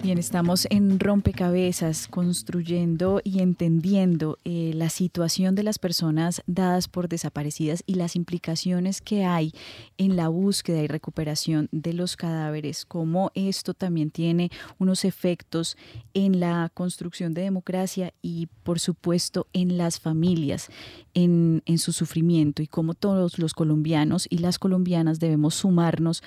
Bien, 0.09 0.17
estamos 0.17 0.65
en 0.71 0.99
rompecabezas, 0.99 2.07
construyendo 2.07 3.21
y 3.23 3.41
entendiendo 3.41 4.39
eh, 4.43 4.71
la 4.73 4.89
situación 4.89 5.53
de 5.53 5.61
las 5.61 5.77
personas 5.77 6.41
dadas 6.47 6.87
por 6.87 7.09
desaparecidas 7.09 7.83
y 7.85 7.93
las 7.93 8.15
implicaciones 8.15 9.01
que 9.01 9.23
hay 9.23 9.53
en 9.99 10.15
la 10.15 10.27
búsqueda 10.27 10.81
y 10.81 10.87
recuperación 10.87 11.69
de 11.71 11.93
los 11.93 12.17
cadáveres, 12.17 12.85
cómo 12.87 13.29
esto 13.35 13.75
también 13.75 14.09
tiene 14.09 14.49
unos 14.79 15.05
efectos 15.05 15.77
en 16.15 16.39
la 16.39 16.71
construcción 16.73 17.35
de 17.35 17.43
democracia 17.43 18.11
y, 18.23 18.47
por 18.63 18.79
supuesto, 18.79 19.45
en 19.53 19.77
las 19.77 19.99
familias, 19.99 20.69
en, 21.13 21.61
en 21.67 21.77
su 21.77 21.93
sufrimiento 21.93 22.63
y 22.63 22.67
cómo 22.67 22.95
todos 22.95 23.37
los 23.37 23.53
colombianos 23.53 24.25
y 24.27 24.39
las 24.39 24.57
colombianas 24.57 25.19
debemos 25.19 25.53
sumarnos 25.53 26.23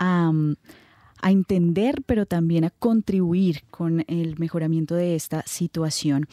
a 0.00 0.32
a 1.22 1.30
entender, 1.30 2.02
pero 2.06 2.26
también 2.26 2.64
a 2.64 2.70
contribuir 2.70 3.62
con 3.70 4.04
el 4.08 4.38
mejoramiento 4.38 4.94
de 4.94 5.14
esta 5.14 5.42
situación. 5.46 6.28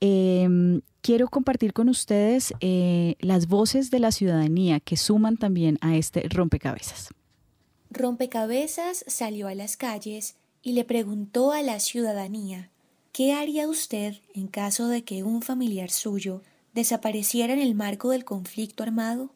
Em, 0.00 0.80
quiero 1.00 1.28
compartir 1.28 1.72
con 1.72 1.88
ustedes 1.88 2.52
eh, 2.60 3.16
las 3.20 3.48
voces 3.48 3.90
de 3.90 4.00
la 4.00 4.12
ciudadanía 4.12 4.80
que 4.80 4.96
suman 4.96 5.36
también 5.36 5.78
a 5.80 5.96
este 5.96 6.28
rompecabezas. 6.28 7.08
Rompecabezas 7.90 9.04
salió 9.06 9.48
a 9.48 9.54
las 9.54 9.76
calles 9.76 10.36
y 10.62 10.72
le 10.72 10.84
preguntó 10.84 11.52
a 11.52 11.62
la 11.62 11.80
ciudadanía, 11.80 12.70
¿qué 13.12 13.32
haría 13.32 13.68
usted 13.68 14.16
en 14.34 14.48
caso 14.48 14.88
de 14.88 15.02
que 15.02 15.22
un 15.22 15.42
familiar 15.42 15.90
suyo 15.90 16.42
desapareciera 16.74 17.52
en 17.52 17.60
el 17.60 17.74
marco 17.74 18.10
del 18.10 18.24
conflicto 18.24 18.82
armado? 18.82 19.30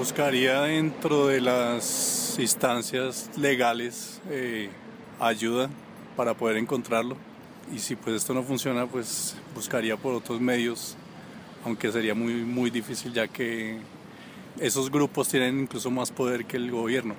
Buscaría 0.00 0.62
dentro 0.62 1.26
de 1.26 1.42
las 1.42 2.34
instancias 2.38 3.28
legales 3.36 4.22
eh, 4.30 4.70
ayuda 5.20 5.68
para 6.16 6.32
poder 6.32 6.56
encontrarlo 6.56 7.18
y 7.70 7.80
si 7.80 7.96
pues 7.96 8.16
esto 8.16 8.32
no 8.32 8.42
funciona 8.42 8.86
pues 8.86 9.36
buscaría 9.54 9.98
por 9.98 10.14
otros 10.14 10.40
medios 10.40 10.96
aunque 11.66 11.92
sería 11.92 12.14
muy 12.14 12.32
muy 12.32 12.70
difícil 12.70 13.12
ya 13.12 13.28
que 13.28 13.76
esos 14.58 14.90
grupos 14.90 15.28
tienen 15.28 15.60
incluso 15.60 15.90
más 15.90 16.10
poder 16.10 16.46
que 16.46 16.56
el 16.56 16.70
gobierno. 16.70 17.14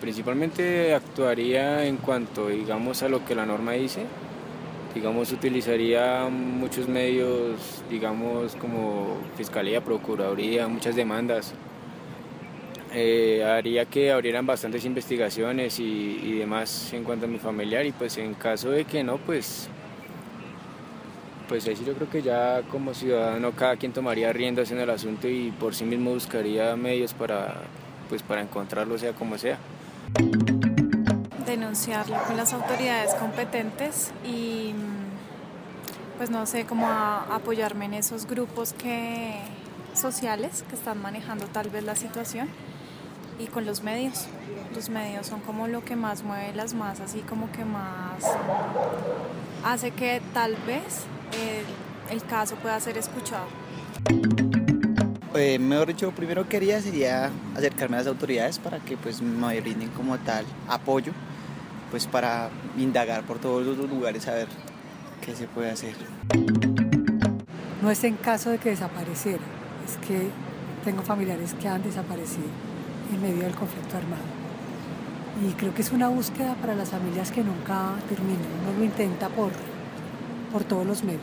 Principalmente 0.00 0.94
actuaría 0.94 1.84
en 1.86 1.98
cuanto 1.98 2.48
digamos 2.48 3.04
a 3.04 3.08
lo 3.08 3.24
que 3.24 3.36
la 3.36 3.46
norma 3.46 3.70
dice 3.74 4.04
digamos, 4.94 5.32
utilizaría 5.32 6.28
muchos 6.30 6.88
medios, 6.88 7.82
digamos, 7.90 8.54
como 8.54 9.16
Fiscalía, 9.36 9.82
Procuraduría, 9.82 10.68
muchas 10.68 10.94
demandas. 10.94 11.52
Eh, 12.92 13.44
haría 13.44 13.86
que 13.86 14.12
abrieran 14.12 14.46
bastantes 14.46 14.84
investigaciones 14.84 15.80
y, 15.80 16.38
demás 16.38 16.92
en 16.92 17.02
cuanto 17.02 17.26
a 17.26 17.28
mi 17.28 17.38
familiar 17.38 17.84
y 17.84 17.90
pues 17.90 18.18
en 18.18 18.34
caso 18.34 18.70
de 18.70 18.84
que 18.84 19.02
no, 19.02 19.18
pues 19.18 19.68
pues 21.48 21.66
ahí 21.66 21.76
sí 21.76 21.84
yo 21.84 21.92
creo 21.94 22.08
que 22.08 22.22
ya 22.22 22.62
como 22.70 22.94
ciudadano 22.94 23.52
cada 23.52 23.76
quien 23.76 23.92
tomaría 23.92 24.32
riendas 24.32 24.70
en 24.70 24.78
el 24.78 24.88
asunto 24.88 25.28
y 25.28 25.50
por 25.50 25.74
sí 25.74 25.84
mismo 25.84 26.12
buscaría 26.12 26.74
medios 26.76 27.12
para 27.14 27.62
pues 28.08 28.22
para 28.22 28.40
encontrarlo 28.40 28.96
sea 28.96 29.12
como 29.12 29.36
sea 29.38 29.58
denunciarlo 31.44 32.16
con 32.26 32.36
las 32.36 32.52
autoridades 32.52 33.14
competentes 33.14 34.12
y 34.26 34.74
pues 36.24 36.32
no 36.32 36.46
sé 36.46 36.64
cómo 36.64 36.88
apoyarme 36.88 37.84
en 37.84 37.92
esos 37.92 38.26
grupos 38.26 38.72
que 38.72 39.34
sociales 39.92 40.64
que 40.70 40.74
están 40.74 41.02
manejando 41.02 41.44
tal 41.48 41.68
vez 41.68 41.84
la 41.84 41.96
situación 41.96 42.48
y 43.38 43.44
con 43.48 43.66
los 43.66 43.82
medios. 43.82 44.26
Los 44.74 44.88
medios 44.88 45.26
son 45.26 45.40
como 45.40 45.68
lo 45.68 45.84
que 45.84 45.96
más 45.96 46.22
mueve 46.22 46.54
las 46.54 46.72
masas 46.72 47.14
y 47.14 47.18
como 47.18 47.52
que 47.52 47.66
más 47.66 48.24
hace 49.66 49.90
que 49.90 50.22
tal 50.32 50.56
vez 50.66 51.02
el, 52.10 52.22
caso 52.22 52.54
pueda 52.54 52.80
ser 52.80 52.96
escuchado. 52.96 53.44
Eh, 55.34 55.58
mejor 55.58 55.88
dicho, 55.88 56.10
primero 56.12 56.44
que 56.44 56.48
quería 56.48 56.80
sería 56.80 57.30
acercarme 57.54 57.96
a 57.96 57.98
las 57.98 58.06
autoridades 58.06 58.58
para 58.58 58.78
que 58.78 58.96
pues 58.96 59.20
me 59.20 59.60
brinden 59.60 59.90
como 59.90 60.16
tal 60.16 60.46
apoyo 60.68 61.12
pues 61.90 62.06
para 62.06 62.48
indagar 62.78 63.24
por 63.24 63.38
todos 63.38 63.66
los 63.66 63.90
lugares 63.90 64.26
a 64.26 64.32
ver 64.32 64.48
qué 65.24 65.34
se 65.34 65.46
puede 65.46 65.70
hacer. 65.70 65.94
No 67.82 67.90
es 67.90 68.04
en 68.04 68.14
caso 68.16 68.50
de 68.50 68.58
que 68.58 68.70
desapareciera, 68.70 69.42
es 69.86 69.96
que 70.06 70.28
tengo 70.84 71.02
familiares 71.02 71.54
que 71.54 71.68
han 71.68 71.82
desaparecido 71.82 72.46
en 73.12 73.22
medio 73.22 73.42
del 73.42 73.54
conflicto 73.54 73.96
armado. 73.96 74.22
Y 75.42 75.52
creo 75.54 75.74
que 75.74 75.82
es 75.82 75.92
una 75.92 76.08
búsqueda 76.08 76.54
para 76.54 76.74
las 76.74 76.90
familias 76.90 77.30
que 77.30 77.42
nunca 77.42 77.94
termina, 78.08 78.40
uno 78.62 78.78
lo 78.78 78.84
intenta 78.84 79.28
por, 79.28 79.50
por 80.52 80.64
todos 80.64 80.86
los 80.86 81.02
medios. 81.02 81.20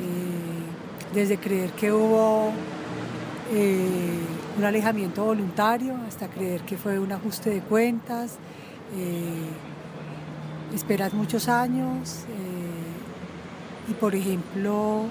Eh, 0.00 1.14
desde 1.14 1.38
creer 1.38 1.70
que 1.72 1.92
hubo 1.92 2.52
eh, 3.52 4.18
un 4.56 4.64
alejamiento 4.64 5.24
voluntario 5.24 5.96
hasta 6.06 6.28
creer 6.28 6.60
que 6.62 6.76
fue 6.76 6.98
un 6.98 7.12
ajuste 7.12 7.50
de 7.50 7.60
cuentas, 7.60 8.36
eh, 8.96 9.71
esperas 10.72 11.12
muchos 11.14 11.48
años 11.48 12.24
eh, 12.28 13.90
y 13.90 13.94
por 13.94 14.14
ejemplo 14.14 15.06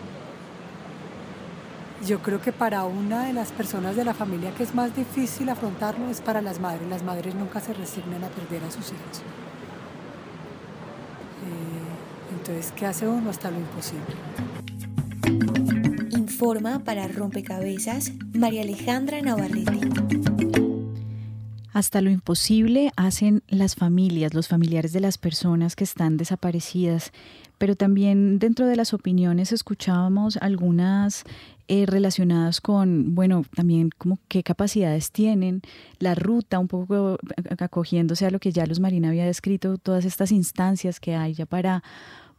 Yo 2.07 2.19
creo 2.19 2.41
que 2.41 2.51
para 2.51 2.83
una 2.85 3.25
de 3.25 3.33
las 3.33 3.51
personas 3.51 3.95
de 3.95 4.03
la 4.03 4.15
familia 4.15 4.51
que 4.55 4.63
es 4.63 4.73
más 4.73 4.95
difícil 4.95 5.49
afrontarlo 5.49 6.09
es 6.09 6.19
para 6.19 6.41
las 6.41 6.59
madres. 6.59 6.89
Las 6.89 7.03
madres 7.03 7.35
nunca 7.35 7.59
se 7.59 7.73
resignan 7.73 8.23
a 8.23 8.29
perder 8.29 8.63
a 8.63 8.71
sus 8.71 8.87
hijos. 8.87 9.19
Eh, 11.45 12.31
entonces, 12.31 12.73
¿qué 12.75 12.87
hace 12.87 13.07
uno 13.07 13.29
hasta 13.29 13.51
lo 13.51 13.57
imposible? 13.59 14.15
Informa 16.17 16.79
para 16.83 17.07
Rompecabezas 17.07 18.13
María 18.33 18.63
Alejandra 18.63 19.21
Navarrete. 19.21 20.50
Hasta 21.73 22.01
lo 22.01 22.09
imposible 22.09 22.91
hacen 22.97 23.43
las 23.47 23.75
familias, 23.75 24.33
los 24.33 24.49
familiares 24.49 24.91
de 24.91 24.99
las 24.99 25.17
personas 25.17 25.75
que 25.75 25.85
están 25.85 26.17
desaparecidas, 26.17 27.11
pero 27.57 27.75
también 27.75 28.39
dentro 28.39 28.65
de 28.65 28.75
las 28.75 28.93
opiniones 28.93 29.53
escuchábamos 29.53 30.35
algunas 30.37 31.23
eh, 31.69 31.85
relacionadas 31.85 32.59
con, 32.59 33.15
bueno, 33.15 33.45
también 33.55 33.89
como 33.97 34.19
qué 34.27 34.43
capacidades 34.43 35.11
tienen, 35.11 35.61
la 35.99 36.13
ruta, 36.13 36.59
un 36.59 36.67
poco 36.67 37.17
acogiéndose 37.57 38.25
a 38.25 38.31
lo 38.31 38.39
que 38.39 38.51
ya 38.51 38.65
Luz 38.65 38.81
Marina 38.81 39.07
había 39.07 39.25
descrito, 39.25 39.77
todas 39.77 40.03
estas 40.03 40.33
instancias 40.33 40.99
que 40.99 41.15
hay 41.15 41.33
ya 41.33 41.45
para 41.45 41.83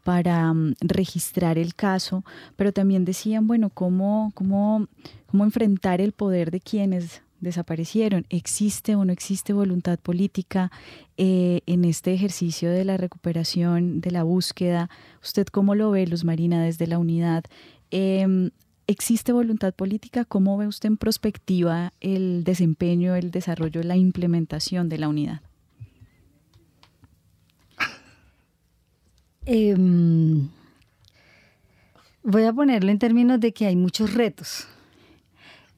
para 0.05 0.53
mm, 0.53 0.75
registrar 0.81 1.59
el 1.59 1.75
caso, 1.75 2.25
pero 2.57 2.73
también 2.73 3.05
decían, 3.05 3.47
bueno, 3.47 3.71
cómo, 3.71 4.33
cómo, 4.35 4.89
cómo 5.27 5.45
enfrentar 5.45 6.01
el 6.01 6.13
poder 6.13 6.51
de 6.51 6.61
quienes 6.61 7.23
desaparecieron. 7.43 8.25
¿Existe 8.31 8.95
o 8.95 9.05
no 9.05 9.13
existe 9.13 9.53
voluntad 9.53 9.99
política 9.99 10.71
eh, 11.19 11.61
en 11.67 11.85
este 11.85 12.15
ejercicio 12.15 12.71
de 12.71 12.85
la 12.85 12.97
recuperación, 12.97 14.01
de 14.01 14.11
la 14.11 14.23
búsqueda? 14.23 14.89
¿Usted 15.23 15.47
cómo 15.49 15.75
lo 15.75 15.91
ve, 15.91 16.07
Luz 16.07 16.25
Marina, 16.25 16.63
desde 16.65 16.87
la 16.87 16.99
unidad? 16.99 17.45
Em, 17.91 18.51
¿Existe 18.87 19.33
voluntad 19.33 19.75
política? 19.75 20.25
¿Cómo 20.25 20.57
ve 20.57 20.67
usted 20.67 20.89
en 20.89 20.97
prospectiva 20.97 21.93
el 22.01 22.45
desempeño, 22.45 23.15
el 23.15 23.31
desarrollo, 23.31 23.83
la 23.83 23.97
implementación 23.97 24.89
de 24.89 24.99
la 24.99 25.09
unidad? 25.09 25.41
Em, 29.45 30.49
voy 32.23 32.45
a 32.45 32.53
ponerlo 32.53 32.91
en 32.91 32.99
términos 32.99 33.41
de 33.41 33.53
que 33.53 33.67
hay 33.67 33.77
muchos 33.77 34.15
retos. 34.15 34.69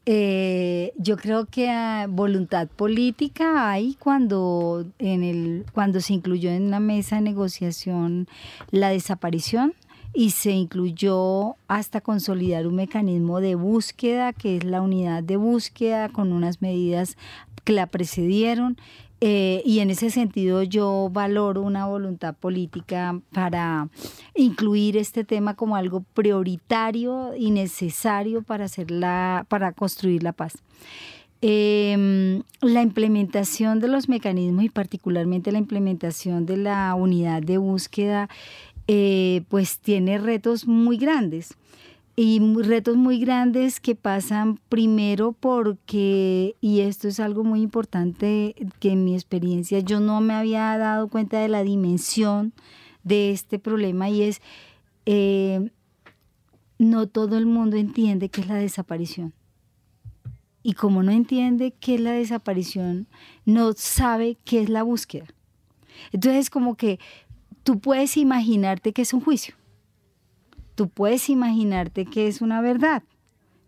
Eh, 0.06 0.92
yo 0.98 1.16
creo 1.16 1.46
que 1.46 1.70
ah, 1.70 2.06
voluntad 2.10 2.68
política 2.68 3.70
hay 3.70 3.94
cuando, 3.94 4.84
en 4.98 5.22
el, 5.24 5.64
cuando 5.72 6.00
se 6.00 6.12
incluyó 6.12 6.50
en 6.50 6.70
la 6.70 6.78
mesa 6.78 7.16
de 7.16 7.22
negociación 7.22 8.28
la 8.70 8.90
desaparición 8.90 9.72
y 10.12 10.30
se 10.30 10.52
incluyó 10.52 11.56
hasta 11.68 12.00
consolidar 12.00 12.66
un 12.66 12.76
mecanismo 12.76 13.40
de 13.40 13.54
búsqueda, 13.54 14.32
que 14.32 14.58
es 14.58 14.64
la 14.64 14.82
unidad 14.82 15.22
de 15.22 15.36
búsqueda, 15.36 16.08
con 16.10 16.32
unas 16.32 16.60
medidas 16.60 17.16
que 17.64 17.72
la 17.72 17.86
precedieron 17.86 18.76
eh, 19.20 19.62
y 19.64 19.78
en 19.78 19.90
ese 19.90 20.10
sentido 20.10 20.62
yo 20.62 21.08
valoro 21.12 21.62
una 21.62 21.86
voluntad 21.86 22.34
política 22.34 23.20
para 23.32 23.88
incluir 24.34 24.96
este 24.96 25.24
tema 25.24 25.54
como 25.54 25.76
algo 25.76 26.04
prioritario 26.14 27.34
y 27.36 27.50
necesario 27.50 28.42
para, 28.42 28.66
hacer 28.66 28.88
para 29.48 29.72
construir 29.72 30.22
la 30.22 30.32
paz. 30.32 30.54
Em, 31.40 32.42
la 32.62 32.82
implementación 32.82 33.78
de 33.78 33.88
los 33.88 34.08
mecanismos 34.08 34.64
y 34.64 34.70
particularmente 34.70 35.52
la 35.52 35.58
implementación 35.58 36.46
de 36.46 36.56
la 36.56 36.94
unidad 36.94 37.42
de 37.42 37.58
búsqueda, 37.58 38.30
eh, 38.88 39.42
pues 39.48 39.78
tiene 39.78 40.18
retos 40.18 40.66
muy 40.66 40.96
grandes 40.96 41.54
y 42.16 42.38
retos 42.62 42.96
muy 42.96 43.18
grandes 43.18 43.80
que 43.80 43.96
pasan 43.96 44.60
primero 44.68 45.32
porque, 45.32 46.54
y 46.60 46.80
esto 46.80 47.08
es 47.08 47.18
algo 47.18 47.42
muy 47.42 47.60
importante 47.62 48.54
que 48.78 48.92
en 48.92 49.04
mi 49.04 49.14
experiencia 49.14 49.80
yo 49.80 49.98
no 49.98 50.20
me 50.20 50.34
había 50.34 50.78
dado 50.78 51.08
cuenta 51.08 51.40
de 51.40 51.48
la 51.48 51.64
dimensión 51.64 52.52
de 53.02 53.32
este 53.32 53.58
problema 53.58 54.10
y 54.10 54.22
es, 54.22 54.40
eh, 55.06 55.70
no 56.78 57.08
todo 57.08 57.36
el 57.36 57.46
mundo 57.46 57.76
entiende 57.76 58.28
qué 58.28 58.42
es 58.42 58.48
la 58.48 58.56
desaparición. 58.56 59.32
Y 60.62 60.74
como 60.74 61.02
no 61.02 61.10
entiende 61.10 61.74
qué 61.78 61.96
es 61.96 62.00
la 62.00 62.12
desaparición, 62.12 63.06
no 63.44 63.72
sabe 63.74 64.38
qué 64.44 64.62
es 64.62 64.68
la 64.68 64.82
búsqueda. 64.84 65.26
Entonces 66.12 66.48
como 66.48 66.76
que 66.76 67.00
tú 67.64 67.80
puedes 67.80 68.16
imaginarte 68.16 68.92
que 68.92 69.02
es 69.02 69.12
un 69.12 69.20
juicio 69.20 69.56
Tú 70.74 70.88
puedes 70.88 71.28
imaginarte 71.28 72.04
que 72.04 72.26
es 72.26 72.40
una 72.40 72.60
verdad, 72.60 73.02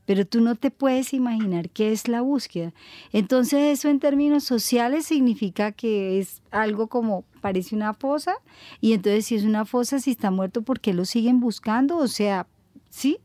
pero 0.07 0.25
tú 0.25 0.41
no 0.41 0.55
te 0.55 0.71
puedes 0.71 1.13
imaginar 1.13 1.69
qué 1.71 1.93
es 1.93 2.09
la 2.09 2.21
búsqueda. 2.21 2.73
Entonces 3.13 3.79
eso 3.79 3.89
en 3.89 4.01
términos 4.01 4.45
sociales 4.45 5.07
significa 5.07 5.73
que 5.73 6.19
es 6.19 6.43
algo 6.51 6.87
como 6.87 7.25
parece 7.41 7.75
una 7.75 7.93
fosa 7.93 8.35
y 8.81 8.93
entonces 8.93 9.27
si 9.27 9.35
es 9.35 9.45
una 9.45 9.65
fosa, 9.65 9.99
si 9.99 10.13
está 10.13 10.31
muerto, 10.31 10.63
¿por 10.63 10.81
qué 10.81 10.95
lo 10.95 11.05
siguen 11.05 11.41
buscando? 11.41 11.99
O 11.99 12.09
sea, 12.09 12.47
¿sí? 12.89 13.19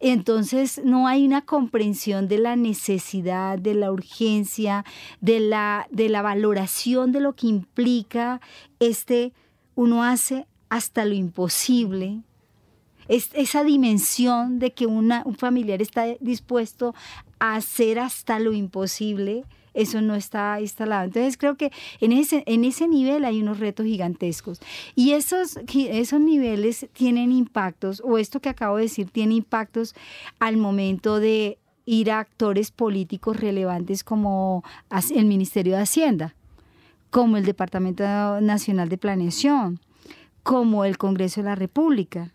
Entonces 0.00 0.80
no 0.84 1.06
hay 1.06 1.24
una 1.24 1.42
comprensión 1.42 2.28
de 2.28 2.38
la 2.38 2.56
necesidad, 2.56 3.58
de 3.58 3.74
la 3.74 3.90
urgencia, 3.90 4.84
de 5.20 5.40
la, 5.40 5.86
de 5.90 6.08
la 6.08 6.22
valoración 6.22 7.12
de 7.12 7.20
lo 7.20 7.34
que 7.34 7.46
implica 7.46 8.40
este, 8.80 9.32
uno 9.76 10.02
hace 10.02 10.46
hasta 10.68 11.04
lo 11.04 11.14
imposible 11.14 12.22
es 13.08 13.30
esa 13.34 13.64
dimensión 13.64 14.58
de 14.58 14.72
que 14.72 14.86
un 14.86 15.12
familiar 15.36 15.82
está 15.82 16.06
dispuesto 16.20 16.94
a 17.38 17.56
hacer 17.56 17.98
hasta 17.98 18.38
lo 18.38 18.52
imposible, 18.52 19.44
eso 19.74 20.00
no 20.00 20.14
está 20.14 20.60
instalado. 20.60 21.04
Entonces 21.04 21.36
creo 21.36 21.56
que 21.56 21.72
en 22.00 22.12
ese, 22.12 22.44
en 22.46 22.64
ese 22.64 22.88
nivel 22.88 23.24
hay 23.24 23.42
unos 23.42 23.58
retos 23.58 23.86
gigantescos. 23.86 24.60
Y 24.94 25.12
esos, 25.12 25.58
esos 25.74 26.20
niveles 26.20 26.86
tienen 26.92 27.32
impactos, 27.32 28.00
o 28.04 28.18
esto 28.18 28.40
que 28.40 28.48
acabo 28.48 28.76
de 28.76 28.84
decir 28.84 29.10
tiene 29.10 29.34
impactos 29.34 29.94
al 30.38 30.56
momento 30.56 31.18
de 31.18 31.58
ir 31.86 32.10
a 32.10 32.20
actores 32.20 32.70
políticos 32.70 33.38
relevantes 33.38 34.04
como 34.04 34.64
el 35.14 35.26
Ministerio 35.26 35.74
de 35.74 35.82
Hacienda, 35.82 36.34
como 37.10 37.36
el 37.36 37.44
Departamento 37.44 38.04
Nacional 38.40 38.88
de 38.88 38.96
Planeación, 38.96 39.80
como 40.42 40.84
el 40.84 40.98
Congreso 40.98 41.42
de 41.42 41.46
la 41.46 41.54
República 41.56 42.33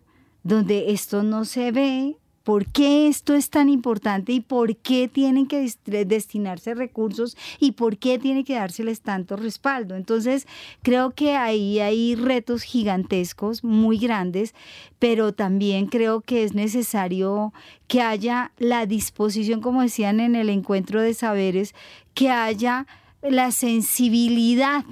donde 0.50 0.92
esto 0.92 1.22
no 1.22 1.46
se 1.46 1.72
ve, 1.72 2.18
por 2.44 2.66
qué 2.66 3.08
esto 3.08 3.36
es 3.36 3.52
tan 3.52 3.70
importante 3.70 4.32
y 4.32 4.40
por 4.40 4.76
qué 4.78 5.08
tienen 5.08 5.46
que 5.46 5.72
destinarse 5.86 6.74
recursos 6.74 7.38
y 7.60 7.74
por 7.74 7.98
qué 7.98 8.18
tiene 8.18 8.44
que 8.44 8.56
dárseles 8.56 9.02
tanto 9.02 9.36
respaldo. 9.36 9.96
Entonces, 9.96 10.48
creo 10.82 11.12
que 11.12 11.36
ahí 11.36 11.80
hay 11.80 12.16
retos 12.16 12.64
gigantescos, 12.64 13.64
muy 13.64 14.00
grandes, 14.00 14.56
pero 14.98 15.32
también 15.32 15.86
creo 15.86 16.22
que 16.22 16.44
es 16.44 16.56
necesario 16.56 17.54
que 17.88 18.02
haya 18.02 18.52
la 18.58 18.88
disposición, 18.88 19.62
como 19.62 19.84
decían 19.84 20.20
en 20.20 20.36
el 20.36 20.50
encuentro 20.50 21.00
de 21.04 21.14
saberes, 21.14 21.76
que 22.16 22.32
haya 22.32 22.88
la 23.22 23.52
sensibilidad 23.52 24.84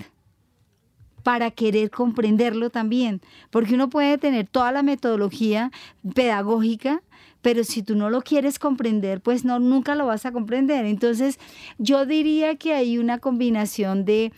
para 1.28 1.52
querer 1.52 1.92
comprenderlo 1.92 2.70
también, 2.70 3.20
porque 3.50 3.74
uno 3.74 3.90
puede 3.90 4.18
tener 4.18 4.48
toda 4.48 4.72
la 4.72 4.82
metodología 4.82 5.74
pedagógica, 6.16 7.04
pero 7.42 7.66
si 7.66 7.84
tú 7.84 7.98
no 7.98 8.10
lo 8.10 8.22
quieres 8.22 8.60
comprender, 8.60 9.20
pues 9.20 9.44
no 9.44 9.60
nunca 9.60 9.96
lo 9.96 10.06
vas 10.06 10.26
a 10.26 10.32
comprender. 10.32 10.86
Entonces, 10.86 11.38
yo 11.78 12.06
diría 12.06 12.56
que 12.56 12.74
hay 12.74 12.98
una 12.98 13.20
combinación 13.20 14.06
de 14.06 14.32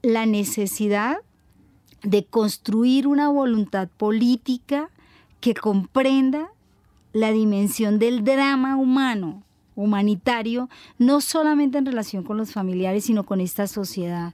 la 0.00 0.24
necesidad 0.24 1.18
de 2.02 2.24
construir 2.24 3.06
una 3.06 3.28
voluntad 3.28 3.88
política 3.98 4.88
que 5.40 5.52
comprenda 5.52 6.48
la 7.12 7.32
dimensión 7.32 7.98
del 7.98 8.24
drama 8.24 8.78
humano, 8.78 9.42
humanitario, 9.76 10.70
no 10.96 11.20
solamente 11.20 11.76
en 11.76 11.84
relación 11.84 12.24
con 12.24 12.38
los 12.38 12.50
familiares, 12.50 13.04
sino 13.04 13.24
con 13.24 13.42
esta 13.42 13.66
sociedad 13.66 14.32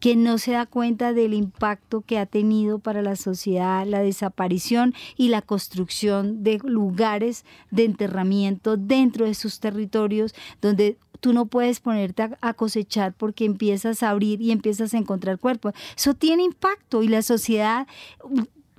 que 0.00 0.16
no 0.16 0.38
se 0.38 0.52
da 0.52 0.66
cuenta 0.66 1.12
del 1.12 1.34
impacto 1.34 2.02
que 2.02 2.18
ha 2.18 2.26
tenido 2.26 2.78
para 2.78 3.02
la 3.02 3.16
sociedad 3.16 3.86
la 3.86 4.00
desaparición 4.00 4.94
y 5.16 5.28
la 5.28 5.42
construcción 5.42 6.42
de 6.42 6.58
lugares 6.62 7.44
de 7.70 7.84
enterramiento 7.84 8.76
dentro 8.76 9.26
de 9.26 9.34
sus 9.34 9.60
territorios 9.60 10.34
donde 10.60 10.98
tú 11.20 11.32
no 11.32 11.46
puedes 11.46 11.80
ponerte 11.80 12.30
a, 12.40 12.52
cosechar 12.54 13.14
porque 13.14 13.44
empiezas 13.44 14.02
a 14.02 14.10
abrir 14.10 14.40
y 14.40 14.52
empiezas 14.52 14.94
a 14.94 14.98
encontrar 14.98 15.38
cuerpos. 15.38 15.72
Eso 15.96 16.14
tiene 16.14 16.42
impacto 16.42 17.02
y 17.02 17.08
la 17.08 17.22
sociedad 17.22 17.86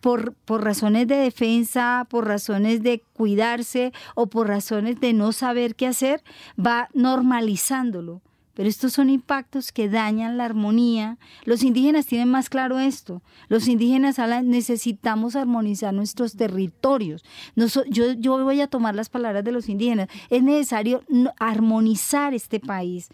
por, 0.01 0.33
por, 0.33 0.63
razones 0.63 1.07
de 1.07 1.15
defensa, 1.15 2.05
por 2.09 2.27
razones 2.27 2.83
de 2.83 3.01
cuidarse 3.13 3.91
o 4.15 4.27
por 4.27 4.47
razones 4.47 4.99
de 4.99 5.13
no 5.13 5.31
saber 5.31 5.75
qué 5.75 5.87
hacer, 5.87 6.23
va 6.63 6.89
normalizándolo 6.93 8.21
pero 8.57 8.69
estos 8.69 8.93
son 8.93 9.11
impactos 9.11 9.71
que 9.71 9.87
dañan 9.87 10.37
la 10.37 10.45
armonía. 10.45 11.19
Los 11.45 11.61
indígenas 11.61 12.07
tienen 12.07 12.27
más 12.27 12.49
claro 12.49 12.79
esto. 12.79 13.21
Los 13.49 13.67
indígenas 13.67 14.17
hablan, 14.17 14.49
necesitamos 14.49 15.35
armonizar 15.35 15.93
nuestros 15.93 16.35
territorios. 16.35 17.23
yo, 17.55 18.13
yo 18.13 18.43
voy 18.43 18.61
a 18.61 18.65
tomar 18.65 18.95
las 18.95 19.09
palabras 19.09 19.43
de 19.43 19.51
los 19.51 19.69
indígenas. 19.69 20.07
Es 20.31 20.41
necesario 20.41 21.03
armonizar 21.37 22.33
este 22.33 22.59
país 22.59 23.09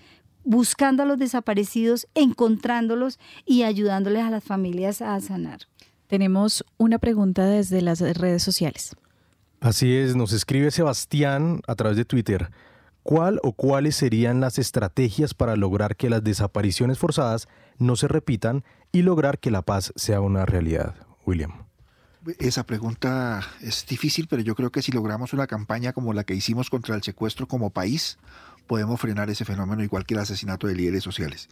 buscando 0.46 1.04
a 1.04 1.06
los 1.06 1.20
desaparecidos, 1.20 2.08
encontrándolos 2.16 3.20
y 3.46 3.64
ayudándoles 3.64 4.24
a 4.24 4.30
las 4.30 4.46
familias 4.46 5.02
a 5.02 5.20
sanar. 5.20 5.60
Tenemos 6.08 6.64
una 6.78 7.00
pregunta 7.00 7.46
desde 7.46 7.82
las 7.82 8.00
redes 8.00 8.44
sociales. 8.44 8.96
Así 9.60 9.94
es, 9.94 10.16
nos 10.16 10.32
escribe 10.32 10.72
Sebastián 10.72 11.60
a 11.68 11.76
través 11.76 11.98
de 11.98 12.06
Twitter. 12.06 12.50
¿Cuál 13.04 13.42
o 13.44 13.52
cuáles 13.52 13.98
serían 13.98 14.40
las 14.40 14.58
estrategias 14.58 15.34
para 15.34 15.58
lograr 15.58 15.98
que 15.98 16.10
las 16.10 16.24
desapariciones 16.24 16.98
forzadas 16.98 17.50
no 17.78 17.98
se 17.98 18.08
repitan 18.08 18.64
y 18.94 19.02
lograr 19.02 19.40
que 19.40 19.52
la 19.52 19.62
paz 19.62 19.92
sea 19.98 20.22
una 20.22 20.46
realidad? 20.46 20.96
William. 21.26 21.52
Esa 22.40 22.66
pregunta 22.66 23.42
es 23.60 23.86
difícil, 23.86 24.28
pero 24.30 24.42
yo 24.42 24.56
creo 24.56 24.72
que 24.72 24.82
si 24.82 24.94
logramos 24.94 25.34
una 25.34 25.48
campaña 25.48 25.92
como 25.92 26.14
la 26.14 26.24
que 26.24 26.34
hicimos 26.34 26.70
contra 26.70 26.96
el 26.96 27.04
secuestro 27.04 27.46
como 27.46 27.72
país, 27.72 28.18
podemos 28.68 29.02
frenar 29.02 29.30
ese 29.30 29.44
fenómeno 29.44 29.84
igual 29.84 30.06
que 30.06 30.14
el 30.14 30.22
asesinato 30.22 30.68
de 30.68 30.76
líderes 30.76 31.04
sociales. 31.04 31.50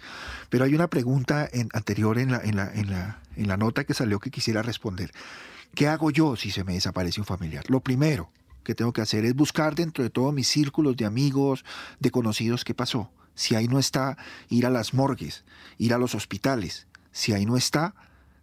Pero 0.49 0.63
hay 0.63 0.73
una 0.73 0.87
pregunta 0.87 1.49
en, 1.51 1.67
anterior 1.73 2.17
en 2.17 2.31
la, 2.31 2.37
en, 2.41 2.55
la, 2.55 2.71
en, 2.73 2.89
la, 2.89 3.19
en 3.35 3.49
la 3.49 3.57
nota 3.57 3.83
que 3.83 3.93
salió 3.93 4.19
que 4.19 4.31
quisiera 4.31 4.61
responder. 4.61 5.11
¿Qué 5.75 5.89
hago 5.89 6.11
yo 6.11 6.37
si 6.37 6.51
se 6.51 6.63
me 6.63 6.73
desaparece 6.73 7.19
un 7.19 7.25
familiar? 7.25 7.65
Lo 7.67 7.81
primero 7.81 8.29
que 8.63 8.75
tengo 8.75 8.93
que 8.93 9.01
hacer 9.01 9.25
es 9.25 9.35
buscar 9.35 9.75
dentro 9.75 10.03
de 10.03 10.09
todos 10.09 10.33
mis 10.33 10.47
círculos 10.47 10.97
de 10.97 11.05
amigos, 11.05 11.65
de 11.99 12.11
conocidos 12.11 12.63
qué 12.63 12.73
pasó. 12.73 13.11
Si 13.35 13.55
ahí 13.55 13.67
no 13.67 13.79
está, 13.79 14.17
ir 14.49 14.65
a 14.65 14.69
las 14.69 14.93
morgues, 14.93 15.43
ir 15.77 15.93
a 15.93 15.97
los 15.97 16.15
hospitales. 16.15 16.87
Si 17.11 17.33
ahí 17.33 17.45
no 17.45 17.57
está, 17.57 17.95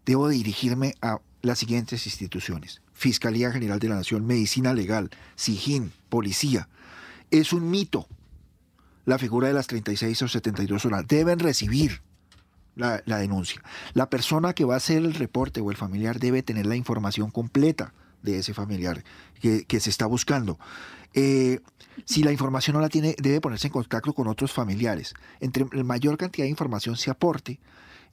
debo 0.05 0.29
dirigirme 0.29 0.95
a 1.03 1.19
las 1.43 1.59
siguientes 1.59 2.07
instituciones. 2.07 2.83
Fiscalía 2.93 3.53
General 3.53 3.79
de 3.79 3.89
la 3.89 3.97
Nación, 3.97 4.27
Medicina 4.27 4.75
Legal, 4.75 5.11
SIGIN, 5.37 5.93
Policía. 6.09 6.69
Es 7.31 7.53
un 7.53 7.71
mito 7.71 8.09
la 9.09 9.19
figura 9.19 9.49
de 9.49 9.55
las 9.55 9.67
36 9.67 10.21
o 10.23 10.29
72 10.29 10.85
horas. 10.85 11.07
Deben 11.09 11.39
recibir 11.39 12.03
la, 12.75 13.01
denuncia. 13.01 13.63
La 13.95 14.11
persona 14.11 14.53
que 14.53 14.65
va 14.65 14.75
a 14.75 14.77
hacer 14.77 14.99
el 14.99 15.15
reporte 15.15 15.61
o 15.61 15.71
el 15.71 15.77
familiar 15.77 16.21
debe 16.21 16.43
tener 16.43 16.67
la 16.67 16.77
información 16.77 17.31
completa 17.31 17.93
de 18.23 18.39
ese 18.39 18.55
familiar 18.55 19.05
que, 19.41 19.81
se 19.81 19.91
está 19.91 20.07
buscando. 20.07 20.59
Eh, 21.15 21.61
si 22.05 22.23
la 22.23 22.33
información 22.33 22.75
no 22.75 22.81
la 22.81 22.89
tiene, 22.89 23.15
debe 23.19 23.41
ponerse 23.41 23.69
en 23.69 23.73
contacto 23.73 24.13
con 24.13 24.29
otros 24.29 24.53
familiares. 24.53 25.15
Entre 25.41 25.65
mayor 25.85 26.17
cantidad 26.17 26.45
de 26.45 26.51
información 26.51 26.97
se 26.97 27.11
aporte, 27.11 27.61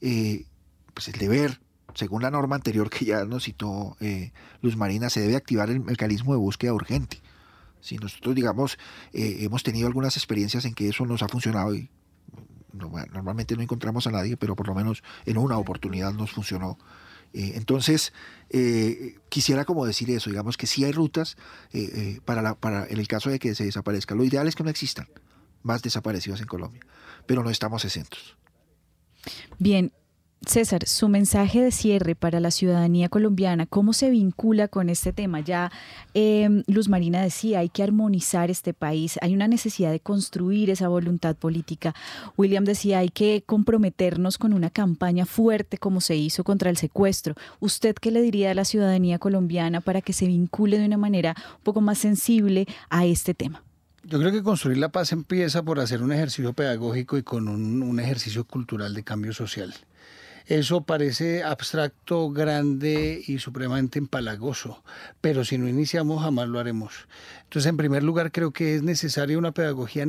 eh, 0.02 0.46
pues 0.94 1.08
el 1.08 1.20
deber, 1.20 1.60
según 1.94 2.24
la 2.24 2.32
norma 2.32 2.56
anterior 2.56 2.90
que 2.90 3.06
ya 3.06 3.26
nos 3.26 3.44
citó 3.44 3.98
eh, 4.00 4.32
Luz 4.62 4.76
Marina, 4.76 5.10
se 5.10 5.22
debe 5.22 5.36
activar 5.36 5.70
el 5.70 5.80
mecanismo 5.82 6.34
de 6.34 6.40
búsqueda 6.40 6.74
urgente. 6.74 7.22
Si 7.82 7.98
nosotros, 7.98 8.34
digamos, 8.34 8.80
eh, 9.14 9.38
hemos 9.42 9.62
tenido 9.62 9.88
algunas 9.88 10.18
experiencias 10.18 10.66
en 10.66 10.74
que 10.74 10.90
eso 10.90 11.06
nos 11.06 11.22
ha 11.22 11.28
funcionado 11.28 11.76
y 11.76 11.90
normalmente 12.74 13.56
no 13.56 13.62
encontramos 13.62 14.08
a 14.08 14.12
nadie, 14.12 14.36
pero 14.38 14.56
por 14.56 14.68
lo 14.68 14.76
menos 14.76 15.04
en 15.26 15.38
una 15.38 15.58
oportunidad 15.58 16.12
nos 16.14 16.32
funcionó. 16.32 16.78
Eh, 17.36 17.54
entonces, 17.56 18.14
eh, 18.50 19.18
quisiera 19.28 19.66
como 19.66 19.86
decir 19.86 20.10
eso, 20.10 20.30
digamos 20.30 20.56
que 20.56 20.68
sí 20.68 20.86
hay 20.86 20.94
rutas 20.94 21.36
para, 22.24 22.42
la, 22.42 22.56
para 22.56 22.88
en 22.88 22.98
el 22.98 23.08
caso 23.08 23.30
de 23.30 23.40
que 23.40 23.54
se 23.56 23.66
desaparezca. 23.66 24.16
Lo 24.16 24.24
ideal 24.24 24.48
es 24.48 24.56
que 24.56 24.64
no 24.64 24.70
existan 24.70 25.08
más 25.62 25.82
desaparecidos 25.82 26.40
en 26.40 26.48
Colombia, 26.48 26.82
pero 27.26 27.44
no 27.44 27.50
estamos 27.50 27.84
exentos. 27.84 28.38
Bien, 29.60 29.92
César, 30.48 30.88
su 30.88 31.10
mensaje 31.10 31.62
de 31.62 31.72
cierre 31.72 32.16
para 32.16 32.40
la 32.40 32.52
ciudadanía 32.52 33.10
colombiana, 33.10 33.66
¿cómo 33.66 33.94
se 33.94 34.10
vincula 34.10 34.68
con 34.68 34.90
este 34.90 35.14
tema? 35.14 35.40
Ya 35.40 35.72
em, 36.14 36.64
Luz 36.68 36.90
Marina 36.90 37.22
decía, 37.22 37.60
hay 37.60 37.70
que 37.70 37.84
armonizar 37.84 38.50
este 38.50 38.74
país, 38.74 39.18
hay 39.22 39.34
una 39.34 39.48
necesidad 39.48 39.92
de 39.92 40.00
construir 40.00 40.70
esa 40.70 40.88
voluntad 40.88 41.36
política. 41.36 41.94
William 42.38 42.66
decía, 42.66 43.00
hay 43.00 43.10
que 43.10 43.44
comprometernos 43.46 44.38
con 44.38 44.54
una 44.54 44.70
campaña 44.70 45.26
fuerte 45.26 45.78
como 45.78 46.02
se 46.02 46.16
hizo 46.16 46.44
contra 46.44 46.70
el 46.70 46.78
secuestro. 46.78 47.36
¿Usted 47.60 47.96
qué 47.96 48.12
le 48.12 48.22
diría 48.22 48.52
a 48.52 48.56
la 48.56 48.66
ciudadanía 48.66 49.20
colombiana 49.20 49.82
para 49.82 50.02
que 50.02 50.14
se 50.14 50.28
vincule 50.28 50.78
de 50.78 50.86
una 50.86 50.98
manera 50.98 51.36
un 51.58 51.64
poco 51.64 51.82
más 51.82 51.98
sensible 51.98 52.68
a 52.90 53.06
este 53.06 53.34
tema? 53.34 53.64
Yo 54.04 54.20
creo 54.20 54.32
que 54.32 54.44
construir 54.44 54.78
la 54.78 54.90
paz 54.90 55.12
empieza 55.12 55.64
por 55.64 55.80
hacer 55.80 56.04
un 56.04 56.12
ejercicio 56.12 56.54
pedagógico 56.54 57.18
y 57.18 57.24
con 57.24 57.48
un 57.48 58.00
ejercicio 58.00 58.44
cultural 58.44 58.94
de 58.94 59.04
cambio 59.04 59.34
social. 59.34 59.74
Eso 60.48 60.82
parece 60.82 61.44
abstracto, 61.44 62.30
grande 62.30 63.24
y 63.26 63.40
supremamente 63.40 63.98
empalagoso, 63.98 64.84
pero 65.20 65.44
si 65.44 65.58
no 65.58 65.68
iniciamos 65.68 66.22
jamás 66.22 66.48
lo 66.48 66.60
haremos. 66.60 67.08
Entonces, 67.46 67.70
en 67.70 67.78
primer 67.78 68.04
lugar, 68.04 68.32
creo 68.32 68.52
que 68.52 68.76
es 68.76 68.84
necesaria 68.84 69.38
una 69.38 69.54
pedagogía 69.54 70.06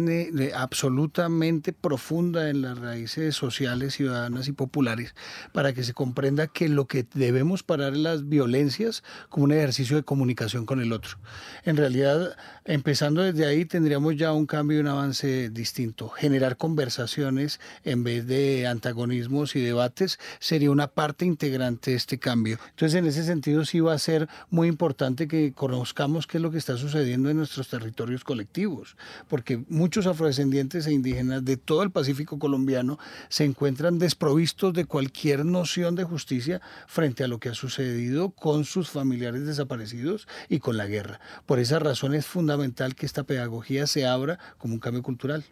absolutamente 0.54 1.72
profunda 1.72 2.50
en 2.50 2.60
las 2.60 2.78
raíces 2.78 3.36
sociales, 3.36 3.94
ciudadanas 3.94 4.48
y 4.48 4.52
populares 4.52 5.14
para 5.52 5.72
que 5.72 5.84
se 5.84 5.94
comprenda 5.94 6.48
que 6.48 6.68
lo 6.68 6.86
que 6.86 7.06
debemos 7.14 7.62
parar 7.62 7.92
es 7.92 8.00
las 8.00 8.28
violencias 8.28 9.04
como 9.28 9.44
un 9.44 9.52
ejercicio 9.52 9.96
de 9.96 10.02
comunicación 10.02 10.66
con 10.66 10.80
el 10.80 10.92
otro. 10.92 11.18
En 11.64 11.76
realidad, 11.76 12.36
empezando 12.64 13.22
desde 13.22 13.46
ahí, 13.46 13.64
tendríamos 13.64 14.16
ya 14.16 14.32
un 14.32 14.46
cambio 14.46 14.78
y 14.78 14.80
un 14.80 14.88
avance 14.88 15.50
distinto. 15.50 16.08
Generar 16.08 16.56
conversaciones 16.56 17.60
en 17.84 18.04
vez 18.04 18.26
de 18.26 18.66
antagonismos 18.66 19.56
y 19.56 19.60
debates 19.60 20.18
sería 20.38 20.70
una 20.70 20.88
parte 20.88 21.24
integrante 21.24 21.90
de 21.90 21.96
este 21.96 22.18
cambio. 22.18 22.58
Entonces, 22.70 22.98
en 22.98 23.06
ese 23.06 23.24
sentido, 23.24 23.64
sí 23.64 23.80
va 23.80 23.94
a 23.94 23.98
ser 23.98 24.28
muy 24.50 24.68
importante 24.68 25.28
que 25.28 25.52
conozcamos 25.52 26.26
qué 26.26 26.38
es 26.38 26.42
lo 26.42 26.50
que 26.50 26.58
está 26.58 26.76
sucediendo 26.76 27.30
en 27.30 27.36
nuestros 27.36 27.68
territorios 27.68 28.24
colectivos, 28.24 28.96
porque 29.28 29.64
muchos 29.68 30.06
afrodescendientes 30.06 30.86
e 30.86 30.92
indígenas 30.92 31.44
de 31.44 31.56
todo 31.56 31.82
el 31.82 31.90
Pacífico 31.90 32.38
colombiano 32.38 32.98
se 33.28 33.44
encuentran 33.44 33.98
desprovistos 33.98 34.72
de 34.72 34.84
cualquier 34.84 35.44
noción 35.44 35.94
de 35.94 36.04
justicia 36.04 36.60
frente 36.86 37.24
a 37.24 37.28
lo 37.28 37.38
que 37.38 37.50
ha 37.50 37.54
sucedido 37.54 38.30
con 38.30 38.64
sus 38.64 38.90
familiares 38.90 39.46
desaparecidos 39.46 40.28
y 40.48 40.58
con 40.58 40.76
la 40.76 40.86
guerra. 40.86 41.20
Por 41.46 41.58
esa 41.58 41.78
razón 41.78 42.14
es 42.14 42.26
fundamental 42.26 42.94
que 42.94 43.06
esta 43.06 43.24
pedagogía 43.24 43.86
se 43.86 44.06
abra 44.06 44.38
como 44.58 44.74
un 44.74 44.80
cambio 44.80 45.02
cultural. 45.02 45.44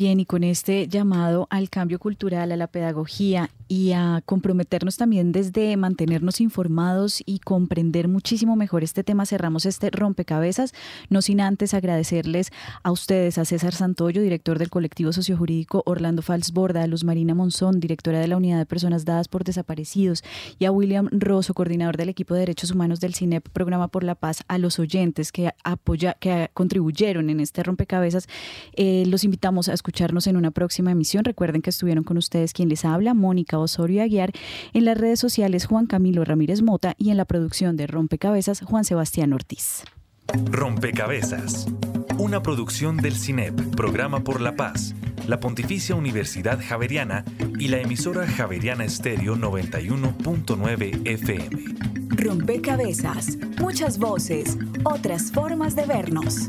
Bien, 0.00 0.18
y 0.18 0.24
con 0.24 0.44
este 0.44 0.88
llamado 0.88 1.46
al 1.50 1.68
cambio 1.68 1.98
cultural, 1.98 2.52
a 2.52 2.56
la 2.56 2.68
pedagogía 2.68 3.50
y 3.68 3.92
a 3.92 4.22
comprometernos 4.24 4.96
también 4.96 5.30
desde 5.30 5.76
mantenernos 5.76 6.40
informados 6.40 7.22
y 7.26 7.38
comprender 7.38 8.08
muchísimo 8.08 8.56
mejor 8.56 8.82
este 8.82 9.04
tema, 9.04 9.26
cerramos 9.26 9.66
este 9.66 9.90
rompecabezas, 9.90 10.72
no 11.10 11.20
sin 11.20 11.42
antes 11.42 11.74
agradecerles 11.74 12.50
a 12.82 12.92
ustedes, 12.92 13.36
a 13.36 13.44
César 13.44 13.74
Santoyo, 13.74 14.22
director 14.22 14.58
del 14.58 14.70
colectivo 14.70 15.12
sociojurídico 15.12 15.82
Orlando 15.84 16.22
Falsborda, 16.22 16.82
a 16.82 16.86
Luz 16.86 17.04
Marina 17.04 17.34
Monzón, 17.34 17.78
directora 17.78 18.20
de 18.20 18.26
la 18.28 18.38
Unidad 18.38 18.56
de 18.56 18.66
Personas 18.66 19.04
Dadas 19.04 19.28
por 19.28 19.44
Desaparecidos, 19.44 20.24
y 20.58 20.64
a 20.64 20.72
William 20.72 21.10
Rosso, 21.12 21.52
coordinador 21.52 21.98
del 21.98 22.08
equipo 22.08 22.32
de 22.32 22.40
Derechos 22.40 22.70
Humanos 22.70 23.00
del 23.00 23.14
CINEP, 23.14 23.50
Programa 23.50 23.88
por 23.88 24.02
la 24.02 24.14
Paz, 24.14 24.44
a 24.48 24.56
los 24.56 24.78
oyentes 24.78 25.30
que, 25.30 25.52
apoya, 25.62 26.14
que 26.14 26.48
contribuyeron 26.54 27.28
en 27.28 27.38
este 27.38 27.62
rompecabezas. 27.62 28.28
Eh, 28.72 29.04
los 29.06 29.24
invitamos 29.24 29.68
a 29.68 29.74
escuchar 29.74 29.89
escucharnos 29.90 30.28
en 30.28 30.36
una 30.36 30.52
próxima 30.52 30.92
emisión. 30.92 31.24
Recuerden 31.24 31.62
que 31.62 31.70
estuvieron 31.70 32.04
con 32.04 32.16
ustedes 32.16 32.52
quien 32.52 32.68
les 32.68 32.84
habla, 32.84 33.12
Mónica 33.12 33.58
Osorio 33.58 34.04
Aguiar, 34.04 34.30
en 34.72 34.84
las 34.84 34.96
redes 34.96 35.18
sociales 35.18 35.66
Juan 35.66 35.86
Camilo 35.86 36.24
Ramírez 36.24 36.62
Mota 36.62 36.94
y 36.96 37.10
en 37.10 37.16
la 37.16 37.24
producción 37.24 37.76
de 37.76 37.88
Rompecabezas 37.88 38.60
Juan 38.62 38.84
Sebastián 38.84 39.32
Ortiz. 39.32 39.82
Rompecabezas, 40.44 41.66
una 42.18 42.40
producción 42.40 42.98
del 42.98 43.16
CINEP, 43.16 43.74
Programa 43.74 44.22
por 44.22 44.40
la 44.40 44.54
Paz, 44.54 44.94
la 45.26 45.40
Pontificia 45.40 45.96
Universidad 45.96 46.60
Javeriana 46.64 47.24
y 47.58 47.66
la 47.66 47.80
emisora 47.80 48.28
Javeriana 48.28 48.84
Estéreo 48.84 49.34
91.9 49.34 51.04
FM. 51.04 51.64
Rompecabezas, 52.10 53.38
muchas 53.58 53.98
voces, 53.98 54.56
otras 54.84 55.32
formas 55.32 55.74
de 55.74 55.86
vernos. 55.86 56.48